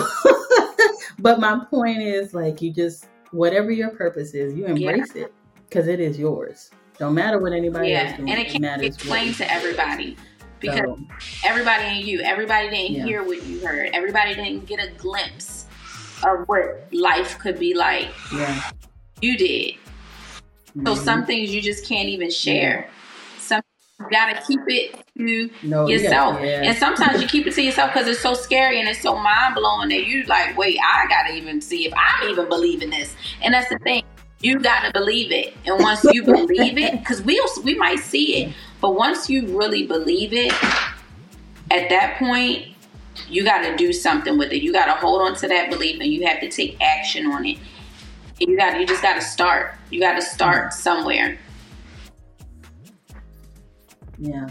but 1.18 1.40
my 1.40 1.64
point 1.68 2.00
is, 2.00 2.32
like, 2.32 2.62
you 2.62 2.72
just 2.72 3.06
whatever 3.32 3.70
your 3.70 3.90
purpose 3.90 4.34
is, 4.34 4.54
you 4.54 4.66
embrace 4.66 5.12
yeah. 5.14 5.24
it. 5.24 5.34
because 5.68 5.88
it 5.88 6.00
is 6.00 6.18
yours. 6.18 6.70
Don't 6.98 7.14
matter 7.14 7.38
what 7.38 7.52
anybody 7.52 7.90
yeah. 7.90 8.04
else 8.04 8.16
doing. 8.16 8.30
And 8.30 8.40
it 8.40 8.48
can't 8.48 8.80
be 8.80 8.86
explained 8.86 9.34
to 9.36 9.52
everybody 9.52 10.16
because 10.60 10.80
so, 10.80 10.98
everybody 11.44 11.84
ain't 11.84 12.06
you. 12.06 12.20
Everybody 12.20 12.70
didn't 12.70 12.96
yeah. 12.96 13.04
hear 13.04 13.24
what 13.24 13.44
you 13.44 13.60
heard. 13.60 13.90
Everybody 13.92 14.34
didn't 14.34 14.66
get 14.66 14.82
a 14.82 14.90
glimpse 14.92 15.66
of 16.26 16.48
what 16.48 16.88
life 16.92 17.38
could 17.38 17.58
be 17.58 17.74
like. 17.74 18.08
Yeah. 18.32 18.70
You 19.20 19.36
did. 19.36 19.74
Mm-hmm. 19.74 20.86
So 20.86 20.94
some 20.94 21.26
things 21.26 21.54
you 21.54 21.60
just 21.60 21.86
can't 21.86 22.08
even 22.08 22.30
share. 22.30 22.88
You 23.98 24.06
gotta 24.10 24.42
keep 24.46 24.60
it 24.66 25.04
to 25.16 25.50
no, 25.62 25.88
yourself. 25.88 26.38
Yeah, 26.40 26.46
yeah. 26.46 26.68
And 26.68 26.78
sometimes 26.78 27.22
you 27.22 27.26
keep 27.28 27.46
it 27.46 27.54
to 27.54 27.62
yourself 27.62 27.92
because 27.94 28.06
it's 28.06 28.20
so 28.20 28.34
scary 28.34 28.78
and 28.78 28.88
it's 28.88 29.00
so 29.00 29.16
mind 29.16 29.54
blowing 29.54 29.88
that 29.88 30.06
you 30.06 30.24
like, 30.24 30.56
wait, 30.56 30.78
I 30.80 31.06
gotta 31.08 31.34
even 31.34 31.62
see 31.62 31.86
if 31.86 31.94
I'm 31.96 32.28
even 32.28 32.48
believing 32.48 32.90
this. 32.90 33.14
And 33.42 33.54
that's 33.54 33.70
the 33.70 33.78
thing 33.78 34.04
you 34.40 34.60
gotta 34.60 34.92
believe 34.92 35.32
it. 35.32 35.54
And 35.64 35.82
once 35.82 36.04
you 36.04 36.22
believe 36.22 36.78
it, 36.78 36.98
because 36.98 37.22
we 37.22 37.42
we 37.64 37.74
might 37.74 38.00
see 38.00 38.42
it, 38.42 38.54
but 38.80 38.94
once 38.94 39.30
you 39.30 39.58
really 39.58 39.86
believe 39.86 40.32
it, 40.32 40.52
at 41.70 41.88
that 41.88 42.16
point, 42.18 42.68
you 43.28 43.44
gotta 43.44 43.76
do 43.76 43.92
something 43.92 44.36
with 44.36 44.52
it. 44.52 44.62
You 44.62 44.72
gotta 44.72 44.92
hold 44.92 45.22
on 45.22 45.34
to 45.36 45.48
that 45.48 45.70
belief, 45.70 46.00
and 46.00 46.12
you 46.12 46.26
have 46.26 46.40
to 46.40 46.50
take 46.50 46.80
action 46.82 47.26
on 47.26 47.46
it. 47.46 47.58
And 48.40 48.50
you 48.50 48.56
got 48.56 48.78
you 48.78 48.86
just 48.86 49.02
gotta 49.02 49.22
start. 49.22 49.74
You 49.90 50.00
gotta 50.00 50.22
start 50.22 50.66
mm-hmm. 50.66 50.80
somewhere. 50.80 51.38
Yeah. 54.18 54.48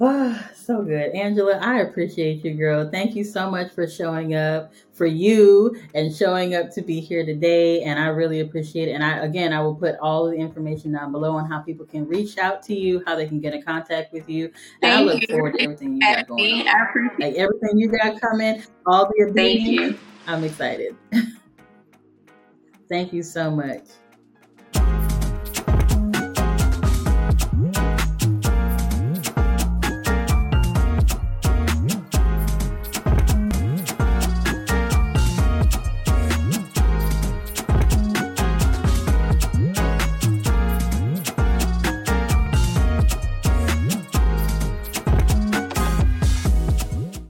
Oh, 0.00 0.48
so 0.54 0.82
good. 0.82 1.12
Angela, 1.12 1.58
I 1.58 1.80
appreciate 1.80 2.44
you, 2.44 2.54
girl. 2.54 2.88
Thank 2.88 3.16
you 3.16 3.24
so 3.24 3.50
much 3.50 3.72
for 3.72 3.88
showing 3.88 4.36
up 4.36 4.72
for 4.92 5.06
you 5.06 5.76
and 5.92 6.14
showing 6.14 6.54
up 6.54 6.70
to 6.74 6.82
be 6.82 7.00
here 7.00 7.26
today. 7.26 7.82
And 7.82 7.98
I 7.98 8.06
really 8.06 8.38
appreciate 8.38 8.86
it. 8.86 8.92
And 8.92 9.02
I, 9.02 9.24
again, 9.24 9.52
I 9.52 9.60
will 9.60 9.74
put 9.74 9.96
all 10.00 10.30
the 10.30 10.36
information 10.36 10.92
down 10.92 11.10
below 11.10 11.32
on 11.32 11.50
how 11.50 11.58
people 11.60 11.84
can 11.84 12.06
reach 12.06 12.38
out 12.38 12.62
to 12.64 12.74
you, 12.74 13.02
how 13.06 13.16
they 13.16 13.26
can 13.26 13.40
get 13.40 13.54
in 13.54 13.62
contact 13.62 14.12
with 14.12 14.28
you. 14.28 14.52
And 14.82 14.92
I 14.92 15.02
look 15.02 15.20
you. 15.20 15.26
forward 15.28 15.54
to 15.54 15.62
everything 15.62 15.94
you 15.96 16.00
got 16.00 16.28
going 16.28 16.60
on. 16.60 16.68
I 16.68 16.88
appreciate 16.88 17.20
like 17.20 17.34
everything 17.34 17.78
you 17.78 17.88
got 17.88 18.20
coming, 18.20 18.62
all 18.86 19.06
the 19.06 19.32
Thank 19.34 19.62
you. 19.62 19.98
I'm 20.28 20.44
excited. 20.44 20.94
Thank 22.88 23.12
you 23.12 23.24
so 23.24 23.50
much. 23.50 23.82